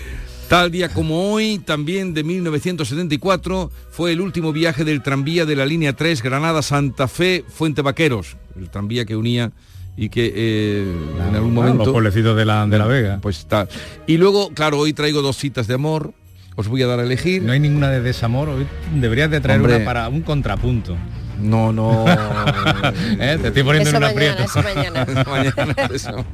Tal 0.50 0.70
día 0.70 0.90
como 0.90 1.32
hoy, 1.32 1.60
también 1.60 2.14
de 2.14 2.26
1974, 2.26 3.72
fue 3.90 4.12
el 4.12 4.20
último 4.20 4.52
viaje 4.52 4.84
del 4.84 5.02
tranvía 5.02 5.46
de 5.46 5.56
la 5.56 5.66
línea 5.66 5.94
3 5.94 6.22
Granada-Santa 6.22 7.08
Fe, 7.08 7.46
Fuente 7.48 7.82
Vaqueros, 7.82 8.36
el 8.60 8.70
tranvía 8.70 9.06
que 9.06 9.16
unía 9.16 9.54
y 9.96 10.10
que 10.10 10.34
eh, 10.36 10.94
en 11.30 11.36
algún 11.36 11.52
Ah, 11.52 11.54
momento... 11.54 11.78
los 11.86 11.94
pueblecitos 11.94 12.36
de 12.36 12.44
la, 12.44 12.68
de 12.68 12.78
la 12.78 12.86
Vega. 12.86 13.20
Pues 13.22 13.38
está. 13.40 13.68
Y 14.08 14.18
luego, 14.18 14.50
claro, 14.54 14.78
hoy 14.80 14.92
traigo 14.92 15.22
dos 15.22 15.38
citas 15.38 15.68
de 15.68 15.76
amor, 15.76 16.14
os 16.58 16.68
voy 16.68 16.82
a 16.84 16.88
dar 16.88 17.00
a 17.00 17.04
elegir. 17.04 17.42
No 17.44 17.54
hay 17.54 17.60
ninguna 17.62 17.90
de 17.90 18.02
desamor, 18.02 18.50
hoy 18.50 18.68
deberías 19.00 19.32
de 19.32 19.40
traer 19.40 19.62
Hombre. 19.62 19.78
una 19.78 19.86
para 19.86 20.10
un 20.10 20.22
contrapunto. 20.22 20.98
No, 21.42 21.72
no. 21.74 22.06
¿Eh? 23.20 23.38
Te 23.42 23.48
estoy 23.48 23.64
poniendo 23.64 23.90
Eso 23.90 23.98
en 23.98 24.04
un 24.04 24.14
mañana, 24.14 24.34
aprieto. 24.34 24.44
eso 24.44 24.64
mañana. 24.64 25.06
Mañana, 25.28 25.90
eso. 25.94 26.26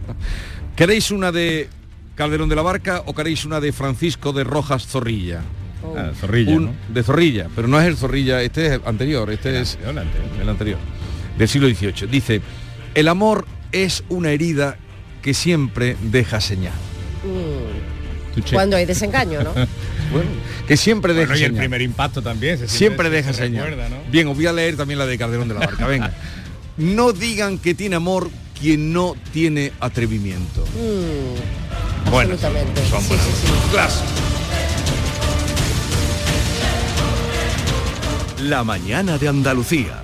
¿Queréis 0.75 1.11
una 1.11 1.31
de 1.31 1.69
Calderón 2.15 2.49
de 2.49 2.55
la 2.55 2.61
Barca 2.61 3.03
o 3.05 3.13
queréis 3.15 3.45
una 3.45 3.59
de 3.59 3.71
Francisco 3.71 4.33
de 4.33 4.43
Rojas 4.43 4.85
Zorrilla? 4.87 5.41
Ah, 5.95 6.11
Zorrilla, 6.19 6.51
Un- 6.55 6.65
¿no? 6.65 6.73
De 6.89 7.03
Zorrilla, 7.03 7.47
pero 7.55 7.67
no 7.67 7.79
es 7.79 7.87
el 7.87 7.95
Zorrilla, 7.97 8.41
este 8.41 8.75
es 8.75 8.81
anterior, 8.85 9.29
este 9.31 9.61
es 9.61 9.77
el 10.39 10.49
anterior, 10.49 10.77
del 11.37 11.47
siglo 11.47 11.67
XVIII. 11.69 12.07
Dice, 12.09 12.41
el 12.93 13.07
amor 13.07 13.45
es 13.71 14.03
una 14.09 14.31
herida 14.31 14.77
que 15.21 15.33
siempre 15.33 15.95
deja 16.01 16.41
señal. 16.41 16.73
Mm. 17.23 18.51
Cuando 18.53 18.75
hay 18.75 18.85
desengaño, 18.85 19.43
¿no? 19.43 19.51
Bueno, 20.11 20.29
que 20.67 20.77
siempre 20.77 21.13
deja 21.13 21.27
Bueno, 21.27 21.39
y 21.39 21.43
el 21.43 21.49
señal. 21.51 21.61
primer 21.63 21.81
impacto 21.81 22.21
también. 22.21 22.57
se- 22.57 22.67
Siempre 22.67 23.09
se- 23.09 23.15
deja 23.15 23.33
se 23.33 23.43
señal. 23.43 23.65
recuerda, 23.69 23.89
¿no? 23.89 23.97
Bien, 24.11 24.27
os 24.27 24.35
voy 24.35 24.45
a 24.47 24.53
leer 24.53 24.75
también 24.77 24.97
la 24.99 25.05
de 25.05 25.17
Calderón 25.17 25.47
de 25.47 25.53
la 25.55 25.59
Barca. 25.61 25.85
Venga. 25.87 26.13
No 26.77 27.11
digan 27.11 27.57
que 27.57 27.73
tiene 27.73 27.95
amor 27.95 28.29
quien 28.59 28.93
no 28.93 29.15
tiene 29.33 29.71
atrevimiento. 29.79 30.63
Mm, 30.75 32.09
Bueno, 32.11 32.33
absolutamente. 32.35 32.87
son 32.87 33.01
Sí, 33.01 33.07
buenas. 33.07 33.25
sí, 33.25 34.01
sí. 38.37 38.43
La 38.43 38.63
mañana 38.63 39.17
de 39.17 39.27
Andalucía. 39.27 40.03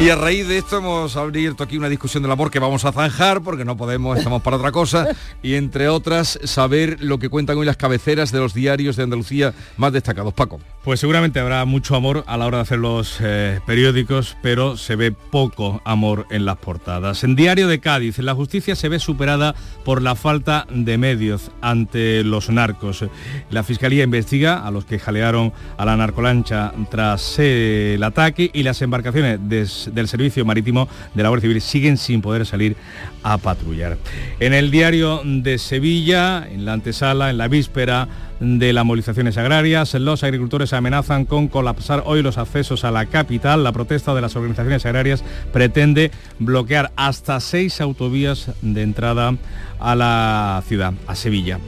Y 0.00 0.08
a 0.08 0.16
raíz 0.16 0.48
de 0.48 0.56
esto 0.56 0.78
hemos 0.78 1.14
abierto 1.16 1.62
aquí 1.62 1.76
una 1.76 1.90
discusión 1.90 2.22
del 2.22 2.32
amor 2.32 2.50
que 2.50 2.58
vamos 2.58 2.86
a 2.86 2.92
zanjar 2.92 3.42
porque 3.42 3.66
no 3.66 3.76
podemos, 3.76 4.16
estamos 4.16 4.40
para 4.40 4.56
otra 4.56 4.72
cosa. 4.72 5.06
Y 5.42 5.54
entre 5.54 5.88
otras, 5.88 6.38
saber 6.44 6.96
lo 7.00 7.18
que 7.18 7.28
cuentan 7.28 7.58
hoy 7.58 7.66
las 7.66 7.76
cabeceras 7.76 8.32
de 8.32 8.38
los 8.38 8.54
diarios 8.54 8.96
de 8.96 9.02
Andalucía 9.02 9.52
más 9.76 9.92
destacados. 9.92 10.32
Paco. 10.32 10.58
Pues 10.82 10.98
seguramente 10.98 11.38
habrá 11.40 11.66
mucho 11.66 11.94
amor 11.94 12.24
a 12.26 12.38
la 12.38 12.46
hora 12.46 12.56
de 12.56 12.62
hacer 12.62 12.78
los 12.78 13.18
eh, 13.20 13.60
periódicos, 13.66 14.38
pero 14.40 14.78
se 14.78 14.96
ve 14.96 15.12
poco 15.12 15.82
amor 15.84 16.26
en 16.30 16.46
las 16.46 16.56
portadas. 16.56 17.22
En 17.22 17.36
Diario 17.36 17.68
de 17.68 17.80
Cádiz, 17.80 18.18
la 18.18 18.34
justicia 18.34 18.74
se 18.74 18.88
ve 18.88 18.98
superada 18.98 19.54
por 19.84 20.00
la 20.00 20.14
falta 20.14 20.66
de 20.70 20.96
medios 20.96 21.50
ante 21.60 22.24
los 22.24 22.48
narcos. 22.48 23.04
La 23.50 23.62
Fiscalía 23.62 24.04
investiga 24.04 24.66
a 24.66 24.70
los 24.70 24.86
que 24.86 24.98
jalearon 24.98 25.52
a 25.76 25.84
la 25.84 25.98
narcolancha 25.98 26.72
tras 26.90 27.38
el 27.38 28.02
ataque 28.02 28.50
y 28.50 28.62
las 28.62 28.80
embarcaciones 28.80 29.38
del 29.42 30.08
Servicio 30.08 30.46
Marítimo 30.46 30.88
de 31.12 31.22
la 31.22 31.28
Guardia 31.28 31.48
Civil 31.50 31.60
siguen 31.60 31.98
sin 31.98 32.22
poder 32.22 32.46
salir 32.46 32.74
a 33.22 33.36
patrullar. 33.36 33.98
En 34.40 34.54
el 34.54 34.70
Diario 34.70 35.20
de 35.26 35.58
Sevilla, 35.58 36.48
en 36.50 36.64
la 36.64 36.72
antesala, 36.72 37.28
en 37.28 37.36
la 37.36 37.48
víspera 37.48 38.08
de 38.40 38.72
las 38.72 38.84
movilizaciones 38.84 39.36
agrarias. 39.36 39.94
Los 39.94 40.24
agricultores 40.24 40.72
amenazan 40.72 41.26
con 41.26 41.48
colapsar 41.48 42.02
hoy 42.06 42.22
los 42.22 42.38
accesos 42.38 42.84
a 42.84 42.90
la 42.90 43.06
capital. 43.06 43.62
La 43.62 43.72
protesta 43.72 44.14
de 44.14 44.22
las 44.22 44.34
organizaciones 44.34 44.84
agrarias 44.86 45.22
pretende 45.52 46.10
bloquear 46.38 46.90
hasta 46.96 47.38
seis 47.40 47.80
autovías 47.80 48.50
de 48.62 48.82
entrada 48.82 49.34
a 49.78 49.94
la 49.94 50.62
ciudad, 50.66 50.92
a 51.06 51.14
Sevilla. 51.14 51.58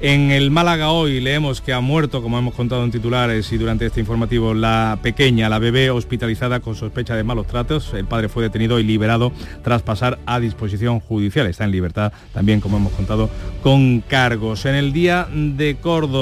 En 0.00 0.30
el 0.30 0.50
Málaga 0.50 0.90
hoy 0.90 1.20
leemos 1.20 1.60
que 1.60 1.72
ha 1.72 1.80
muerto, 1.80 2.22
como 2.22 2.38
hemos 2.38 2.54
contado 2.54 2.84
en 2.84 2.90
titulares 2.90 3.52
y 3.52 3.58
durante 3.58 3.86
este 3.86 4.00
informativo, 4.00 4.54
la 4.54 4.98
pequeña, 5.02 5.48
la 5.48 5.58
bebé 5.58 5.90
hospitalizada 5.90 6.60
con 6.60 6.74
sospecha 6.74 7.14
de 7.14 7.22
malos 7.22 7.46
tratos. 7.46 7.92
El 7.94 8.06
padre 8.06 8.28
fue 8.28 8.42
detenido 8.42 8.78
y 8.80 8.82
liberado 8.82 9.32
tras 9.62 9.82
pasar 9.82 10.18
a 10.26 10.40
disposición 10.40 11.00
judicial. 11.00 11.46
Está 11.46 11.64
en 11.64 11.70
libertad 11.70 12.12
también, 12.32 12.60
como 12.60 12.76
hemos 12.76 12.92
contado, 12.92 13.30
con 13.62 14.00
cargos. 14.00 14.64
En 14.64 14.74
el 14.74 14.92
día 14.92 15.28
de 15.32 15.76
Córdoba, 15.80 16.19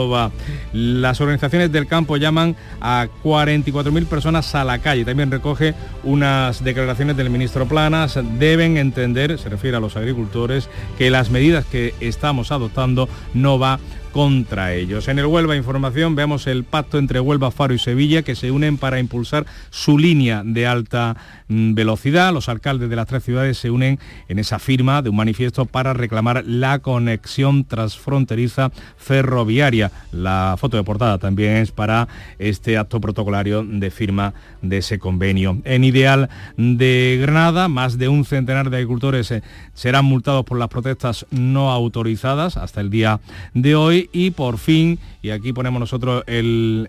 las 0.73 1.21
organizaciones 1.21 1.73
del 1.73 1.87
campo 1.87 2.17
llaman 2.17 2.57
a 2.81 3.09
44.000 3.25 4.07
personas 4.07 4.55
a 4.55 4.65
la 4.65 4.79
calle. 4.79 5.05
También 5.05 5.31
recoge 5.31 5.75
unas 6.05 6.63
declaraciones 6.63 7.17
del 7.17 7.31
ministro 7.31 7.67
Planas. 7.67 8.19
Deben 8.39 8.77
entender, 8.77 9.39
se 9.39 9.49
refiere 9.49 9.77
a 9.77 9.81
los 9.81 9.97
agricultores, 9.97 10.69
que 10.97 11.11
las 11.11 11.31
medidas 11.31 11.65
que 11.65 11.95
estamos 12.01 12.53
adoptando 12.53 13.09
no 13.35 13.59
va 13.59 13.79
En 14.19 15.19
el 15.21 15.27
Huelva 15.27 15.55
Información 15.55 16.17
vemos 16.17 16.49
el 16.49 16.65
pacto 16.65 16.99
entre 16.99 17.21
Huelva, 17.21 17.53
Faro 17.53 17.73
y 17.73 17.79
Sevilla 17.79 18.23
que 18.23 18.35
se 18.35 18.51
unen 18.51 18.77
para 18.77 18.99
impulsar 18.99 19.47
su 19.71 19.97
línea 19.97 20.43
de 20.45 20.67
alta 20.67 21.17
mm, 21.47 21.75
velocidad. 21.75 22.33
Los 22.33 22.49
alcaldes 22.49 22.91
de 22.91 22.97
las 22.97 23.07
tres 23.07 23.23
ciudades 23.23 23.59
se 23.59 23.71
unen 23.71 24.01
en 24.27 24.41
esa 24.41 24.59
firma 24.59 25.03
de 25.03 25.11
un 25.11 25.15
manifiesto 25.15 25.67
para 25.67 25.93
reclamar 25.95 26.43
la 26.45 26.81
conexión 26.81 27.63
transfronteriza 27.63 28.73
ferroviaria. 28.97 29.93
La 30.11 30.57
foto 30.59 30.77
de 30.77 30.83
portada 30.83 31.19
también 31.19 31.53
es 31.59 31.71
para 31.71 32.09
este 32.41 32.77
acto 32.77 33.01
protocolario 33.01 33.63
de 33.63 33.93
firma 33.93 34.35
de 34.63 34.79
ese 34.79 34.99
convenio. 34.99 35.59
En 35.63 35.85
Ideal 35.85 36.29
de 36.57 37.19
Granada, 37.23 37.69
más 37.69 37.99
de 37.99 38.09
un 38.09 38.25
centenar 38.25 38.69
de 38.69 38.79
agricultores 38.79 39.31
eh, 39.31 39.45
serán 39.75 40.07
multados 40.07 40.45
por 40.45 40.59
las 40.59 40.67
protestas 40.67 41.25
no 41.31 41.71
autorizadas 41.71 42.57
hasta 42.57 42.81
el 42.81 42.91
día 42.91 43.21
de 43.55 43.77
hoy 43.77 44.08
y 44.13 44.31
por 44.31 44.59
fin, 44.59 44.99
y 45.23 45.31
aquí 45.31 45.53
ponemos 45.53 45.81
nosotros 45.81 46.25
el, 46.27 46.89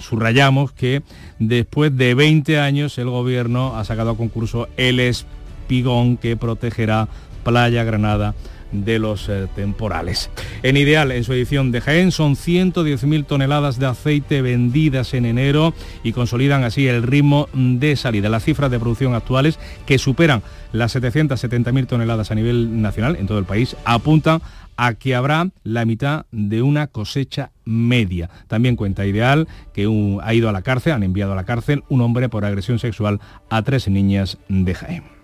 subrayamos 0.00 0.72
que 0.72 1.02
después 1.38 1.96
de 1.96 2.14
20 2.14 2.58
años 2.58 2.98
el 2.98 3.08
gobierno 3.10 3.76
ha 3.76 3.84
sacado 3.84 4.10
a 4.10 4.16
concurso 4.16 4.68
el 4.76 5.00
espigón 5.00 6.16
que 6.16 6.36
protegerá 6.36 7.08
Playa 7.44 7.84
Granada 7.84 8.34
de 8.72 8.98
los 8.98 9.28
eh, 9.28 9.46
temporales. 9.54 10.30
En 10.62 10.76
Ideal, 10.76 11.12
en 11.12 11.24
su 11.24 11.32
edición 11.32 11.72
de 11.72 11.80
Jaén, 11.80 12.12
son 12.12 12.36
110.000 12.36 13.26
toneladas 13.26 13.78
de 13.78 13.86
aceite 13.86 14.42
vendidas 14.42 15.14
en 15.14 15.24
enero 15.24 15.74
y 16.02 16.12
consolidan 16.12 16.64
así 16.64 16.86
el 16.86 17.02
ritmo 17.02 17.48
de 17.54 17.96
salida. 17.96 18.28
Las 18.28 18.44
cifras 18.44 18.70
de 18.70 18.78
producción 18.78 19.14
actuales, 19.14 19.58
que 19.86 19.98
superan 19.98 20.42
las 20.72 20.94
770.000 20.94 21.86
toneladas 21.86 22.30
a 22.30 22.34
nivel 22.34 22.82
nacional 22.82 23.16
en 23.16 23.26
todo 23.26 23.38
el 23.38 23.44
país, 23.44 23.76
apuntan 23.84 24.42
a 24.78 24.94
que 24.94 25.14
habrá 25.14 25.50
la 25.64 25.84
mitad 25.84 26.24
de 26.30 26.62
una 26.62 26.86
cosecha 26.86 27.50
media. 27.66 28.30
También 28.46 28.76
cuenta 28.76 29.04
Ideal 29.04 29.46
que 29.74 29.82
ha 30.22 30.34
ido 30.34 30.48
a 30.48 30.52
la 30.52 30.62
cárcel, 30.62 30.92
han 30.92 31.02
enviado 31.02 31.32
a 31.32 31.36
la 31.36 31.44
cárcel 31.44 31.82
un 31.90 32.00
hombre 32.00 32.30
por 32.30 32.46
agresión 32.46 32.78
sexual 32.78 33.20
a 33.50 33.62
tres 33.62 33.88
niñas 33.88 34.38
de 34.48 34.74
Jaén. 34.74 35.17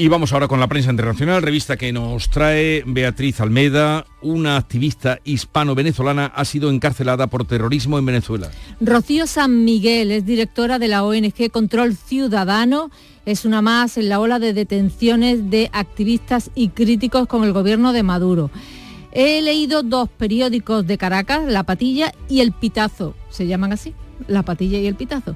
Y 0.00 0.06
vamos 0.06 0.32
ahora 0.32 0.46
con 0.46 0.60
la 0.60 0.68
prensa 0.68 0.92
internacional, 0.92 1.42
revista 1.42 1.76
que 1.76 1.92
nos 1.92 2.30
trae 2.30 2.84
Beatriz 2.86 3.40
Almeida, 3.40 4.06
una 4.22 4.56
activista 4.56 5.18
hispano-venezolana 5.24 6.26
ha 6.26 6.44
sido 6.44 6.70
encarcelada 6.70 7.26
por 7.26 7.44
terrorismo 7.44 7.98
en 7.98 8.06
Venezuela. 8.06 8.48
Rocío 8.80 9.26
San 9.26 9.64
Miguel 9.64 10.12
es 10.12 10.24
directora 10.24 10.78
de 10.78 10.86
la 10.86 11.02
ONG 11.02 11.50
Control 11.50 11.96
Ciudadano. 11.96 12.92
Es 13.26 13.44
una 13.44 13.60
más 13.60 13.98
en 13.98 14.08
la 14.08 14.20
ola 14.20 14.38
de 14.38 14.52
detenciones 14.52 15.50
de 15.50 15.68
activistas 15.72 16.52
y 16.54 16.68
críticos 16.68 17.26
con 17.26 17.42
el 17.42 17.52
gobierno 17.52 17.92
de 17.92 18.04
Maduro. 18.04 18.52
He 19.10 19.42
leído 19.42 19.82
dos 19.82 20.08
periódicos 20.08 20.86
de 20.86 20.96
Caracas, 20.96 21.44
La 21.44 21.64
Patilla 21.64 22.14
y 22.28 22.38
El 22.38 22.52
Pitazo. 22.52 23.16
Se 23.30 23.48
llaman 23.48 23.72
así, 23.72 23.94
La 24.28 24.44
Patilla 24.44 24.78
y 24.78 24.86
El 24.86 24.94
Pitazo. 24.94 25.34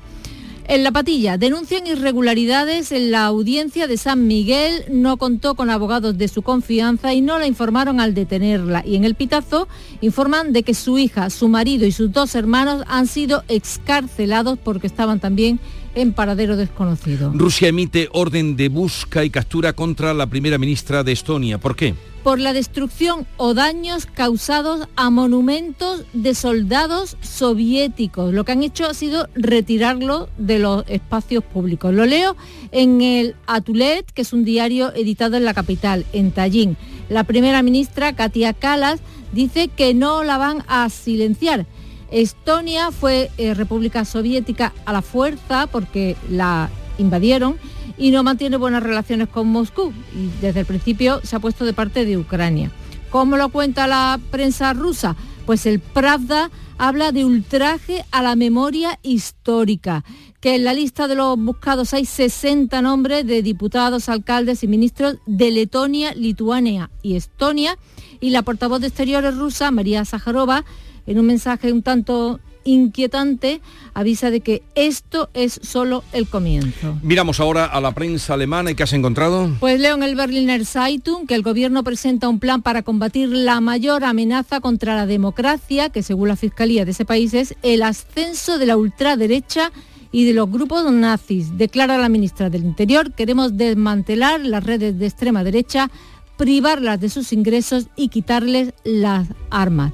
En 0.73 0.85
La 0.85 0.91
Patilla 0.91 1.37
denuncian 1.37 1.87
irregularidades 1.87 2.93
en 2.93 3.11
la 3.11 3.27
audiencia 3.27 3.87
de 3.87 3.99
San 3.99 4.27
Miguel, 4.27 4.87
no 4.89 5.18
contó 5.18 5.55
con 5.55 5.68
abogados 5.68 6.16
de 6.16 6.29
su 6.29 6.41
confianza 6.41 7.12
y 7.12 7.20
no 7.20 7.39
la 7.39 7.47
informaron 7.47 8.01
al 8.01 8.14
detenerla. 8.14 8.83
Y 8.83 8.97
en 8.97 9.05
El 9.05 9.14
Pitazo 9.14 9.68
informan 10.01 10.55
de 10.55 10.62
que 10.62 10.73
su 10.73 10.97
hija, 10.97 11.29
su 11.29 11.49
marido 11.49 11.85
y 11.85 11.93
sus 11.93 12.11
dos 12.11 12.35
hermanos 12.35 12.85
han 12.87 13.07
sido 13.07 13.45
excarcelados 13.49 14.59
porque 14.59 14.87
estaban 14.87 15.20
también 15.20 15.61
en 15.95 16.12
paradero 16.12 16.57
desconocido. 16.57 17.32
Rusia 17.34 17.68
emite 17.68 18.09
orden 18.12 18.57
de 18.57 18.68
busca 18.68 19.24
y 19.24 19.30
captura 19.30 19.72
contra 19.72 20.14
la 20.14 20.26
primera 20.26 20.59
ministra 20.59 21.03
de 21.03 21.12
Estonia. 21.12 21.59
¿Por 21.59 21.76
qué? 21.76 21.95
por 22.22 22.38
la 22.38 22.53
destrucción 22.53 23.26
o 23.36 23.55
daños 23.55 24.07
causados 24.07 24.88
a 24.97 25.11
monumentos 25.11 26.05
de 26.12 26.34
soldados 26.34 27.16
soviéticos. 27.20 28.32
Lo 28.32 28.45
que 28.45 28.53
han 28.53 28.62
hecho 28.62 28.86
ha 28.86 28.95
sido 28.95 29.28
retirarlo 29.34 30.28
de 30.38 30.59
los 30.59 30.84
espacios 30.88 31.43
públicos. 31.43 31.93
Lo 31.93 32.07
leo 32.07 32.36
en 32.70 33.03
el 33.03 33.34
Atulet, 33.47 34.11
que 34.12 34.22
es 34.22 34.32
un 34.32 34.45
diario 34.45 34.95
editado 34.95 35.36
en 35.36 35.45
la 35.45 35.55
capital, 35.55 36.07
en 36.12 36.30
Tallinn. 36.30 36.76
La 37.09 37.24
primera 37.24 37.62
ministra, 37.62 38.14
Katia 38.14 38.53
Kalas, 38.53 39.01
dice 39.32 39.68
que 39.68 39.95
no 39.95 40.22
la 40.22 40.38
van 40.38 40.62
a 40.68 40.88
silenciar. 40.90 41.66
Estonia 42.13 42.91
fue 42.93 43.31
eh, 43.39 43.55
República 43.55 44.05
Soviética 44.05 44.73
a 44.85 44.93
la 44.93 45.01
fuerza 45.01 45.67
porque 45.67 46.17
la 46.29 46.69
invadieron 46.99 47.57
y 47.97 48.11
no 48.11 48.23
mantiene 48.23 48.59
buenas 48.59 48.83
relaciones 48.83 49.29
con 49.29 49.49
Moscú 49.49 49.93
y 50.15 50.29
desde 50.43 50.61
el 50.61 50.67
principio 50.67 51.21
se 51.25 51.37
ha 51.37 51.41
puesto 51.41 51.65
de 51.65 51.73
parte 51.73 52.05
de 52.05 52.19
Ucrania. 52.19 52.71
¿Cómo 53.11 53.37
lo 53.37 53.49
cuenta 53.49 53.87
la 53.87 54.21
prensa 54.31 54.73
rusa? 54.75 55.17
Pues 55.47 55.65
el 55.67 55.81
Pravda 55.81 56.51
habla 56.79 57.13
de 57.13 57.25
ultraje 57.25 58.05
a 58.11 58.23
la 58.23 58.37
memoria 58.37 58.99
histórica, 59.03 60.05
que 60.41 60.55
en 60.55 60.65
la 60.65 60.75
lista 60.75 61.09
de 61.09 61.15
los 61.15 61.39
buscados 61.39 61.95
hay 61.95 62.05
60 62.05 62.83
nombres 62.83 63.27
de 63.27 63.43
diputados, 63.43 64.09
alcaldes 64.09 64.65
y 64.65 64.69
ministros 64.69 65.17
de 65.27 65.51
Letonia, 65.51 66.13
Lituania 66.15 66.91
y 67.03 67.17
Estonia, 67.17 67.79
y 68.21 68.31
la 68.31 68.43
portavoz 68.43 68.81
de 68.81 68.89
Exteriores 68.89 69.37
rusa, 69.37 69.71
María 69.71 70.05
Zaharova, 70.05 70.65
en 71.07 71.18
un 71.18 71.26
mensaje 71.26 71.72
un 71.72 71.82
tanto 71.82 72.40
inquietante, 72.64 73.61
avisa 73.94 74.30
de 74.30 74.40
que 74.40 74.62
esto 74.74 75.30
es 75.34 75.61
solo 75.62 76.05
el 76.12 76.28
comienzo. 76.28 76.96
Miramos 77.03 77.40
ahora 77.40 77.66
a 77.66 77.80
la 77.80 77.92
prensa 77.92 78.34
alemana 78.34 78.70
y 78.70 78.74
qué 78.74 78.82
has 78.82 78.92
encontrado. 78.92 79.50
Pues 79.61 79.80
leo 79.80 79.94
en 79.96 80.03
el 80.03 80.14
Berliner 80.14 80.64
Zeitung 80.64 81.26
que 81.26 81.34
el 81.34 81.42
gobierno 81.42 81.82
presenta 81.84 82.28
un 82.28 82.38
plan 82.38 82.62
para 82.62 82.82
combatir 82.82 83.28
la 83.28 83.61
mayor 83.61 84.05
amenaza 84.05 84.61
contra 84.61 84.94
la 84.94 85.07
democracia, 85.07 85.90
que 85.90 86.03
según 86.03 86.28
la 86.28 86.36
Fiscalía 86.36 86.84
de 86.84 86.92
ese 86.92 87.05
país 87.05 87.34
es 87.34 87.55
el 87.62 87.82
ascenso 87.82 88.59
de 88.59 88.66
la 88.66 88.76
ultraderecha 88.76 89.72
y 90.11 90.24
de 90.24 90.34
los 90.34 90.50
grupos 90.50 90.90
nazis. 90.92 91.57
Declara 91.57 91.98
la 91.98 92.09
ministra 92.09 92.50
del 92.50 92.64
Interior, 92.64 93.12
queremos 93.12 93.57
desmantelar 93.57 94.40
las 94.40 94.62
redes 94.62 94.98
de 94.98 95.07
extrema 95.07 95.42
derecha, 95.42 95.90
privarlas 96.36 97.00
de 97.00 97.09
sus 97.09 97.32
ingresos 97.32 97.86
y 97.96 98.09
quitarles 98.09 98.74
las 98.84 99.28
armas. 99.50 99.92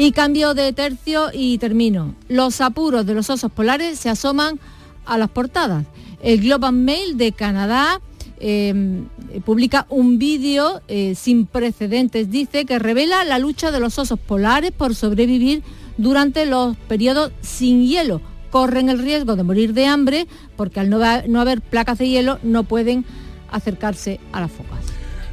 Y 0.00 0.12
cambio 0.12 0.54
de 0.54 0.72
tercio 0.72 1.30
y 1.32 1.58
termino. 1.58 2.14
Los 2.28 2.60
apuros 2.60 3.04
de 3.04 3.14
los 3.14 3.28
osos 3.30 3.50
polares 3.50 3.98
se 3.98 4.08
asoman 4.08 4.60
a 5.04 5.18
las 5.18 5.28
portadas. 5.28 5.84
El 6.22 6.40
Global 6.40 6.72
Mail 6.72 7.16
de 7.16 7.32
Canadá 7.32 8.00
eh, 8.38 9.02
publica 9.44 9.86
un 9.88 10.18
vídeo 10.18 10.80
eh, 10.86 11.14
sin 11.16 11.46
precedentes, 11.46 12.30
dice, 12.30 12.64
que 12.64 12.78
revela 12.78 13.24
la 13.24 13.40
lucha 13.40 13.72
de 13.72 13.80
los 13.80 13.98
osos 13.98 14.20
polares 14.20 14.70
por 14.70 14.94
sobrevivir 14.94 15.64
durante 15.96 16.46
los 16.46 16.76
periodos 16.76 17.32
sin 17.40 17.84
hielo. 17.84 18.20
Corren 18.50 18.88
el 18.88 19.00
riesgo 19.00 19.34
de 19.34 19.42
morir 19.42 19.74
de 19.74 19.86
hambre 19.86 20.26
porque 20.56 20.80
al 20.80 20.90
no 20.90 21.40
haber 21.40 21.60
placas 21.60 21.98
de 21.98 22.08
hielo 22.08 22.38
no 22.44 22.62
pueden 22.62 23.04
acercarse 23.50 24.20
a 24.32 24.40
las 24.40 24.52
focas. 24.52 24.87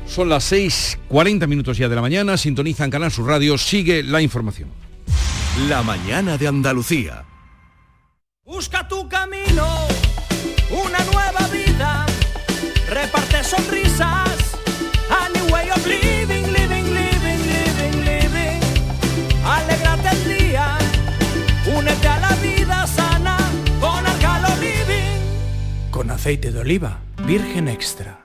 Son 0.07 0.29
las 0.29 0.51
6.40 0.51 1.47
minutos 1.47 1.77
ya 1.77 1.89
de 1.89 1.95
la 1.95 2.01
mañana, 2.01 2.37
sintonizan 2.37 2.89
Canal 2.89 3.11
Sur 3.11 3.27
Radio, 3.27 3.57
sigue 3.57 4.03
la 4.03 4.21
información. 4.21 4.69
La 5.67 5.83
mañana 5.83 6.37
de 6.37 6.47
Andalucía. 6.47 7.25
Busca 8.45 8.87
tu 8.87 9.09
camino, 9.09 9.87
una 10.69 10.99
nueva 11.11 11.47
vida, 11.51 12.05
reparte 12.89 13.43
sonrisas, 13.43 14.57
a 15.09 15.29
new 15.33 15.51
way 15.51 15.69
of 15.69 15.85
living, 15.85 16.43
living, 16.53 16.93
living, 16.93 17.39
living, 17.43 18.05
living. 18.05 18.61
Alégrate 19.43 20.09
el 20.09 20.37
día, 20.37 20.77
únete 21.75 22.07
a 22.07 22.19
la 22.19 22.35
vida 22.35 22.85
sana 22.87 23.37
con 23.79 24.05
Arcalo 24.05 24.49
Living. 24.61 25.89
Con 25.89 26.11
aceite 26.11 26.51
de 26.51 26.59
oliva, 26.59 26.99
virgen 27.25 27.67
extra. 27.67 28.24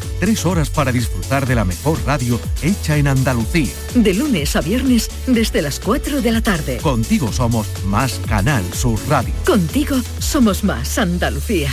Tres 0.21 0.45
horas 0.45 0.69
para 0.69 0.91
disfrutar 0.91 1.47
de 1.47 1.55
la 1.55 1.65
mejor 1.65 1.97
radio 2.05 2.39
hecha 2.61 2.95
en 2.95 3.07
Andalucía. 3.07 3.73
De 3.95 4.13
lunes 4.13 4.55
a 4.55 4.61
viernes 4.61 5.09
desde 5.25 5.63
las 5.63 5.79
4 5.79 6.21
de 6.21 6.31
la 6.31 6.41
tarde. 6.41 6.77
Contigo 6.77 7.33
somos 7.33 7.65
más 7.85 8.21
Canal 8.27 8.63
Sur 8.71 8.99
Radio. 9.09 9.33
Contigo 9.43 9.97
somos 10.19 10.63
más 10.63 10.99
Andalucía. 10.99 11.71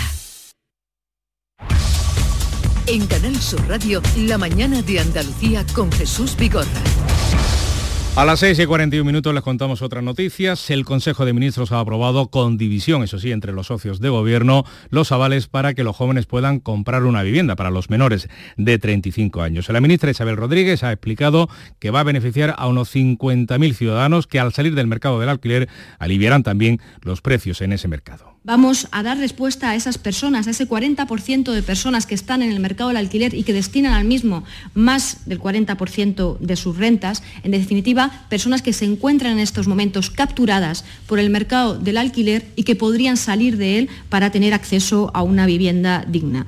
En 2.87 3.07
Canal 3.07 3.37
Sur 3.37 3.69
Radio, 3.69 4.01
la 4.17 4.39
mañana 4.39 4.81
de 4.81 5.01
Andalucía 5.01 5.67
con 5.75 5.93
Jesús 5.93 6.35
Vigorra. 6.35 6.65
A 8.19 8.25
las 8.25 8.41
6 8.41 8.59
y 8.59 8.67
41 8.67 9.05
minutos 9.05 9.33
les 9.33 9.45
contamos 9.45 9.81
otras 9.81 10.03
noticias. 10.03 10.71
El 10.71 10.85
Consejo 10.85 11.25
de 11.25 11.33
Ministros 11.33 11.71
ha 11.71 11.79
aprobado 11.79 12.31
con 12.31 12.59
división, 12.59 13.05
eso 13.05 13.21
sí, 13.21 13.31
entre 13.31 13.53
los 13.53 13.69
socios 13.69 14.01
de 14.01 14.09
gobierno, 14.09 14.65
los 14.91 15.13
avales 15.13 15.47
para 15.47 15.73
que 15.73 15.85
los 15.85 15.95
jóvenes 15.95 16.27
puedan 16.27 16.59
comprar 16.59 17.05
una 17.05 17.23
vivienda 17.23 17.55
para 17.55 17.71
los 17.71 17.91
menores 17.91 18.29
de 18.57 18.77
35 18.77 19.41
años. 19.41 19.69
La 19.69 19.81
ministra 19.81 20.11
Isabel 20.11 20.37
Rodríguez 20.37 20.83
ha 20.83 20.91
explicado 20.91 21.49
que 21.79 21.93
va 21.93 22.01
a 22.01 22.03
beneficiar 22.03 22.57
a 22.59 22.67
unos 22.67 22.93
50.000 22.93 23.73
ciudadanos 23.75 24.27
que 24.27 24.41
al 24.41 24.53
salir 24.53 24.75
del 24.75 24.89
mercado 24.89 25.21
del 25.21 25.29
alquiler 25.29 25.69
aliviarán 26.01 26.43
también 26.43 26.81
los 27.03 27.21
precios 27.21 27.61
en 27.61 27.73
ese 27.73 27.87
mercado 27.87 28.38
vamos 28.45 28.89
a 28.93 29.03
dar 29.03 29.19
respuesta 29.19 29.71
a 29.71 29.75
esas 29.75 29.99
personas, 29.99 30.47
a 30.47 30.51
ese 30.51 30.69
40% 30.69 31.53
de 31.53 31.63
personas 31.63 32.07
que 32.07 32.15
están 32.15 32.43
en 32.43 32.51
el 32.51 32.61
mercado 32.61 32.89
del 32.89 32.97
alquiler 32.97 33.35
y 33.35 33.43
que 33.43 33.53
destinan 33.53 33.93
al 33.93 34.05
mismo 34.05 34.45
más 34.75 35.27
del 35.27 35.41
40% 35.41 36.39
de 36.39 36.57
sus 36.57 36.77
rentas, 36.77 37.23
en 37.43 37.51
definitiva, 37.51 38.27
personas 38.29 38.63
que 38.63 38.73
se 38.73 38.85
encuentran 38.85 39.33
en 39.33 39.41
estos 39.41 39.69
momentos 39.69 40.11
capturadas 40.11 40.85
por 41.07 41.19
el 41.19 41.31
mercado 41.31 41.79
del 41.79 41.99
alquiler 41.99 42.47
y 42.57 42.65
que 42.65 42.77
podrían 42.77 43.17
salir 43.17 43.57
de 43.57 43.79
él 43.79 43.89
para 44.09 44.31
tener 44.31 44.55
acceso 44.55 45.11
a 45.15 45.23
una 45.23 45.47
vivienda 45.47 46.05
digna. 46.09 46.47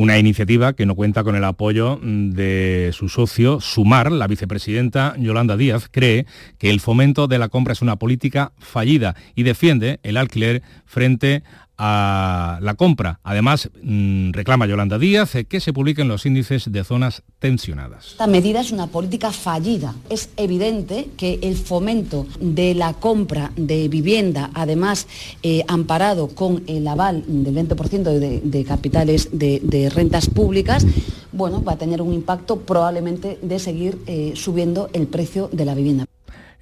Una 0.00 0.16
iniciativa 0.16 0.72
que 0.72 0.86
no 0.86 0.94
cuenta 0.94 1.24
con 1.24 1.36
el 1.36 1.44
apoyo 1.44 2.00
de 2.02 2.88
su 2.94 3.10
socio 3.10 3.60
Sumar. 3.60 4.10
La 4.10 4.28
vicepresidenta 4.28 5.14
Yolanda 5.18 5.58
Díaz 5.58 5.90
cree 5.90 6.24
que 6.56 6.70
el 6.70 6.80
fomento 6.80 7.28
de 7.28 7.38
la 7.38 7.50
compra 7.50 7.74
es 7.74 7.82
una 7.82 7.96
política 7.96 8.52
fallida 8.56 9.14
y 9.34 9.42
defiende 9.42 10.00
el 10.02 10.16
alquiler 10.16 10.62
frente 10.86 11.42
a 11.82 12.58
la 12.60 12.74
compra. 12.74 13.20
Además, 13.24 13.70
mm, 13.82 14.32
reclama 14.32 14.66
Yolanda 14.66 14.98
Díaz 14.98 15.34
eh, 15.34 15.46
que 15.46 15.60
se 15.60 15.72
publiquen 15.72 16.08
los 16.08 16.26
índices 16.26 16.70
de 16.70 16.84
zonas 16.84 17.22
tensionadas. 17.38 18.08
Esta 18.08 18.26
medida 18.26 18.60
es 18.60 18.70
una 18.70 18.88
política 18.88 19.32
fallida. 19.32 19.94
Es 20.10 20.28
evidente 20.36 21.08
que 21.16 21.38
el 21.40 21.56
fomento 21.56 22.26
de 22.38 22.74
la 22.74 22.92
compra 22.92 23.50
de 23.56 23.88
vivienda, 23.88 24.50
además 24.52 25.06
eh, 25.42 25.64
amparado 25.68 26.28
con 26.28 26.62
el 26.66 26.86
aval 26.86 27.24
del 27.26 27.54
20% 27.54 28.40
de, 28.42 28.64
capitales 28.64 29.30
de, 29.32 29.90
rentas 29.94 30.28
públicas, 30.28 30.86
bueno, 31.32 31.64
va 31.64 31.72
a 31.72 31.78
tener 31.78 32.02
un 32.02 32.12
impacto 32.12 32.60
probablemente 32.60 33.38
de 33.40 33.58
seguir 33.58 33.98
eh, 34.06 34.32
subiendo 34.34 34.90
el 34.92 35.06
precio 35.06 35.48
de 35.50 35.64
la 35.64 35.74
vivienda. 35.74 36.09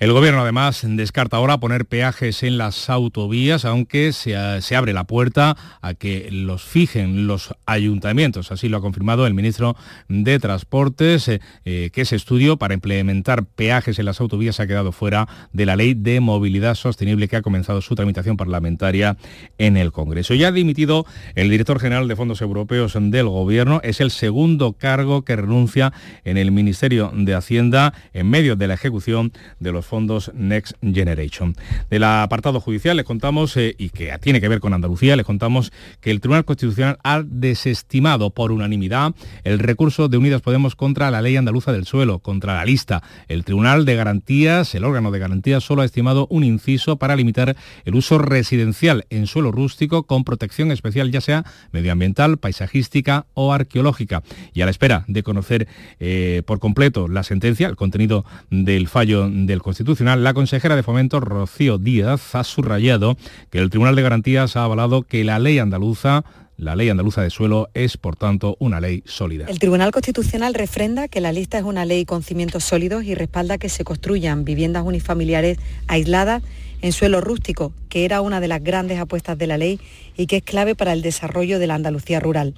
El 0.00 0.12
gobierno 0.12 0.42
además 0.42 0.82
descarta 0.84 1.38
ahora 1.38 1.58
poner 1.58 1.84
peajes 1.84 2.44
en 2.44 2.56
las 2.56 2.88
autovías, 2.88 3.64
aunque 3.64 4.12
se, 4.12 4.36
abre 4.36 4.92
la 4.92 5.02
puerta 5.08 5.56
a 5.82 5.94
que 5.94 6.28
los 6.30 6.62
fijen 6.62 7.26
los 7.26 7.52
ayuntamientos. 7.66 8.52
Así 8.52 8.68
lo 8.68 8.76
ha 8.76 8.80
confirmado 8.80 9.26
el 9.26 9.34
ministro 9.34 9.74
de 10.08 10.38
Transportes, 10.38 11.26
eh, 11.26 11.40
eh, 11.64 11.90
que 11.92 12.02
ese 12.02 12.14
estudio 12.14 12.58
para 12.58 12.74
implementar 12.74 13.44
peajes 13.44 13.98
en 13.98 14.04
las 14.04 14.20
autovías 14.20 14.60
ha 14.60 14.68
quedado 14.68 14.92
fuera 14.92 15.26
de 15.52 15.66
la 15.66 15.74
ley 15.74 15.94
de 15.94 16.20
movilidad 16.20 16.76
sostenible 16.76 17.26
que 17.26 17.34
ha 17.34 17.42
comenzado 17.42 17.82
su 17.82 17.96
tramitación 17.96 18.36
parlamentaria 18.36 19.16
en 19.58 19.76
el 19.76 19.90
Congreso. 19.90 20.32
Ya 20.34 20.48
ha 20.48 20.52
dimitido 20.52 21.06
el 21.34 21.50
director 21.50 21.80
general 21.80 22.06
de 22.06 22.14
Fondos 22.14 22.40
Europeos 22.40 22.96
del 22.96 23.26
Gobierno. 23.26 23.80
Es 23.82 24.00
el 24.00 24.12
segundo 24.12 24.74
cargo 24.74 25.22
que 25.22 25.34
renuncia 25.34 25.92
en 26.22 26.36
el 26.36 26.52
Ministerio 26.52 27.10
de 27.12 27.34
Hacienda 27.34 27.94
en 28.12 28.30
medio 28.30 28.54
de 28.54 28.68
la 28.68 28.74
ejecución 28.74 29.32
de 29.58 29.72
los 29.72 29.87
fondos 29.88 30.30
Next 30.34 30.76
Generation. 30.82 31.56
Del 31.90 32.04
apartado 32.04 32.60
judicial 32.60 32.96
les 32.96 33.06
contamos, 33.06 33.56
eh, 33.56 33.74
y 33.78 33.90
que 33.90 34.16
tiene 34.20 34.40
que 34.40 34.48
ver 34.48 34.60
con 34.60 34.74
Andalucía, 34.74 35.16
les 35.16 35.26
contamos 35.26 35.72
que 36.00 36.10
el 36.10 36.20
Tribunal 36.20 36.44
Constitucional 36.44 36.98
ha 37.02 37.22
desestimado 37.24 38.30
por 38.30 38.52
unanimidad 38.52 39.14
el 39.44 39.58
recurso 39.58 40.08
de 40.08 40.18
Unidas 40.18 40.42
Podemos 40.42 40.76
contra 40.76 41.10
la 41.10 41.22
ley 41.22 41.36
andaluza 41.36 41.72
del 41.72 41.86
suelo, 41.86 42.20
contra 42.20 42.54
la 42.54 42.64
lista. 42.64 43.02
El 43.28 43.44
Tribunal 43.44 43.84
de 43.84 43.96
Garantías, 43.96 44.74
el 44.74 44.84
órgano 44.84 45.10
de 45.10 45.18
garantías, 45.18 45.64
solo 45.64 45.82
ha 45.82 45.84
estimado 45.84 46.26
un 46.30 46.44
inciso 46.44 46.96
para 46.96 47.16
limitar 47.16 47.56
el 47.84 47.94
uso 47.94 48.18
residencial 48.18 49.06
en 49.10 49.26
suelo 49.26 49.52
rústico 49.52 50.04
con 50.04 50.24
protección 50.24 50.70
especial, 50.70 51.10
ya 51.10 51.20
sea 51.20 51.44
medioambiental, 51.72 52.38
paisajística 52.38 53.26
o 53.34 53.52
arqueológica. 53.52 54.22
Y 54.52 54.62
a 54.62 54.64
la 54.64 54.70
espera 54.70 55.04
de 55.06 55.22
conocer 55.22 55.68
eh, 56.00 56.42
por 56.46 56.58
completo 56.58 57.08
la 57.08 57.22
sentencia, 57.22 57.68
el 57.68 57.76
contenido 57.76 58.24
del 58.50 58.88
fallo 58.88 59.28
del 59.30 59.62
Constitucional, 59.62 59.77
la 60.16 60.34
consejera 60.34 60.76
de 60.76 60.82
Fomento, 60.82 61.20
Rocío 61.20 61.78
Díaz, 61.78 62.34
ha 62.34 62.44
subrayado 62.44 63.16
que 63.50 63.58
el 63.58 63.70
Tribunal 63.70 63.96
de 63.96 64.02
Garantías 64.02 64.56
ha 64.56 64.64
avalado 64.64 65.02
que 65.02 65.24
la 65.24 65.38
ley 65.38 65.58
andaluza 65.58 66.24
la 66.58 66.74
ley 66.74 66.88
andaluza 66.88 67.22
de 67.22 67.30
suelo 67.30 67.70
es, 67.72 67.96
por 67.96 68.16
tanto, 68.16 68.56
una 68.58 68.80
ley 68.80 69.04
sólida. 69.06 69.46
El 69.46 69.60
Tribunal 69.60 69.92
Constitucional 69.92 70.54
refrenda 70.54 71.06
que 71.06 71.20
la 71.20 71.30
lista 71.30 71.56
es 71.56 71.62
una 71.62 71.84
ley 71.84 72.04
con 72.04 72.24
cimientos 72.24 72.64
sólidos 72.64 73.04
y 73.04 73.14
respalda 73.14 73.58
que 73.58 73.68
se 73.68 73.84
construyan 73.84 74.44
viviendas 74.44 74.82
unifamiliares 74.84 75.58
aisladas 75.86 76.42
en 76.82 76.92
suelo 76.92 77.20
rústico, 77.20 77.72
que 77.88 78.04
era 78.04 78.20
una 78.22 78.40
de 78.40 78.48
las 78.48 78.62
grandes 78.62 78.98
apuestas 78.98 79.38
de 79.38 79.46
la 79.46 79.56
ley 79.56 79.78
y 80.16 80.26
que 80.26 80.38
es 80.38 80.42
clave 80.42 80.74
para 80.74 80.92
el 80.92 81.02
desarrollo 81.02 81.60
de 81.60 81.68
la 81.68 81.76
Andalucía 81.76 82.18
rural. 82.18 82.54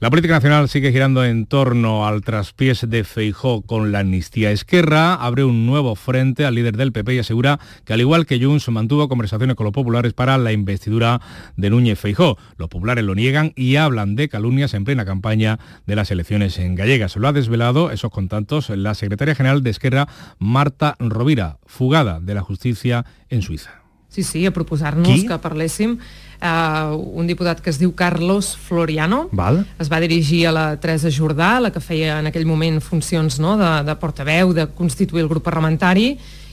La 0.00 0.10
política 0.10 0.34
nacional 0.34 0.68
sigue 0.68 0.92
girando 0.92 1.24
en 1.24 1.46
torno 1.46 2.06
al 2.06 2.22
traspiés 2.22 2.88
de 2.88 3.02
Feijó 3.02 3.62
con 3.62 3.90
la 3.90 3.98
amnistía. 3.98 4.52
Esquerra 4.52 5.14
abre 5.14 5.42
un 5.42 5.66
nuevo 5.66 5.96
frente 5.96 6.46
al 6.46 6.54
líder 6.54 6.76
del 6.76 6.92
PP 6.92 7.14
y 7.14 7.18
asegura 7.18 7.58
que 7.84 7.94
al 7.94 8.00
igual 8.00 8.24
que 8.24 8.38
Junts 8.40 8.68
mantuvo 8.68 9.08
conversaciones 9.08 9.56
con 9.56 9.64
los 9.64 9.72
populares 9.72 10.12
para 10.12 10.38
la 10.38 10.52
investidura 10.52 11.20
de 11.56 11.70
Núñez 11.70 11.98
Feijó. 11.98 12.38
Los 12.58 12.68
populares 12.68 13.02
lo 13.02 13.16
niegan 13.16 13.52
y 13.56 13.74
hablan 13.74 14.14
de 14.14 14.28
calumnias 14.28 14.72
en 14.74 14.84
plena 14.84 15.04
campaña 15.04 15.58
de 15.84 15.96
las 15.96 16.12
elecciones 16.12 16.60
en 16.60 16.76
gallegas. 16.76 17.16
Lo 17.16 17.26
ha 17.26 17.32
desvelado 17.32 17.90
esos 17.90 18.12
contactos 18.12 18.70
la 18.70 18.94
secretaria 18.94 19.34
general 19.34 19.64
de 19.64 19.70
Esquerra, 19.70 20.06
Marta 20.38 20.94
Rovira, 21.00 21.58
fugada 21.66 22.20
de 22.20 22.34
la 22.34 22.42
justicia 22.42 23.04
en 23.30 23.42
Suiza. 23.42 23.82
Sí, 24.08 24.22
sí, 24.22 24.46
a 24.46 24.52
proposar-nos 24.52 25.24
que 25.24 25.38
parléssim. 25.38 25.98
Uh, 26.38 26.94
un 27.18 27.26
diputat 27.26 27.58
que 27.58 27.72
es 27.72 27.80
diu 27.80 27.90
Carlos 27.98 28.52
Floriano 28.54 29.24
Val. 29.34 29.64
es 29.82 29.88
va 29.90 29.98
dirigir 29.98 30.44
a 30.46 30.52
la 30.54 30.66
Teresa 30.78 31.10
Jordà, 31.10 31.56
la 31.58 31.72
que 31.74 31.82
feia 31.82 32.20
en 32.22 32.28
aquell 32.30 32.46
moment 32.46 32.78
funcions 32.78 33.40
no, 33.42 33.56
de, 33.58 33.70
de 33.82 33.96
portaveu, 33.98 34.52
de 34.54 34.68
constituir 34.78 35.24
el 35.24 35.30
grup 35.32 35.42
parlamentari, 35.42 36.12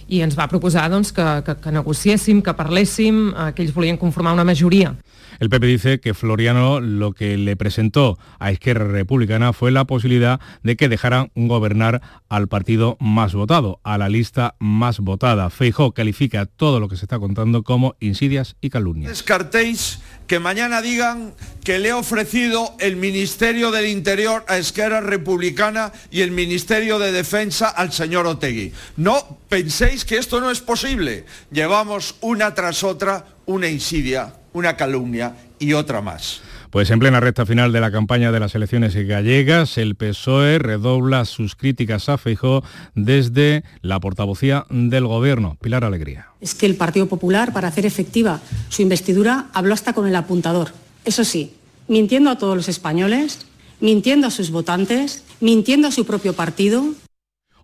i 0.09 0.23
ens 0.25 0.33
va 0.37 0.49
proposar 0.49 0.87
doncs, 0.89 1.13
que, 1.13 1.25
que, 1.45 1.57
que 1.61 1.73
negociéssim, 1.77 2.41
que 2.41 2.55
parléssim, 2.57 3.27
uh, 3.29 3.51
que 3.53 3.61
ells 3.61 3.75
volien 3.77 4.01
conformar 4.01 4.33
una 4.33 4.47
majoria. 4.47 4.95
El 5.39 5.49
PP 5.49 5.67
dice 5.67 5.99
que 5.99 6.13
Floriano 6.13 6.79
lo 6.79 7.13
que 7.13 7.37
le 7.37 7.55
presentó 7.55 8.17
a 8.39 8.51
Izquierda 8.51 8.85
Republicana 8.85 9.53
fue 9.53 9.71
la 9.71 9.85
posibilidad 9.85 10.39
de 10.63 10.75
que 10.75 10.89
dejaran 10.89 11.31
gobernar 11.35 12.01
al 12.29 12.47
partido 12.47 12.97
más 12.99 13.33
votado, 13.33 13.79
a 13.83 13.97
la 13.97 14.09
lista 14.09 14.55
más 14.59 14.99
votada. 14.99 15.49
Feijó 15.49 15.93
califica 15.93 16.45
todo 16.45 16.79
lo 16.79 16.87
que 16.87 16.97
se 16.97 17.05
está 17.05 17.19
contando 17.19 17.63
como 17.63 17.95
insidias 17.99 18.55
y 18.61 18.69
calumnias. 18.69 19.09
Descartéis 19.09 19.99
que 20.27 20.39
mañana 20.39 20.81
digan 20.81 21.33
que 21.63 21.79
le 21.79 21.89
he 21.89 21.93
ofrecido 21.93 22.73
el 22.79 22.95
Ministerio 22.95 23.71
del 23.71 23.87
Interior 23.87 24.43
a 24.47 24.57
Esquerra 24.57 25.01
Republicana 25.01 25.91
y 26.11 26.21
el 26.21 26.31
Ministerio 26.31 26.99
de 26.99 27.11
Defensa 27.11 27.69
al 27.69 27.91
señor 27.91 28.25
Otegui. 28.25 28.73
No 28.97 29.37
penséis 29.49 30.05
que 30.05 30.17
esto 30.17 30.39
no 30.39 30.49
es 30.49 30.61
posible. 30.61 31.25
Llevamos 31.51 32.15
una 32.21 32.53
tras 32.55 32.83
otra 32.83 33.25
una 33.45 33.67
insidia 33.67 34.33
una 34.55 34.77
calumnia 34.77 35.35
y 35.59 35.73
otra 35.73 36.01
más. 36.01 36.41
Pues 36.71 36.89
en 36.89 36.99
plena 36.99 37.19
recta 37.19 37.45
final 37.45 37.71
de 37.71 37.81
la 37.81 37.91
campaña 37.91 38.31
de 38.31 38.39
las 38.39 38.55
elecciones 38.55 38.95
gallegas, 38.95 39.77
el 39.77 39.95
PSOE 39.95 40.59
redobla 40.59 41.25
sus 41.25 41.55
críticas 41.55 42.09
a 42.09 42.17
Feijó 42.17 42.63
desde 42.95 43.63
la 43.81 43.99
portavocía 43.99 44.65
del 44.69 45.07
gobierno. 45.07 45.57
Pilar 45.61 45.83
Alegría. 45.83 46.29
Es 46.41 46.55
que 46.55 46.65
el 46.65 46.75
Partido 46.75 47.07
Popular, 47.07 47.53
para 47.53 47.67
hacer 47.67 47.85
efectiva 47.85 48.41
su 48.69 48.81
investidura, 48.81 49.47
habló 49.53 49.73
hasta 49.73 49.93
con 49.93 50.07
el 50.07 50.15
apuntador. 50.15 50.69
Eso 51.03 51.23
sí, 51.23 51.53
mintiendo 51.87 52.29
a 52.29 52.37
todos 52.37 52.55
los 52.55 52.69
españoles, 52.69 53.45
mintiendo 53.79 54.27
a 54.27 54.31
sus 54.31 54.51
votantes, 54.51 55.23
mintiendo 55.39 55.89
a 55.89 55.91
su 55.91 56.05
propio 56.05 56.33
partido, 56.33 56.93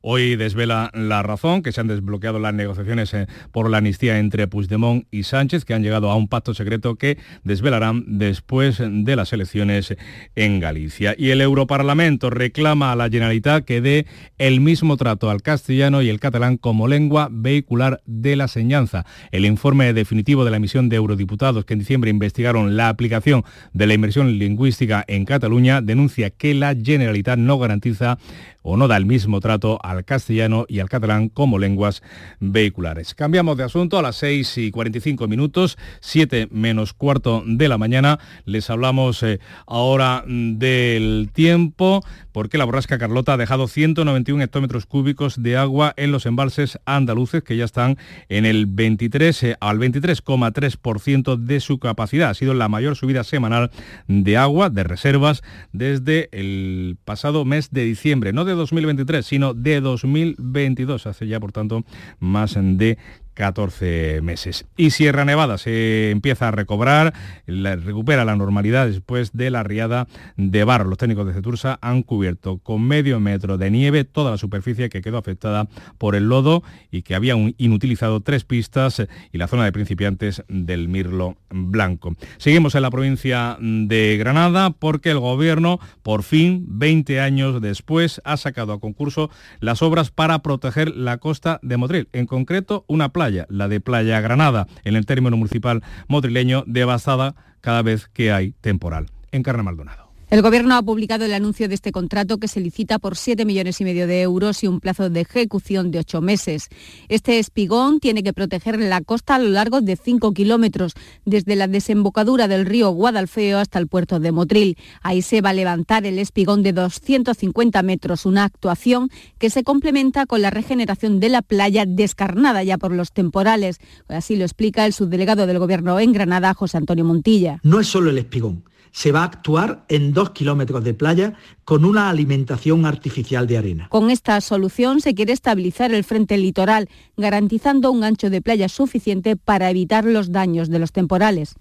Hoy 0.01 0.35
desvela 0.35 0.89
la 0.95 1.21
razón 1.21 1.61
que 1.61 1.71
se 1.71 1.79
han 1.79 1.87
desbloqueado 1.87 2.39
las 2.39 2.55
negociaciones 2.55 3.13
eh, 3.13 3.27
por 3.51 3.69
la 3.69 3.77
amnistía 3.77 4.17
entre 4.17 4.47
Puigdemont 4.47 5.05
y 5.11 5.23
Sánchez, 5.23 5.63
que 5.63 5.75
han 5.75 5.83
llegado 5.83 6.09
a 6.09 6.15
un 6.15 6.27
pacto 6.27 6.55
secreto 6.55 6.95
que 6.95 7.19
desvelarán 7.43 8.03
después 8.17 8.81
de 8.81 9.15
las 9.15 9.31
elecciones 9.31 9.95
en 10.35 10.59
Galicia. 10.59 11.13
Y 11.17 11.29
el 11.29 11.41
Europarlamento 11.41 12.31
reclama 12.31 12.91
a 12.91 12.95
la 12.95 13.09
Generalitat 13.09 13.63
que 13.63 13.81
dé 13.81 14.07
el 14.39 14.59
mismo 14.59 14.97
trato 14.97 15.29
al 15.29 15.43
castellano 15.43 16.01
y 16.01 16.09
el 16.09 16.19
catalán 16.19 16.57
como 16.57 16.87
lengua 16.87 17.27
vehicular 17.31 18.01
de 18.07 18.35
la 18.35 18.45
enseñanza. 18.45 19.05
El 19.31 19.45
informe 19.45 19.93
definitivo 19.93 20.45
de 20.45 20.51
la 20.51 20.57
emisión 20.57 20.89
de 20.89 20.95
eurodiputados 20.95 21.63
que 21.65 21.73
en 21.73 21.79
diciembre 21.79 22.09
investigaron 22.09 22.75
la 22.75 22.89
aplicación 22.89 23.43
de 23.73 23.85
la 23.85 23.93
inversión 23.93 24.39
lingüística 24.39 25.05
en 25.07 25.25
Cataluña 25.25 25.81
denuncia 25.81 26.31
que 26.31 26.55
la 26.55 26.75
Generalitat 26.75 27.37
no 27.37 27.59
garantiza 27.59 28.17
o 28.63 28.77
no 28.77 28.87
da 28.87 28.97
el 28.97 29.05
mismo 29.05 29.39
trato 29.39 29.79
al 29.91 30.05
castellano 30.05 30.65
y 30.67 30.79
al 30.79 30.89
catalán 30.89 31.29
como 31.29 31.59
lenguas 31.59 32.01
vehiculares. 32.39 33.13
Cambiamos 33.13 33.57
de 33.57 33.63
asunto 33.63 33.97
a 33.97 34.01
las 34.01 34.15
6 34.17 34.57
y 34.57 34.71
45 34.71 35.27
minutos, 35.27 35.77
7 35.99 36.47
menos 36.51 36.93
cuarto 36.93 37.43
de 37.45 37.67
la 37.67 37.77
mañana. 37.77 38.19
Les 38.45 38.69
hablamos 38.69 39.21
eh, 39.23 39.39
ahora 39.67 40.23
del 40.27 41.29
tiempo 41.33 42.03
porque 42.31 42.57
la 42.57 42.65
borrasca 42.65 42.97
Carlota 42.97 43.33
ha 43.33 43.37
dejado 43.37 43.67
191 43.67 44.43
hectómetros 44.43 44.85
cúbicos 44.85 45.41
de 45.41 45.57
agua 45.57 45.93
en 45.97 46.11
los 46.11 46.25
embalses 46.25 46.79
andaluces 46.85 47.43
que 47.43 47.57
ya 47.57 47.65
están 47.65 47.97
en 48.29 48.45
el 48.45 48.65
23 48.65 49.43
eh, 49.43 49.57
al 49.59 49.79
23,3% 49.79 51.37
de 51.37 51.59
su 51.59 51.79
capacidad. 51.79 52.29
Ha 52.29 52.33
sido 52.33 52.53
la 52.53 52.67
mayor 52.67 52.95
subida 52.95 53.23
semanal 53.23 53.71
de 54.07 54.37
agua 54.37 54.69
de 54.69 54.83
reservas 54.83 55.41
desde 55.71 56.29
el 56.31 56.97
pasado 57.05 57.45
mes 57.45 57.71
de 57.71 57.83
diciembre, 57.83 58.33
no 58.33 58.45
de 58.45 58.53
2023, 58.53 59.25
sino 59.25 59.53
de 59.53 59.81
2022. 59.81 61.07
Hace 61.07 61.27
ya, 61.27 61.39
por 61.39 61.51
tanto, 61.51 61.83
más 62.19 62.57
de 62.57 62.97
14 63.41 64.21
meses. 64.21 64.67
Y 64.77 64.91
Sierra 64.91 65.25
Nevada 65.25 65.57
se 65.57 66.11
empieza 66.11 66.49
a 66.49 66.51
recobrar, 66.51 67.11
recupera 67.47 68.23
la 68.23 68.35
normalidad 68.35 68.85
después 68.85 69.31
de 69.33 69.49
la 69.49 69.63
riada 69.63 70.07
de 70.37 70.63
barro. 70.63 70.87
Los 70.87 70.99
técnicos 70.99 71.25
de 71.25 71.33
Cetursa 71.33 71.79
han 71.81 72.03
cubierto 72.03 72.59
con 72.59 72.83
medio 72.83 73.19
metro 73.19 73.57
de 73.57 73.71
nieve 73.71 74.03
toda 74.03 74.29
la 74.29 74.37
superficie 74.37 74.89
que 74.89 75.01
quedó 75.01 75.17
afectada 75.17 75.67
por 75.97 76.13
el 76.13 76.29
lodo 76.29 76.61
y 76.91 77.01
que 77.01 77.15
había 77.15 77.33
inutilizado 77.57 78.19
tres 78.19 78.43
pistas 78.43 79.01
y 79.31 79.39
la 79.39 79.47
zona 79.47 79.65
de 79.65 79.71
principiantes 79.71 80.43
del 80.47 80.87
Mirlo 80.87 81.35
Blanco. 81.49 82.15
Seguimos 82.37 82.75
en 82.75 82.83
la 82.83 82.91
provincia 82.91 83.57
de 83.59 84.17
Granada 84.19 84.69
porque 84.69 85.09
el 85.09 85.19
gobierno, 85.19 85.79
por 86.03 86.21
fin, 86.21 86.63
20 86.67 87.19
años 87.19 87.59
después, 87.59 88.21
ha 88.23 88.37
sacado 88.37 88.73
a 88.73 88.79
concurso 88.79 89.31
las 89.61 89.81
obras 89.81 90.11
para 90.11 90.43
proteger 90.43 90.95
la 90.95 91.17
costa 91.17 91.59
de 91.63 91.77
Motril, 91.77 92.07
en 92.13 92.27
concreto 92.27 92.85
una 92.87 93.09
playa 93.09 93.30
la 93.49 93.67
de 93.67 93.79
Playa 93.79 94.21
Granada, 94.21 94.67
en 94.83 94.95
el 94.95 95.05
término 95.05 95.37
municipal 95.37 95.83
motrileño, 96.07 96.63
devastada 96.67 97.35
cada 97.61 97.81
vez 97.81 98.07
que 98.07 98.31
hay 98.31 98.53
temporal. 98.61 99.07
En 99.31 99.43
Carna 99.43 99.63
Maldonado. 99.63 100.10
El 100.31 100.41
Gobierno 100.41 100.75
ha 100.75 100.81
publicado 100.81 101.25
el 101.25 101.33
anuncio 101.33 101.67
de 101.67 101.75
este 101.75 101.91
contrato 101.91 102.37
que 102.37 102.47
se 102.47 102.61
licita 102.61 102.99
por 102.99 103.17
7 103.17 103.43
millones 103.43 103.81
y 103.81 103.83
medio 103.83 104.07
de 104.07 104.21
euros 104.21 104.63
y 104.63 104.67
un 104.67 104.79
plazo 104.79 105.09
de 105.09 105.19
ejecución 105.19 105.91
de 105.91 105.99
8 105.99 106.21
meses. 106.21 106.69
Este 107.09 107.37
espigón 107.37 107.99
tiene 107.99 108.23
que 108.23 108.31
proteger 108.31 108.79
la 108.79 109.01
costa 109.01 109.35
a 109.35 109.39
lo 109.39 109.49
largo 109.49 109.81
de 109.81 109.97
5 109.97 110.31
kilómetros, 110.31 110.93
desde 111.25 111.57
la 111.57 111.67
desembocadura 111.67 112.47
del 112.47 112.65
río 112.65 112.91
Guadalfeo 112.91 113.59
hasta 113.59 113.77
el 113.77 113.89
puerto 113.89 114.21
de 114.21 114.31
Motril. 114.31 114.77
Ahí 115.01 115.21
se 115.21 115.41
va 115.41 115.49
a 115.49 115.53
levantar 115.53 116.05
el 116.05 116.17
espigón 116.17 116.63
de 116.63 116.71
250 116.71 117.83
metros, 117.83 118.25
una 118.25 118.45
actuación 118.45 119.09
que 119.37 119.49
se 119.49 119.65
complementa 119.65 120.25
con 120.27 120.41
la 120.41 120.49
regeneración 120.49 121.19
de 121.19 121.27
la 121.27 121.41
playa 121.41 121.85
descarnada 121.85 122.63
ya 122.63 122.77
por 122.77 122.93
los 122.93 123.11
temporales. 123.11 123.79
Así 124.07 124.37
lo 124.37 124.45
explica 124.45 124.85
el 124.85 124.93
subdelegado 124.93 125.45
del 125.45 125.59
Gobierno 125.59 125.99
en 125.99 126.13
Granada, 126.13 126.53
José 126.53 126.77
Antonio 126.77 127.03
Montilla. 127.03 127.59
No 127.63 127.81
es 127.81 127.87
solo 127.87 128.11
el 128.11 128.17
espigón 128.17 128.70
se 128.91 129.11
va 129.11 129.21
a 129.21 129.25
actuar 129.25 129.83
en 129.89 130.13
dos 130.13 130.31
kilómetros 130.31 130.83
de 130.83 130.93
playa 130.93 131.33
con 131.63 131.85
una 131.85 132.09
alimentación 132.09 132.85
artificial 132.85 133.47
de 133.47 133.57
arena. 133.57 133.87
Con 133.89 134.09
esta 134.09 134.39
solución 134.41 134.99
se 134.99 135.13
quiere 135.13 135.33
estabilizar 135.33 135.93
el 135.93 136.03
frente 136.03 136.37
litoral, 136.37 136.89
garantizando 137.15 137.91
un 137.91 138.03
ancho 138.03 138.29
de 138.29 138.41
playa 138.41 138.67
suficiente 138.67 139.35
para 139.37 139.69
evitar 139.69 140.05
los 140.05 140.31
daños 140.31 140.69
de 140.69 140.79
los 140.79 140.91
temporales. 140.91 141.55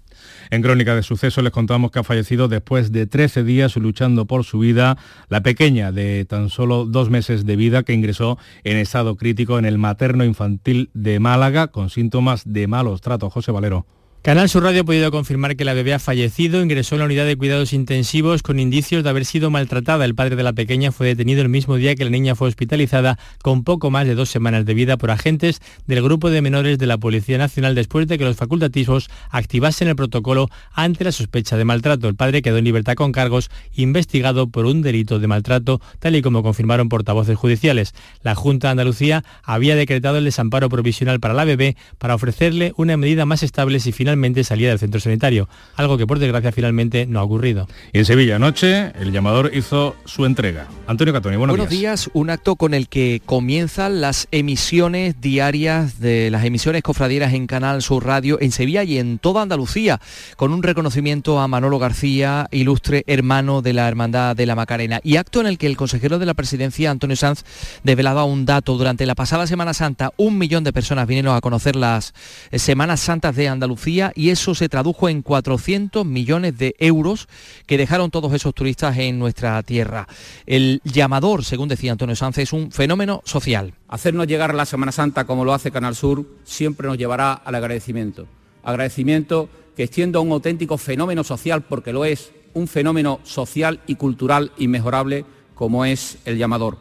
En 0.49 0.61
Crónica 0.61 0.95
de 0.95 1.03
Sucesos 1.03 1.43
les 1.43 1.53
contamos 1.53 1.91
que 1.91 1.99
ha 1.99 2.03
fallecido 2.03 2.47
después 2.47 2.91
de 2.91 3.07
13 3.07 3.43
días 3.43 3.75
luchando 3.77 4.25
por 4.25 4.43
su 4.43 4.59
vida 4.59 4.97
la 5.29 5.41
pequeña 5.41 5.91
de 5.91 6.25
tan 6.25 6.49
solo 6.49 6.85
dos 6.85 7.09
meses 7.09 7.45
de 7.45 7.55
vida 7.55 7.83
que 7.83 7.93
ingresó 7.93 8.37
en 8.63 8.77
estado 8.77 9.15
crítico 9.15 9.57
en 9.57 9.65
el 9.65 9.77
materno 9.77 10.25
infantil 10.25 10.89
de 10.93 11.19
Málaga 11.19 11.67
con 11.67 11.89
síntomas 11.89 12.43
de 12.45 12.67
malos 12.67 13.01
tratos. 13.01 13.31
José 13.31 13.51
Valero. 13.51 13.85
Canal 14.23 14.49
Sur 14.49 14.61
Radio 14.61 14.81
ha 14.81 14.83
podido 14.83 15.09
confirmar 15.09 15.55
que 15.55 15.65
la 15.65 15.73
bebé 15.73 15.95
ha 15.95 15.99
fallecido, 15.99 16.61
ingresó 16.61 16.93
en 16.93 16.99
la 16.99 17.05
unidad 17.05 17.25
de 17.25 17.35
cuidados 17.35 17.73
intensivos 17.73 18.43
con 18.43 18.59
indicios 18.59 19.03
de 19.03 19.09
haber 19.09 19.25
sido 19.25 19.49
maltratada. 19.49 20.05
El 20.05 20.13
padre 20.13 20.35
de 20.35 20.43
la 20.43 20.53
pequeña 20.53 20.91
fue 20.91 21.07
detenido 21.07 21.41
el 21.41 21.49
mismo 21.49 21.75
día 21.75 21.95
que 21.95 22.03
la 22.03 22.11
niña 22.11 22.35
fue 22.35 22.47
hospitalizada 22.47 23.17
con 23.41 23.63
poco 23.63 23.89
más 23.89 24.05
de 24.05 24.13
dos 24.13 24.29
semanas 24.29 24.63
de 24.63 24.75
vida 24.75 24.97
por 24.97 25.09
agentes 25.09 25.59
del 25.87 26.03
grupo 26.03 26.29
de 26.29 26.43
menores 26.43 26.77
de 26.77 26.85
la 26.85 26.99
Policía 26.99 27.39
Nacional 27.39 27.73
después 27.73 28.05
de 28.05 28.19
que 28.19 28.23
los 28.23 28.35
facultativos 28.37 29.09
activasen 29.31 29.87
el 29.87 29.95
protocolo 29.95 30.49
ante 30.71 31.03
la 31.03 31.11
sospecha 31.11 31.57
de 31.57 31.65
maltrato. 31.65 32.07
El 32.07 32.15
padre 32.15 32.43
quedó 32.43 32.59
en 32.59 32.65
libertad 32.65 32.93
con 32.93 33.13
cargos 33.13 33.49
investigado 33.73 34.49
por 34.49 34.67
un 34.67 34.83
delito 34.83 35.17
de 35.17 35.25
maltrato, 35.25 35.81
tal 35.97 36.15
y 36.15 36.21
como 36.21 36.43
confirmaron 36.43 36.89
portavoces 36.89 37.39
judiciales. 37.39 37.95
La 38.21 38.35
Junta 38.35 38.67
de 38.67 38.73
Andalucía 38.73 39.23
había 39.41 39.75
decretado 39.75 40.19
el 40.19 40.25
desamparo 40.25 40.69
provisional 40.69 41.19
para 41.19 41.33
la 41.33 41.43
bebé 41.43 41.75
para 41.97 42.13
ofrecerle 42.13 42.73
una 42.77 42.97
medida 42.97 43.25
más 43.25 43.41
estable 43.41 43.79
si 43.79 43.91
finalmente 43.91 44.10
finalmente 44.11 44.43
salía 44.43 44.67
del 44.67 44.77
centro 44.77 44.99
sanitario, 44.99 45.47
algo 45.75 45.97
que 45.97 46.05
por 46.05 46.19
desgracia 46.19 46.51
finalmente 46.51 47.05
no 47.05 47.21
ha 47.21 47.23
ocurrido. 47.23 47.69
Y 47.93 47.99
en 47.99 48.05
Sevilla 48.05 48.35
anoche 48.35 48.91
el 48.99 49.13
llamador 49.13 49.51
hizo 49.53 49.95
su 50.03 50.25
entrega. 50.25 50.67
Antonio 50.85 51.13
Catoni, 51.13 51.37
buenos, 51.37 51.55
buenos 51.55 51.71
días. 51.71 52.09
Un 52.11 52.29
acto 52.29 52.57
con 52.57 52.73
el 52.73 52.89
que 52.89 53.21
comienzan 53.25 54.01
las 54.01 54.27
emisiones 54.31 55.21
diarias 55.21 56.01
de 56.01 56.29
las 56.29 56.43
emisiones 56.43 56.83
cofradieras 56.83 57.33
en 57.33 57.47
Canal 57.47 57.81
Sur 57.81 58.05
Radio 58.05 58.37
en 58.41 58.51
Sevilla 58.51 58.83
y 58.83 58.97
en 58.97 59.17
toda 59.17 59.43
Andalucía, 59.43 60.01
con 60.35 60.51
un 60.51 60.61
reconocimiento 60.61 61.39
a 61.39 61.47
Manolo 61.47 61.79
García, 61.79 62.49
ilustre 62.51 63.05
hermano 63.07 63.61
de 63.61 63.71
la 63.71 63.87
Hermandad 63.87 64.35
de 64.35 64.45
la 64.45 64.55
Macarena. 64.55 64.99
Y 65.05 65.15
acto 65.15 65.39
en 65.39 65.47
el 65.47 65.57
que 65.57 65.67
el 65.67 65.77
consejero 65.77 66.19
de 66.19 66.25
la 66.25 66.33
presidencia, 66.33 66.91
Antonio 66.91 67.15
Sanz, 67.15 67.45
desvelaba 67.85 68.25
un 68.25 68.45
dato. 68.45 68.75
Durante 68.75 69.05
la 69.05 69.15
pasada 69.15 69.47
Semana 69.47 69.73
Santa, 69.73 70.11
un 70.17 70.37
millón 70.37 70.65
de 70.65 70.73
personas 70.73 71.07
vinieron 71.07 71.33
a 71.33 71.39
conocer 71.39 71.77
las 71.77 72.13
Semanas 72.51 72.99
Santas 72.99 73.37
de 73.37 73.47
Andalucía 73.47 74.00
y 74.15 74.29
eso 74.29 74.55
se 74.55 74.69
tradujo 74.69 75.07
en 75.09 75.21
400 75.21 76.05
millones 76.05 76.57
de 76.57 76.75
euros 76.79 77.27
que 77.67 77.77
dejaron 77.77 78.09
todos 78.09 78.33
esos 78.33 78.55
turistas 78.55 78.97
en 78.97 79.19
nuestra 79.19 79.61
tierra. 79.61 80.07
El 80.45 80.81
llamador, 80.83 81.45
según 81.45 81.69
decía 81.69 81.91
Antonio 81.91 82.15
Sanz, 82.15 82.39
es 82.39 82.53
un 82.53 82.71
fenómeno 82.71 83.21
social. 83.25 83.73
Hacernos 83.87 84.25
llegar 84.25 84.55
la 84.55 84.65
Semana 84.65 84.91
Santa 84.91 85.25
como 85.25 85.45
lo 85.45 85.53
hace 85.53 85.71
Canal 85.71 85.95
Sur 85.95 86.25
siempre 86.43 86.87
nos 86.87 86.97
llevará 86.97 87.33
al 87.33 87.53
agradecimiento. 87.53 88.25
Agradecimiento 88.63 89.49
que 89.75 89.83
extiendo 89.83 90.19
a 90.19 90.21
un 90.21 90.31
auténtico 90.31 90.77
fenómeno 90.77 91.23
social, 91.23 91.61
porque 91.61 91.93
lo 91.93 92.05
es, 92.05 92.31
un 92.53 92.67
fenómeno 92.67 93.19
social 93.23 93.81
y 93.87 93.95
cultural 93.95 94.51
inmejorable 94.57 95.25
como 95.53 95.85
es 95.85 96.17
el 96.25 96.37
llamador. 96.37 96.77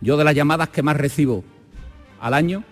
Yo 0.00 0.16
de 0.16 0.24
las 0.24 0.34
llamadas 0.34 0.68
que 0.68 0.82
más 0.82 0.96
recibo 0.96 1.44
al 2.20 2.34
año 2.34 2.62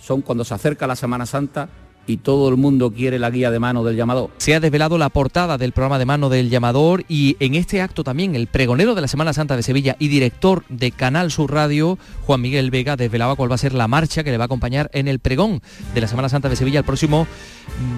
son 0.00 0.22
cuando 0.22 0.44
se 0.44 0.54
acerca 0.54 0.86
la 0.86 0.96
Semana 0.96 1.26
Santa 1.26 1.68
y 2.06 2.18
todo 2.18 2.48
el 2.48 2.56
mundo 2.56 2.92
quiere 2.92 3.18
la 3.18 3.30
guía 3.30 3.50
de 3.50 3.58
mano 3.58 3.84
del 3.84 3.96
llamador. 3.96 4.30
Se 4.38 4.54
ha 4.54 4.60
desvelado 4.60 4.98
la 4.98 5.08
portada 5.08 5.58
del 5.58 5.72
programa 5.72 5.98
de 5.98 6.06
mano 6.06 6.28
del 6.28 6.50
llamador 6.50 7.04
y 7.08 7.36
en 7.40 7.54
este 7.54 7.80
acto 7.80 8.04
también 8.04 8.34
el 8.34 8.46
pregonero 8.46 8.94
de 8.94 9.00
la 9.00 9.08
Semana 9.08 9.32
Santa 9.32 9.56
de 9.56 9.62
Sevilla 9.62 9.96
y 9.98 10.08
director 10.08 10.64
de 10.68 10.90
Canal 10.90 11.30
Sur 11.30 11.52
Radio, 11.52 11.98
Juan 12.26 12.40
Miguel 12.40 12.70
Vega, 12.70 12.96
desvelaba 12.96 13.36
cuál 13.36 13.50
va 13.50 13.54
a 13.54 13.58
ser 13.58 13.74
la 13.74 13.88
marcha 13.88 14.24
que 14.24 14.30
le 14.30 14.38
va 14.38 14.44
a 14.44 14.46
acompañar 14.46 14.90
en 14.92 15.08
el 15.08 15.18
pregón 15.18 15.62
de 15.94 16.00
la 16.00 16.08
Semana 16.08 16.28
Santa 16.28 16.48
de 16.48 16.56
Sevilla 16.56 16.80
el 16.80 16.84
próximo 16.84 17.26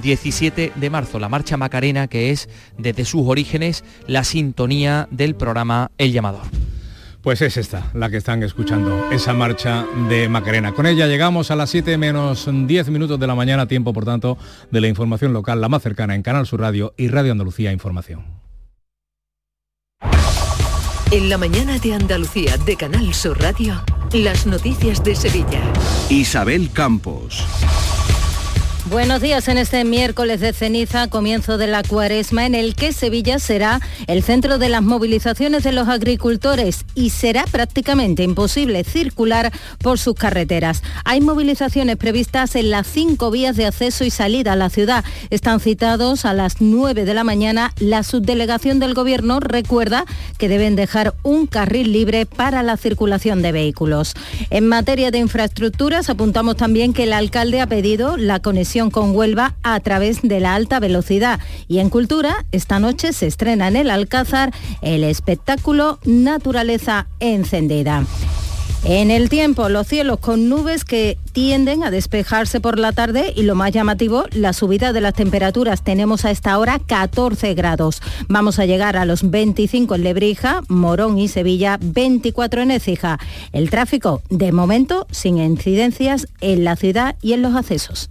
17 0.02 0.72
de 0.74 0.90
marzo, 0.90 1.18
la 1.18 1.28
marcha 1.28 1.56
Macarena 1.56 2.08
que 2.08 2.30
es 2.30 2.48
desde 2.78 3.04
sus 3.04 3.22
orígenes 3.26 3.84
la 4.06 4.24
sintonía 4.24 5.08
del 5.10 5.34
programa 5.34 5.90
El 5.98 6.12
llamador. 6.12 6.42
Pues 7.24 7.40
es 7.40 7.56
esta, 7.56 7.90
la 7.94 8.10
que 8.10 8.18
están 8.18 8.42
escuchando, 8.42 9.10
esa 9.10 9.32
marcha 9.32 9.86
de 10.10 10.28
Macarena. 10.28 10.72
Con 10.72 10.84
ella 10.84 11.06
llegamos 11.06 11.50
a 11.50 11.56
las 11.56 11.70
7 11.70 11.96
menos 11.96 12.46
10 12.46 12.90
minutos 12.90 13.18
de 13.18 13.26
la 13.26 13.34
mañana, 13.34 13.66
tiempo 13.66 13.94
por 13.94 14.04
tanto 14.04 14.36
de 14.70 14.80
la 14.82 14.88
información 14.88 15.32
local, 15.32 15.58
la 15.58 15.70
más 15.70 15.82
cercana 15.82 16.14
en 16.14 16.22
Canal 16.22 16.46
Sur 16.46 16.60
Radio 16.60 16.92
y 16.98 17.08
Radio 17.08 17.32
Andalucía 17.32 17.72
Información. 17.72 18.26
En 21.10 21.30
la 21.30 21.38
mañana 21.38 21.78
de 21.78 21.94
Andalucía 21.94 22.58
de 22.58 22.76
Canal 22.76 23.14
Sur 23.14 23.40
Radio, 23.40 23.82
las 24.12 24.46
noticias 24.46 25.02
de 25.02 25.16
Sevilla. 25.16 25.62
Isabel 26.10 26.72
Campos. 26.72 27.46
Buenos 28.90 29.22
días 29.22 29.48
en 29.48 29.56
este 29.56 29.82
miércoles 29.82 30.40
de 30.40 30.52
ceniza, 30.52 31.08
comienzo 31.08 31.56
de 31.56 31.66
la 31.66 31.82
cuaresma, 31.82 32.44
en 32.44 32.54
el 32.54 32.74
que 32.74 32.92
Sevilla 32.92 33.38
será 33.38 33.80
el 34.08 34.22
centro 34.22 34.58
de 34.58 34.68
las 34.68 34.82
movilizaciones 34.82 35.64
de 35.64 35.72
los 35.72 35.88
agricultores 35.88 36.84
y 36.94 37.08
será 37.08 37.44
prácticamente 37.44 38.24
imposible 38.24 38.84
circular 38.84 39.50
por 39.78 39.98
sus 39.98 40.14
carreteras. 40.14 40.82
Hay 41.06 41.22
movilizaciones 41.22 41.96
previstas 41.96 42.56
en 42.56 42.70
las 42.70 42.86
cinco 42.86 43.30
vías 43.30 43.56
de 43.56 43.64
acceso 43.64 44.04
y 44.04 44.10
salida 44.10 44.52
a 44.52 44.56
la 44.56 44.68
ciudad. 44.68 45.02
Están 45.30 45.60
citados 45.60 46.26
a 46.26 46.34
las 46.34 46.60
9 46.60 47.06
de 47.06 47.14
la 47.14 47.24
mañana. 47.24 47.72
La 47.78 48.02
subdelegación 48.02 48.80
del 48.80 48.92
Gobierno 48.92 49.40
recuerda 49.40 50.04
que 50.36 50.50
deben 50.50 50.76
dejar 50.76 51.14
un 51.22 51.46
carril 51.46 51.90
libre 51.90 52.26
para 52.26 52.62
la 52.62 52.76
circulación 52.76 53.40
de 53.40 53.52
vehículos. 53.52 54.12
En 54.50 54.68
materia 54.68 55.10
de 55.10 55.20
infraestructuras, 55.20 56.10
apuntamos 56.10 56.56
también 56.56 56.92
que 56.92 57.04
el 57.04 57.14
alcalde 57.14 57.62
ha 57.62 57.66
pedido 57.66 58.18
la 58.18 58.40
conexión 58.40 58.73
con 58.90 59.14
Huelva 59.14 59.54
a 59.62 59.78
través 59.80 60.22
de 60.22 60.40
la 60.40 60.54
alta 60.54 60.80
velocidad. 60.80 61.38
Y 61.68 61.78
en 61.78 61.90
cultura, 61.90 62.44
esta 62.50 62.80
noche 62.80 63.12
se 63.12 63.28
estrena 63.28 63.68
en 63.68 63.76
el 63.76 63.90
Alcázar 63.90 64.52
el 64.82 65.04
espectáculo 65.04 66.00
Naturaleza 66.04 67.06
Encendida. 67.20 68.04
En 68.86 69.10
el 69.10 69.30
tiempo, 69.30 69.70
los 69.70 69.86
cielos 69.86 70.18
con 70.18 70.50
nubes 70.50 70.84
que 70.84 71.16
tienden 71.32 71.82
a 71.84 71.90
despejarse 71.90 72.60
por 72.60 72.78
la 72.78 72.92
tarde 72.92 73.32
y 73.34 73.44
lo 73.44 73.54
más 73.54 73.72
llamativo, 73.72 74.24
la 74.32 74.52
subida 74.52 74.92
de 74.92 75.00
las 75.00 75.14
temperaturas. 75.14 75.82
Tenemos 75.82 76.26
a 76.26 76.30
esta 76.30 76.58
hora 76.58 76.78
14 76.78 77.54
grados. 77.54 78.02
Vamos 78.28 78.58
a 78.58 78.66
llegar 78.66 78.98
a 78.98 79.06
los 79.06 79.30
25 79.30 79.94
en 79.94 80.04
Lebrija, 80.04 80.60
Morón 80.68 81.16
y 81.18 81.28
Sevilla, 81.28 81.78
24 81.80 82.60
en 82.60 82.72
Écija. 82.72 83.18
El 83.52 83.70
tráfico, 83.70 84.20
de 84.28 84.52
momento, 84.52 85.06
sin 85.10 85.38
incidencias 85.38 86.28
en 86.42 86.64
la 86.64 86.76
ciudad 86.76 87.16
y 87.22 87.32
en 87.32 87.40
los 87.40 87.54
accesos. 87.54 88.10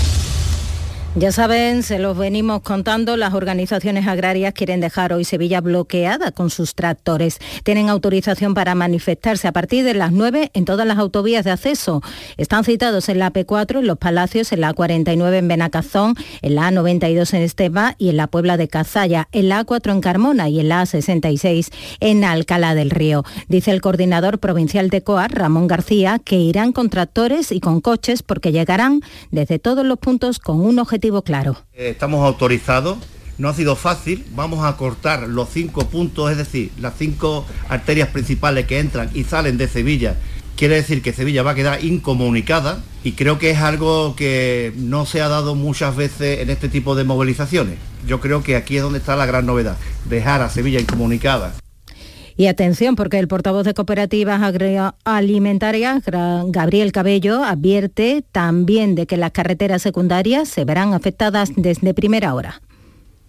Ya 1.13 1.33
saben, 1.33 1.83
se 1.83 1.99
los 1.99 2.17
venimos 2.17 2.61
contando, 2.61 3.17
las 3.17 3.33
organizaciones 3.33 4.07
agrarias 4.07 4.53
quieren 4.53 4.79
dejar 4.79 5.11
hoy 5.11 5.25
Sevilla 5.25 5.59
bloqueada 5.59 6.31
con 6.31 6.49
sus 6.49 6.73
tractores. 6.73 7.39
Tienen 7.65 7.89
autorización 7.89 8.53
para 8.53 8.75
manifestarse 8.75 9.45
a 9.45 9.51
partir 9.51 9.83
de 9.83 9.93
las 9.93 10.13
9 10.13 10.51
en 10.53 10.63
todas 10.63 10.87
las 10.87 10.97
autovías 10.97 11.43
de 11.43 11.51
acceso. 11.51 12.01
Están 12.37 12.63
citados 12.63 13.09
en 13.09 13.19
la 13.19 13.33
P4, 13.33 13.79
en 13.79 13.87
Los 13.87 13.97
Palacios, 13.97 14.53
en 14.53 14.61
la 14.61 14.73
49 14.73 15.39
en 15.39 15.49
Benacazón, 15.49 16.15
en 16.41 16.55
la 16.55 16.71
A92 16.71 17.33
en 17.33 17.41
Esteba 17.41 17.95
y 17.97 18.07
en 18.07 18.15
la 18.15 18.27
Puebla 18.27 18.55
de 18.55 18.69
Cazalla, 18.69 19.27
en 19.33 19.49
la 19.49 19.65
A4 19.65 19.91
en 19.91 19.99
Carmona 19.99 20.47
y 20.47 20.61
en 20.61 20.69
la 20.69 20.81
A66 20.83 21.73
en 21.99 22.23
Alcalá 22.23 22.73
del 22.73 22.89
Río. 22.89 23.25
Dice 23.49 23.71
el 23.71 23.81
coordinador 23.81 24.39
provincial 24.39 24.89
de 24.89 25.01
COAR, 25.01 25.33
Ramón 25.33 25.67
García, 25.67 26.19
que 26.23 26.37
irán 26.37 26.71
con 26.71 26.89
tractores 26.89 27.51
y 27.51 27.59
con 27.59 27.81
coches 27.81 28.23
porque 28.23 28.53
llegarán 28.53 29.01
desde 29.29 29.59
todos 29.59 29.85
los 29.85 29.99
puntos 29.99 30.39
con 30.39 30.61
un 30.61 30.79
objetivo 30.79 31.00
claro. 31.23 31.57
Estamos 31.73 32.25
autorizados, 32.25 32.97
no 33.37 33.49
ha 33.49 33.53
sido 33.53 33.75
fácil, 33.75 34.25
vamos 34.35 34.63
a 34.63 34.77
cortar 34.77 35.27
los 35.27 35.49
cinco 35.49 35.89
puntos, 35.89 36.31
es 36.31 36.37
decir, 36.37 36.71
las 36.79 36.93
cinco 36.97 37.45
arterias 37.69 38.09
principales 38.09 38.67
que 38.67 38.79
entran 38.79 39.09
y 39.13 39.23
salen 39.23 39.57
de 39.57 39.67
Sevilla. 39.67 40.15
Quiere 40.55 40.75
decir 40.75 41.01
que 41.01 41.11
Sevilla 41.11 41.41
va 41.41 41.51
a 41.51 41.55
quedar 41.55 41.83
incomunicada 41.83 42.83
y 43.03 43.13
creo 43.13 43.39
que 43.39 43.49
es 43.49 43.57
algo 43.57 44.15
que 44.15 44.73
no 44.75 45.07
se 45.07 45.21
ha 45.21 45.27
dado 45.27 45.55
muchas 45.55 45.95
veces 45.95 46.39
en 46.39 46.51
este 46.51 46.69
tipo 46.69 46.93
de 46.93 47.03
movilizaciones. 47.03 47.79
Yo 48.05 48.19
creo 48.19 48.43
que 48.43 48.55
aquí 48.55 48.77
es 48.77 48.83
donde 48.83 48.99
está 48.99 49.15
la 49.15 49.25
gran 49.25 49.47
novedad, 49.47 49.77
dejar 50.07 50.41
a 50.41 50.49
Sevilla 50.49 50.79
incomunicada. 50.79 51.53
Y 52.41 52.47
atención, 52.47 52.95
porque 52.95 53.19
el 53.19 53.27
portavoz 53.27 53.65
de 53.65 53.75
Cooperativas 53.75 54.41
Agroalimentarias, 54.41 56.01
Gabriel 56.47 56.91
Cabello, 56.91 57.43
advierte 57.43 58.23
también 58.31 58.95
de 58.95 59.05
que 59.05 59.15
las 59.15 59.29
carreteras 59.29 59.83
secundarias 59.83 60.49
se 60.49 60.65
verán 60.65 60.95
afectadas 60.95 61.51
desde 61.55 61.93
primera 61.93 62.33
hora. 62.33 62.59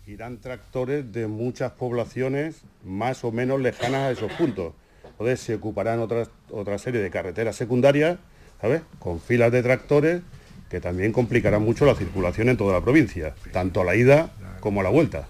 Irán 0.06 0.38
tractores 0.38 1.12
de 1.12 1.26
muchas 1.26 1.72
poblaciones 1.72 2.62
más 2.86 3.22
o 3.22 3.32
menos 3.32 3.60
lejanas 3.60 4.00
a 4.00 4.10
esos 4.12 4.32
puntos. 4.32 4.72
Entonces 5.10 5.40
se 5.40 5.56
ocuparán 5.56 6.00
otra, 6.00 6.26
otra 6.50 6.78
serie 6.78 7.02
de 7.02 7.10
carreteras 7.10 7.54
secundarias, 7.54 8.16
¿sabes? 8.62 8.80
Con 8.98 9.20
filas 9.20 9.52
de 9.52 9.62
tractores 9.62 10.22
que 10.70 10.80
también 10.80 11.12
complicarán 11.12 11.62
mucho 11.62 11.84
la 11.84 11.94
circulación 11.94 12.48
en 12.48 12.56
toda 12.56 12.72
la 12.72 12.80
provincia, 12.80 13.34
tanto 13.52 13.82
a 13.82 13.84
la 13.84 13.94
ida 13.94 14.32
como 14.60 14.80
a 14.80 14.84
la 14.84 14.88
vuelta. 14.88 15.28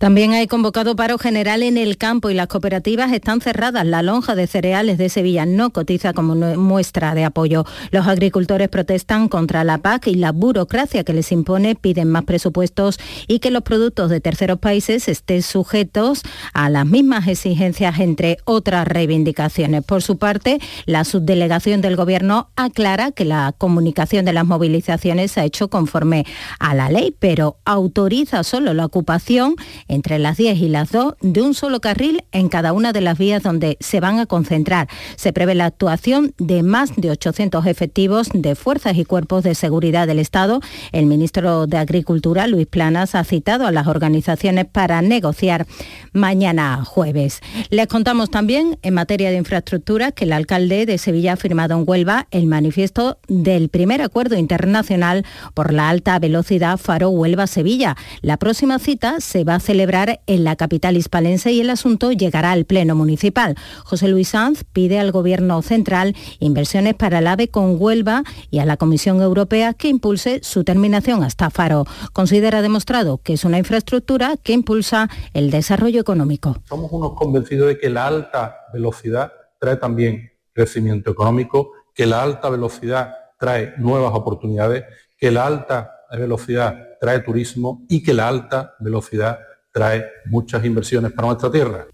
También 0.00 0.32
hay 0.32 0.46
convocado 0.46 0.96
paro 0.96 1.18
general 1.18 1.62
en 1.62 1.76
el 1.76 1.98
campo 1.98 2.30
y 2.30 2.34
las 2.34 2.46
cooperativas 2.46 3.12
están 3.12 3.42
cerradas. 3.42 3.84
La 3.84 4.00
lonja 4.00 4.34
de 4.34 4.46
cereales 4.46 4.96
de 4.96 5.10
Sevilla 5.10 5.44
no 5.44 5.74
cotiza 5.74 6.14
como 6.14 6.34
muestra 6.34 7.14
de 7.14 7.26
apoyo. 7.26 7.66
Los 7.90 8.06
agricultores 8.06 8.70
protestan 8.70 9.28
contra 9.28 9.62
la 9.62 9.76
PAC 9.76 10.06
y 10.06 10.14
la 10.14 10.32
burocracia 10.32 11.04
que 11.04 11.12
les 11.12 11.30
impone, 11.32 11.74
piden 11.74 12.08
más 12.08 12.24
presupuestos 12.24 12.98
y 13.26 13.40
que 13.40 13.50
los 13.50 13.62
productos 13.62 14.08
de 14.08 14.22
terceros 14.22 14.58
países 14.58 15.06
estén 15.06 15.42
sujetos 15.42 16.22
a 16.54 16.70
las 16.70 16.86
mismas 16.86 17.28
exigencias, 17.28 17.98
entre 18.00 18.38
otras 18.46 18.88
reivindicaciones. 18.88 19.84
Por 19.84 20.00
su 20.00 20.16
parte, 20.16 20.60
la 20.86 21.04
subdelegación 21.04 21.82
del 21.82 21.96
Gobierno 21.96 22.48
aclara 22.56 23.12
que 23.12 23.26
la 23.26 23.54
comunicación 23.58 24.24
de 24.24 24.32
las 24.32 24.46
movilizaciones 24.46 25.32
se 25.32 25.40
ha 25.40 25.44
hecho 25.44 25.68
conforme 25.68 26.24
a 26.58 26.74
la 26.74 26.88
ley, 26.88 27.14
pero 27.18 27.58
autoriza 27.66 28.44
solo 28.44 28.72
la 28.72 28.86
ocupación 28.86 29.56
entre 29.90 30.18
las 30.18 30.36
10 30.36 30.58
y 30.58 30.68
las 30.68 30.92
2 30.92 31.16
de 31.20 31.42
un 31.42 31.52
solo 31.52 31.80
carril 31.80 32.24
en 32.32 32.48
cada 32.48 32.72
una 32.72 32.92
de 32.92 33.00
las 33.00 33.18
vías 33.18 33.42
donde 33.42 33.76
se 33.80 34.00
van 34.00 34.20
a 34.20 34.26
concentrar. 34.26 34.88
Se 35.16 35.32
prevé 35.32 35.54
la 35.54 35.66
actuación 35.66 36.32
de 36.38 36.62
más 36.62 36.92
de 36.96 37.10
800 37.10 37.66
efectivos 37.66 38.28
de 38.32 38.54
fuerzas 38.54 38.96
y 38.96 39.04
cuerpos 39.04 39.42
de 39.42 39.54
seguridad 39.54 40.06
del 40.06 40.20
Estado. 40.20 40.60
El 40.92 41.06
ministro 41.06 41.66
de 41.66 41.76
Agricultura, 41.76 42.46
Luis 42.46 42.66
Planas, 42.66 43.14
ha 43.14 43.24
citado 43.24 43.66
a 43.66 43.72
las 43.72 43.88
organizaciones 43.88 44.66
para 44.66 45.02
negociar 45.02 45.66
mañana 46.12 46.84
jueves. 46.84 47.40
Les 47.70 47.88
contamos 47.88 48.30
también 48.30 48.78
en 48.82 48.94
materia 48.94 49.30
de 49.30 49.36
infraestructura 49.36 50.12
que 50.12 50.24
el 50.24 50.32
alcalde 50.32 50.86
de 50.86 50.98
Sevilla 50.98 51.32
ha 51.32 51.36
firmado 51.36 51.76
en 51.76 51.84
Huelva 51.86 52.28
el 52.30 52.46
manifiesto 52.46 53.18
del 53.26 53.68
primer 53.68 54.02
acuerdo 54.02 54.36
internacional 54.36 55.26
por 55.54 55.72
la 55.72 55.88
alta 55.88 56.18
velocidad 56.20 56.78
Faro 56.78 57.10
Huelva-Sevilla. 57.10 57.96
La 58.22 58.36
próxima 58.36 58.78
cita 58.78 59.20
se 59.20 59.42
va 59.42 59.56
a 59.56 59.60
celebrar 59.60 59.79
en 60.26 60.44
la 60.44 60.56
capital 60.56 60.96
hispalense 60.96 61.52
y 61.52 61.60
el 61.60 61.70
asunto 61.70 62.12
llegará 62.12 62.52
al 62.52 62.66
Pleno 62.66 62.94
Municipal. 62.94 63.56
José 63.84 64.08
Luis 64.08 64.28
Sanz 64.28 64.62
pide 64.64 64.98
al 64.98 65.10
Gobierno 65.10 65.62
central 65.62 66.14
inversiones 66.38 66.94
para 66.94 67.20
el 67.20 67.26
AVE 67.26 67.48
con 67.48 67.76
Huelva 67.80 68.22
y 68.50 68.58
a 68.58 68.66
la 68.66 68.76
Comisión 68.76 69.22
Europea 69.22 69.72
que 69.72 69.88
impulse 69.88 70.40
su 70.42 70.64
terminación 70.64 71.24
hasta 71.24 71.48
Faro. 71.48 71.86
Considera 72.12 72.60
demostrado 72.60 73.18
que 73.18 73.32
es 73.32 73.44
una 73.44 73.58
infraestructura 73.58 74.36
que 74.36 74.52
impulsa 74.52 75.08
el 75.32 75.50
desarrollo 75.50 76.00
económico. 76.00 76.56
Somos 76.68 76.92
unos 76.92 77.14
convencidos 77.14 77.68
de 77.68 77.78
que 77.78 77.88
la 77.88 78.06
alta 78.06 78.56
velocidad 78.72 79.32
trae 79.58 79.76
también 79.76 80.30
crecimiento 80.52 81.10
económico, 81.10 81.72
que 81.94 82.04
la 82.04 82.22
alta 82.22 82.50
velocidad 82.50 83.14
trae 83.38 83.72
nuevas 83.78 84.12
oportunidades, 84.14 84.84
que 85.16 85.30
la 85.30 85.46
alta 85.46 85.96
velocidad 86.12 86.98
trae 87.00 87.20
turismo 87.20 87.86
y 87.88 88.02
que 88.02 88.12
la 88.12 88.28
alta 88.28 88.74
velocidad 88.78 89.38
trae 89.72 90.04
muchas 90.26 90.64
inversiones 90.64 91.12
para 91.12 91.28
nuestra 91.28 91.50
tierra. 91.50 91.86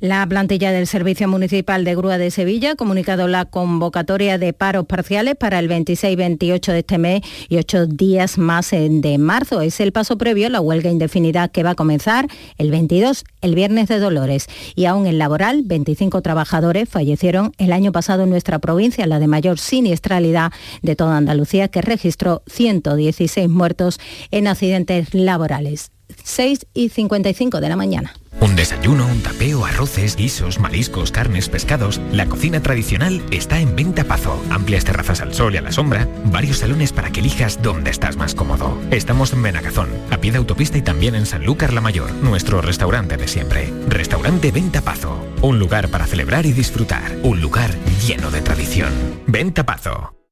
La 0.00 0.26
plantilla 0.26 0.72
del 0.72 0.86
Servicio 0.86 1.28
Municipal 1.28 1.84
de 1.84 1.94
Grúa 1.94 2.18
de 2.18 2.30
Sevilla 2.30 2.72
ha 2.72 2.74
comunicado 2.74 3.28
la 3.28 3.46
convocatoria 3.46 4.36
de 4.36 4.52
paros 4.52 4.84
parciales 4.86 5.36
para 5.36 5.58
el 5.58 5.70
26-28 5.70 6.72
de 6.72 6.78
este 6.80 6.98
mes 6.98 7.22
y 7.48 7.56
ocho 7.56 7.86
días 7.86 8.36
más 8.36 8.72
de 8.72 9.16
marzo. 9.18 9.62
Es 9.62 9.80
el 9.80 9.92
paso 9.92 10.18
previo 10.18 10.48
a 10.48 10.50
la 10.50 10.60
huelga 10.60 10.90
indefinida 10.90 11.48
que 11.48 11.62
va 11.62 11.70
a 11.70 11.74
comenzar 11.74 12.26
el 12.58 12.70
22, 12.70 13.24
el 13.40 13.54
viernes 13.54 13.88
de 13.88 13.98
Dolores. 13.98 14.48
Y 14.74 14.84
aún 14.84 15.06
en 15.06 15.18
laboral, 15.18 15.62
25 15.64 16.20
trabajadores 16.20 16.88
fallecieron 16.88 17.52
el 17.56 17.72
año 17.72 17.92
pasado 17.92 18.24
en 18.24 18.30
nuestra 18.30 18.58
provincia, 18.58 19.06
la 19.06 19.18
de 19.18 19.28
mayor 19.28 19.58
siniestralidad 19.58 20.52
de 20.82 20.96
toda 20.96 21.16
Andalucía, 21.16 21.68
que 21.68 21.80
registró 21.80 22.42
116 22.46 23.48
muertos 23.48 23.98
en 24.30 24.48
accidentes 24.48 25.14
laborales. 25.14 25.93
6 26.22 26.66
y 26.74 26.88
55 26.88 27.60
de 27.60 27.68
la 27.68 27.76
mañana. 27.76 28.14
Un 28.40 28.56
desayuno, 28.56 29.06
un 29.06 29.22
tapeo, 29.22 29.64
arroces, 29.64 30.16
guisos, 30.16 30.58
mariscos, 30.58 31.12
carnes, 31.12 31.48
pescados. 31.48 32.00
La 32.12 32.26
cocina 32.26 32.60
tradicional 32.60 33.22
está 33.30 33.60
en 33.60 33.76
Venta 33.76 34.04
Pazo. 34.04 34.42
Amplias 34.50 34.84
terrazas 34.84 35.20
al 35.20 35.32
sol 35.34 35.54
y 35.54 35.58
a 35.58 35.62
la 35.62 35.72
sombra. 35.72 36.08
Varios 36.24 36.58
salones 36.58 36.92
para 36.92 37.10
que 37.10 37.20
elijas 37.20 37.62
dónde 37.62 37.90
estás 37.90 38.16
más 38.16 38.34
cómodo. 38.34 38.78
Estamos 38.90 39.32
en 39.32 39.42
Benagazón, 39.42 39.88
a 40.10 40.18
pie 40.18 40.32
de 40.32 40.38
autopista 40.38 40.76
y 40.76 40.82
también 40.82 41.14
en 41.14 41.26
Sanlúcar 41.26 41.72
la 41.72 41.80
Mayor, 41.80 42.12
nuestro 42.14 42.60
restaurante 42.60 43.16
de 43.16 43.28
siempre. 43.28 43.72
Restaurante 43.88 44.50
Venta 44.50 44.82
Pazo. 44.82 45.24
Un 45.40 45.58
lugar 45.58 45.88
para 45.88 46.06
celebrar 46.06 46.44
y 46.44 46.52
disfrutar. 46.52 47.16
Un 47.22 47.40
lugar 47.40 47.70
lleno 48.06 48.30
de 48.30 48.40
tradición. 48.40 48.92
Venta 49.26 49.64
Pazo. 49.64 50.14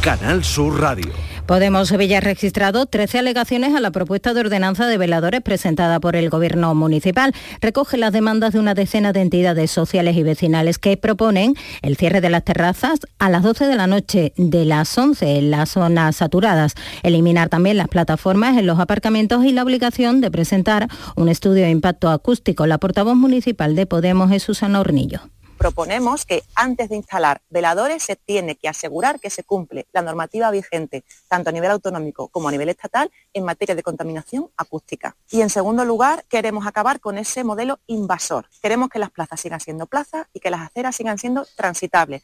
Canal 0.00 0.44
Sur 0.44 0.80
Radio. 0.80 1.12
Podemos 1.46 1.88
Sevilla 1.88 2.18
ha 2.18 2.20
registrado 2.20 2.86
13 2.86 3.18
alegaciones 3.18 3.74
a 3.74 3.80
la 3.80 3.90
propuesta 3.90 4.32
de 4.32 4.40
ordenanza 4.40 4.86
de 4.86 4.96
veladores 4.96 5.40
presentada 5.40 5.98
por 5.98 6.14
el 6.14 6.30
Gobierno 6.30 6.74
municipal. 6.74 7.34
Recoge 7.60 7.96
las 7.96 8.12
demandas 8.12 8.52
de 8.52 8.60
una 8.60 8.74
decena 8.74 9.12
de 9.12 9.22
entidades 9.22 9.70
sociales 9.70 10.16
y 10.16 10.22
vecinales 10.22 10.78
que 10.78 10.96
proponen 10.96 11.54
el 11.82 11.96
cierre 11.96 12.20
de 12.20 12.30
las 12.30 12.44
terrazas 12.44 13.00
a 13.18 13.28
las 13.28 13.42
12 13.42 13.66
de 13.66 13.76
la 13.76 13.86
noche 13.86 14.32
de 14.36 14.64
las 14.64 14.96
11 14.96 15.38
en 15.38 15.50
las 15.50 15.70
zonas 15.70 16.16
saturadas, 16.16 16.74
eliminar 17.02 17.48
también 17.48 17.76
las 17.76 17.88
plataformas 17.88 18.56
en 18.56 18.66
los 18.66 18.78
aparcamientos 18.78 19.44
y 19.44 19.52
la 19.52 19.62
obligación 19.62 20.20
de 20.20 20.30
presentar 20.30 20.88
un 21.16 21.28
estudio 21.28 21.64
de 21.64 21.70
impacto 21.70 22.10
acústico. 22.10 22.66
La 22.66 22.78
portavoz 22.78 23.16
municipal 23.16 23.74
de 23.74 23.86
Podemos 23.86 24.30
es 24.32 24.42
Susana 24.42 24.80
Hornillo 24.80 25.22
proponemos 25.58 26.24
que 26.24 26.42
antes 26.54 26.88
de 26.88 26.96
instalar 26.96 27.42
veladores 27.50 28.02
se 28.02 28.16
tiene 28.16 28.56
que 28.56 28.68
asegurar 28.68 29.20
que 29.20 29.28
se 29.28 29.44
cumple 29.44 29.86
la 29.92 30.02
normativa 30.02 30.50
vigente, 30.50 31.04
tanto 31.28 31.50
a 31.50 31.52
nivel 31.52 31.70
autonómico 31.70 32.28
como 32.28 32.48
a 32.48 32.52
nivel 32.52 32.68
estatal, 32.68 33.10
en 33.34 33.44
materia 33.44 33.74
de 33.74 33.82
contaminación 33.82 34.50
acústica. 34.56 35.16
Y 35.30 35.42
en 35.42 35.50
segundo 35.50 35.84
lugar, 35.84 36.24
queremos 36.28 36.66
acabar 36.66 37.00
con 37.00 37.18
ese 37.18 37.44
modelo 37.44 37.80
invasor. 37.86 38.48
Queremos 38.62 38.88
que 38.88 38.98
las 38.98 39.10
plazas 39.10 39.40
sigan 39.40 39.60
siendo 39.60 39.86
plazas 39.86 40.26
y 40.32 40.40
que 40.40 40.50
las 40.50 40.62
aceras 40.62 40.96
sigan 40.96 41.18
siendo 41.18 41.46
transitables. 41.56 42.22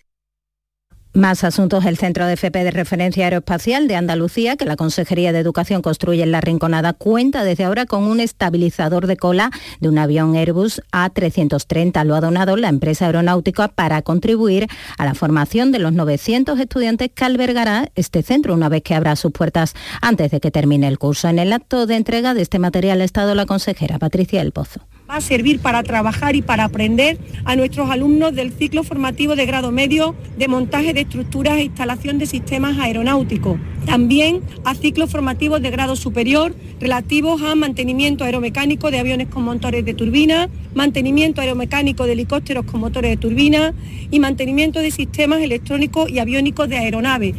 Más 1.14 1.44
asuntos. 1.44 1.84
El 1.84 1.96
Centro 1.96 2.26
de 2.26 2.32
FP 2.32 2.64
de 2.64 2.72
Referencia 2.72 3.26
Aeroespacial 3.26 3.86
de 3.86 3.94
Andalucía, 3.94 4.56
que 4.56 4.64
la 4.64 4.74
Consejería 4.74 5.32
de 5.32 5.38
Educación 5.38 5.80
construye 5.80 6.24
en 6.24 6.32
La 6.32 6.40
Rinconada, 6.40 6.92
cuenta 6.92 7.44
desde 7.44 7.62
ahora 7.62 7.86
con 7.86 8.02
un 8.02 8.18
estabilizador 8.18 9.06
de 9.06 9.16
cola 9.16 9.52
de 9.78 9.88
un 9.88 9.98
avión 9.98 10.34
Airbus 10.34 10.82
A330. 10.90 12.04
Lo 12.04 12.16
ha 12.16 12.20
donado 12.20 12.56
la 12.56 12.68
empresa 12.68 13.06
aeronáutica 13.06 13.68
para 13.68 14.02
contribuir 14.02 14.66
a 14.98 15.04
la 15.04 15.14
formación 15.14 15.70
de 15.70 15.78
los 15.78 15.92
900 15.92 16.58
estudiantes 16.58 17.10
que 17.14 17.24
albergará 17.24 17.92
este 17.94 18.24
centro 18.24 18.52
una 18.52 18.68
vez 18.68 18.82
que 18.82 18.96
abra 18.96 19.14
sus 19.14 19.30
puertas 19.30 19.74
antes 20.02 20.32
de 20.32 20.40
que 20.40 20.50
termine 20.50 20.88
el 20.88 20.98
curso. 20.98 21.28
En 21.28 21.38
el 21.38 21.52
acto 21.52 21.86
de 21.86 21.94
entrega 21.94 22.34
de 22.34 22.42
este 22.42 22.58
material 22.58 23.00
ha 23.00 23.04
estado 23.04 23.36
la 23.36 23.46
consejera 23.46 24.00
Patricia 24.00 24.42
El 24.42 24.50
Pozo 24.50 24.80
va 25.08 25.16
a 25.16 25.20
servir 25.20 25.60
para 25.60 25.82
trabajar 25.82 26.34
y 26.36 26.42
para 26.42 26.64
aprender 26.64 27.18
a 27.44 27.56
nuestros 27.56 27.90
alumnos 27.90 28.34
del 28.34 28.52
ciclo 28.52 28.84
formativo 28.84 29.36
de 29.36 29.46
grado 29.46 29.70
medio 29.70 30.14
de 30.36 30.48
montaje 30.48 30.92
de 30.92 31.02
estructuras 31.02 31.58
e 31.58 31.64
instalación 31.64 32.18
de 32.18 32.26
sistemas 32.26 32.78
aeronáuticos. 32.78 33.58
También 33.84 34.40
a 34.64 34.74
ciclos 34.74 35.10
formativos 35.10 35.60
de 35.60 35.70
grado 35.70 35.94
superior 35.94 36.54
relativos 36.80 37.42
a 37.42 37.54
mantenimiento 37.54 38.24
aeromecánico 38.24 38.90
de 38.90 38.98
aviones 38.98 39.28
con 39.28 39.44
motores 39.44 39.84
de 39.84 39.94
turbina, 39.94 40.48
mantenimiento 40.74 41.40
aeromecánico 41.40 42.06
de 42.06 42.12
helicópteros 42.12 42.64
con 42.64 42.80
motores 42.80 43.10
de 43.10 43.16
turbina 43.16 43.74
y 44.10 44.20
mantenimiento 44.20 44.80
de 44.80 44.90
sistemas 44.90 45.40
electrónicos 45.40 46.10
y 46.10 46.18
aviónicos 46.18 46.68
de 46.68 46.78
aeronave. 46.78 47.34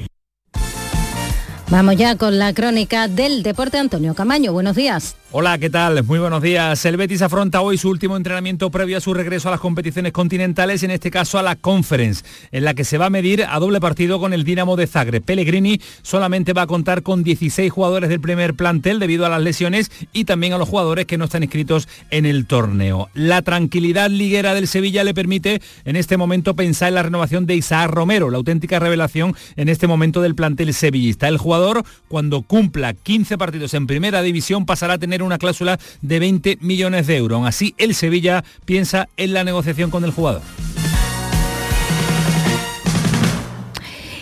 Vamos 1.72 1.96
ya 1.98 2.16
con 2.16 2.38
la 2.38 2.54
crónica 2.54 3.08
del 3.08 3.42
deporte 3.42 3.80
Antonio 3.80 4.14
Camaño. 4.14 4.54
Buenos 4.54 4.76
días. 4.76 5.16
Hola, 5.32 5.58
¿qué 5.58 5.72
tal? 5.72 6.04
Muy 6.04 6.20
buenos 6.20 6.42
días. 6.44 6.86
El 6.86 6.98
Betis 6.98 7.24
afronta 7.24 7.60
hoy 7.60 7.80
su 7.80 7.90
último 7.90 8.16
entrenamiento 8.16 8.70
previo 8.70 8.98
a 8.98 9.02
su 9.02 9.12
regreso 9.14 9.48
a 9.48 9.52
las 9.52 9.60
competiciones 9.60 10.14
continentales, 10.14 10.84
en 10.84 10.92
este 10.92 11.10
caso 11.10 11.40
a 11.40 11.42
la 11.44 11.56
Conference, 11.56 12.24
en 12.52 12.64
la 12.64 12.76
que 12.76 12.86
se 12.86 13.00
va 13.00 13.08
a 13.08 13.10
medir 13.10 13.44
a 13.44 13.60
doble 13.60 13.82
partido 13.82 14.20
con 14.20 14.34
el 14.34 14.44
Dinamo 14.44 14.76
de 14.76 14.86
Zagreb. 14.86 15.24
Pellegrini 15.24 15.82
solamente 16.04 16.54
va 16.54 16.62
a 16.62 16.68
contar 16.68 17.02
con 17.02 17.24
16 17.24 17.72
jugadores 17.72 18.10
del 18.10 18.22
primer 18.22 18.54
plantel 18.54 19.00
debido 19.00 19.26
a 19.26 19.30
las 19.30 19.42
lesiones 19.42 19.92
y 20.14 20.26
también 20.26 20.54
a 20.54 20.60
los 20.60 20.70
jugadores 20.70 21.08
que 21.08 21.18
no 21.18 21.26
están 21.26 21.42
inscritos 21.42 21.90
en 22.12 22.28
el 22.28 22.46
torneo. 22.46 23.10
La 23.16 23.42
tranquilidad 23.42 24.12
liguera 24.12 24.54
del 24.54 24.68
Sevilla 24.68 25.04
le 25.04 25.16
permite 25.16 25.60
en 25.86 25.96
este 25.96 26.18
momento 26.18 26.56
pensar 26.56 26.90
en 26.90 26.96
la 26.96 27.04
renovación 27.04 27.48
de 27.48 27.56
Isaac 27.56 27.90
Romero, 27.90 28.30
la 28.30 28.38
auténtica 28.38 28.80
revelación 28.80 29.36
en 29.56 29.70
este 29.70 29.88
momento 29.88 30.22
del 30.22 30.36
plantel 30.36 30.74
sevillista. 30.74 31.28
El 31.28 31.40
jugador, 31.40 31.84
cuando 32.08 32.44
cumpla 32.44 32.94
15 32.94 33.40
partidos 33.40 33.74
en 33.74 33.88
primera 33.88 34.22
división, 34.22 34.68
pasará 34.68 34.94
a 34.94 34.98
tener 34.98 35.25
una 35.26 35.38
cláusula 35.38 35.80
de 36.02 36.20
20 36.20 36.58
millones 36.62 37.08
de 37.08 37.18
euros. 37.18 37.46
así, 37.46 37.76
el 37.78 37.96
Sevilla 37.96 38.44
piensa 38.66 39.10
en 39.18 39.34
la 39.34 39.44
negociación 39.44 39.92
con 39.92 40.04
el 40.04 40.12
jugador. 40.12 40.42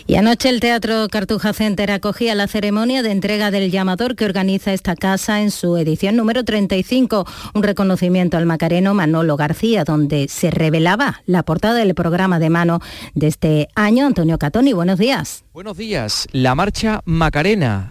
Y 0.06 0.16
anoche 0.16 0.50
el 0.50 0.60
Teatro 0.60 1.08
Cartuja 1.10 1.54
Center 1.54 1.90
acogía 1.90 2.36
la 2.36 2.48
ceremonia 2.48 3.02
de 3.02 3.12
entrega 3.12 3.52
del 3.52 3.72
llamador 3.72 4.16
que 4.16 4.26
organiza 4.26 4.74
esta 4.74 4.96
casa 4.96 5.42
en 5.42 5.50
su 5.50 5.78
edición 5.78 6.16
número 6.18 6.44
35, 6.44 7.26
un 7.54 7.64
reconocimiento 7.64 8.38
al 8.38 8.46
macareno 8.46 8.94
Manolo 8.94 9.38
García, 9.38 9.86
donde 9.86 10.28
se 10.28 10.52
revelaba 10.52 11.22
la 11.26 11.44
portada 11.44 11.76
del 11.76 11.96
programa 11.96 12.40
de 12.40 12.50
mano 12.50 12.80
de 13.16 13.28
este 13.28 13.70
año. 13.76 14.06
Antonio 14.06 14.38
Catoni, 14.38 14.74
buenos 14.74 15.00
días. 15.00 15.46
Buenos 15.54 15.78
días. 15.78 16.28
La 16.32 16.54
marcha 16.54 17.02
Macarena 17.06 17.90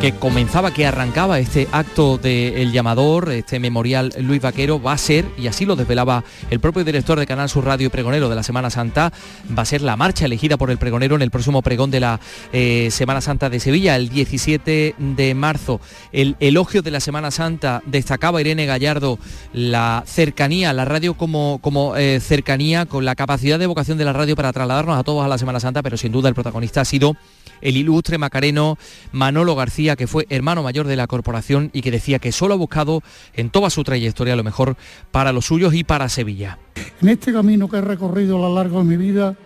que 0.00 0.12
comenzaba, 0.12 0.70
que 0.72 0.86
arrancaba 0.86 1.40
este 1.40 1.66
acto 1.72 2.18
del 2.18 2.70
llamador, 2.70 3.32
este 3.32 3.58
memorial 3.58 4.12
Luis 4.20 4.40
Vaquero, 4.40 4.80
va 4.80 4.92
a 4.92 4.98
ser, 4.98 5.24
y 5.36 5.48
así 5.48 5.64
lo 5.66 5.74
desvelaba 5.74 6.22
el 6.50 6.60
propio 6.60 6.84
director 6.84 7.18
de 7.18 7.26
Canal 7.26 7.48
Sur 7.48 7.64
Radio 7.64 7.90
Pregonero 7.90 8.28
de 8.28 8.36
la 8.36 8.44
Semana 8.44 8.70
Santa, 8.70 9.12
va 9.56 9.62
a 9.62 9.66
ser 9.66 9.82
la 9.82 9.96
marcha 9.96 10.26
elegida 10.26 10.56
por 10.56 10.70
el 10.70 10.78
pregonero 10.78 11.16
en 11.16 11.22
el 11.22 11.32
próximo 11.32 11.62
pregón 11.62 11.90
de 11.90 11.98
la 11.98 12.20
eh, 12.52 12.90
Semana 12.92 13.20
Santa 13.20 13.50
de 13.50 13.58
Sevilla, 13.58 13.96
el 13.96 14.08
17 14.08 14.94
de 14.98 15.34
marzo. 15.34 15.80
El 16.12 16.36
elogio 16.38 16.82
de 16.82 16.92
la 16.92 17.00
Semana 17.00 17.32
Santa 17.32 17.82
destacaba 17.84 18.40
Irene 18.40 18.66
Gallardo 18.66 19.18
la 19.52 20.04
cercanía, 20.06 20.72
la 20.72 20.84
radio 20.84 21.14
como, 21.14 21.58
como 21.60 21.96
eh, 21.96 22.20
cercanía, 22.20 22.86
con 22.86 23.04
la 23.04 23.16
capacidad 23.16 23.58
de 23.58 23.66
vocación 23.66 23.98
de 23.98 24.04
la 24.04 24.12
radio 24.12 24.36
para 24.36 24.52
trasladarnos 24.52 24.96
a 24.96 25.02
todos 25.02 25.24
a 25.24 25.28
la 25.28 25.38
Semana 25.38 25.58
Santa, 25.58 25.82
pero 25.82 25.96
sin 25.96 26.12
duda 26.12 26.28
el 26.28 26.36
protagonista 26.36 26.82
ha 26.82 26.84
sido 26.84 27.16
el 27.60 27.76
ilustre 27.76 28.18
macareno 28.18 28.78
Manolo 29.12 29.54
García, 29.54 29.96
que 29.96 30.06
fue 30.06 30.26
hermano 30.30 30.62
mayor 30.62 30.86
de 30.86 30.96
la 30.96 31.06
corporación 31.06 31.70
y 31.72 31.82
que 31.82 31.90
decía 31.90 32.18
que 32.18 32.32
solo 32.32 32.54
ha 32.54 32.56
buscado 32.56 33.02
en 33.34 33.50
toda 33.50 33.70
su 33.70 33.84
trayectoria 33.84 34.36
lo 34.36 34.44
mejor 34.44 34.76
para 35.10 35.32
los 35.32 35.46
suyos 35.46 35.74
y 35.74 35.84
para 35.84 36.08
Sevilla. 36.08 36.58
En 37.00 37.08
este 37.08 37.32
camino 37.32 37.68
que 37.68 37.78
he 37.78 37.80
recorrido 37.80 38.36
a 38.36 38.48
lo 38.48 38.54
largo 38.54 38.78
de 38.78 38.84
mi 38.84 38.96
vida, 38.96 39.36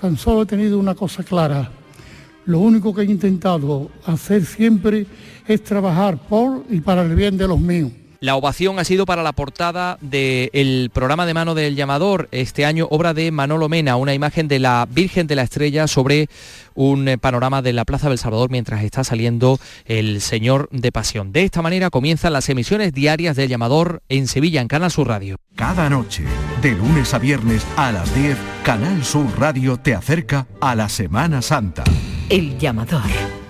tan 0.00 0.16
solo 0.16 0.42
he 0.42 0.46
tenido 0.46 0.78
una 0.78 0.94
cosa 0.94 1.22
clara. 1.22 1.70
Lo 2.44 2.58
único 2.58 2.92
que 2.92 3.02
he 3.02 3.04
intentado 3.04 3.90
hacer 4.04 4.44
siempre 4.44 5.06
es 5.46 5.62
trabajar 5.62 6.18
por 6.28 6.64
y 6.70 6.80
para 6.80 7.02
el 7.02 7.14
bien 7.14 7.36
de 7.36 7.46
los 7.46 7.60
míos. 7.60 7.92
La 8.22 8.36
ovación 8.36 8.78
ha 8.78 8.84
sido 8.84 9.04
para 9.04 9.24
la 9.24 9.32
portada 9.32 9.98
del 10.00 10.90
programa 10.94 11.26
de 11.26 11.34
mano 11.34 11.56
del 11.56 11.74
llamador, 11.74 12.28
este 12.30 12.64
año 12.64 12.86
obra 12.88 13.14
de 13.14 13.32
Manolo 13.32 13.68
Mena, 13.68 13.96
una 13.96 14.14
imagen 14.14 14.46
de 14.46 14.60
la 14.60 14.86
Virgen 14.88 15.26
de 15.26 15.34
la 15.34 15.42
Estrella 15.42 15.88
sobre 15.88 16.28
un 16.76 17.08
eh, 17.08 17.18
panorama 17.18 17.62
de 17.62 17.72
la 17.72 17.84
Plaza 17.84 18.08
del 18.08 18.18
Salvador 18.18 18.48
mientras 18.48 18.84
está 18.84 19.02
saliendo 19.02 19.58
el 19.86 20.20
Señor 20.20 20.68
de 20.70 20.92
Pasión. 20.92 21.32
De 21.32 21.42
esta 21.42 21.62
manera 21.62 21.90
comienzan 21.90 22.32
las 22.32 22.48
emisiones 22.48 22.92
diarias 22.92 23.34
del 23.34 23.48
llamador 23.48 24.04
en 24.08 24.28
Sevilla, 24.28 24.60
en 24.60 24.68
Canal 24.68 24.92
Sur 24.92 25.08
Radio. 25.08 25.38
Cada 25.56 25.90
noche, 25.90 26.22
de 26.62 26.76
lunes 26.76 27.14
a 27.14 27.18
viernes 27.18 27.66
a 27.76 27.90
las 27.90 28.14
10, 28.14 28.38
Canal 28.62 29.04
Sur 29.04 29.26
Radio 29.36 29.78
te 29.78 29.96
acerca 29.96 30.46
a 30.60 30.76
la 30.76 30.88
Semana 30.88 31.42
Santa. 31.42 31.82
El 32.28 32.56
llamador. 32.56 33.41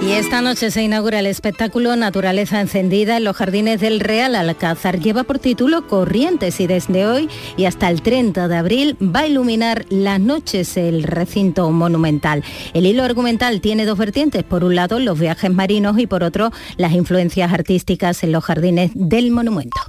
Y 0.00 0.12
esta 0.12 0.40
noche 0.40 0.70
se 0.70 0.82
inaugura 0.82 1.18
el 1.18 1.26
espectáculo 1.26 1.96
Naturaleza 1.96 2.60
Encendida 2.60 3.16
en 3.16 3.24
los 3.24 3.36
jardines 3.36 3.80
del 3.80 3.98
Real 3.98 4.36
Alcázar. 4.36 5.00
Lleva 5.00 5.24
por 5.24 5.40
título 5.40 5.86
Corrientes 5.88 6.60
y 6.60 6.68
desde 6.68 7.04
hoy 7.04 7.28
y 7.56 7.64
hasta 7.64 7.90
el 7.90 8.00
30 8.00 8.46
de 8.46 8.56
abril 8.56 8.96
va 9.02 9.20
a 9.20 9.26
iluminar 9.26 9.86
las 9.90 10.20
noches 10.20 10.76
el 10.76 11.02
recinto 11.02 11.68
monumental. 11.70 12.44
El 12.74 12.86
hilo 12.86 13.02
argumental 13.02 13.60
tiene 13.60 13.86
dos 13.86 13.98
vertientes. 13.98 14.44
Por 14.44 14.62
un 14.62 14.76
lado, 14.76 15.00
los 15.00 15.18
viajes 15.18 15.52
marinos 15.52 15.98
y 15.98 16.06
por 16.06 16.22
otro, 16.22 16.52
las 16.76 16.92
influencias 16.92 17.52
artísticas 17.52 18.22
en 18.22 18.32
los 18.32 18.44
jardines 18.44 18.92
del 18.94 19.32
monumento. 19.32 19.80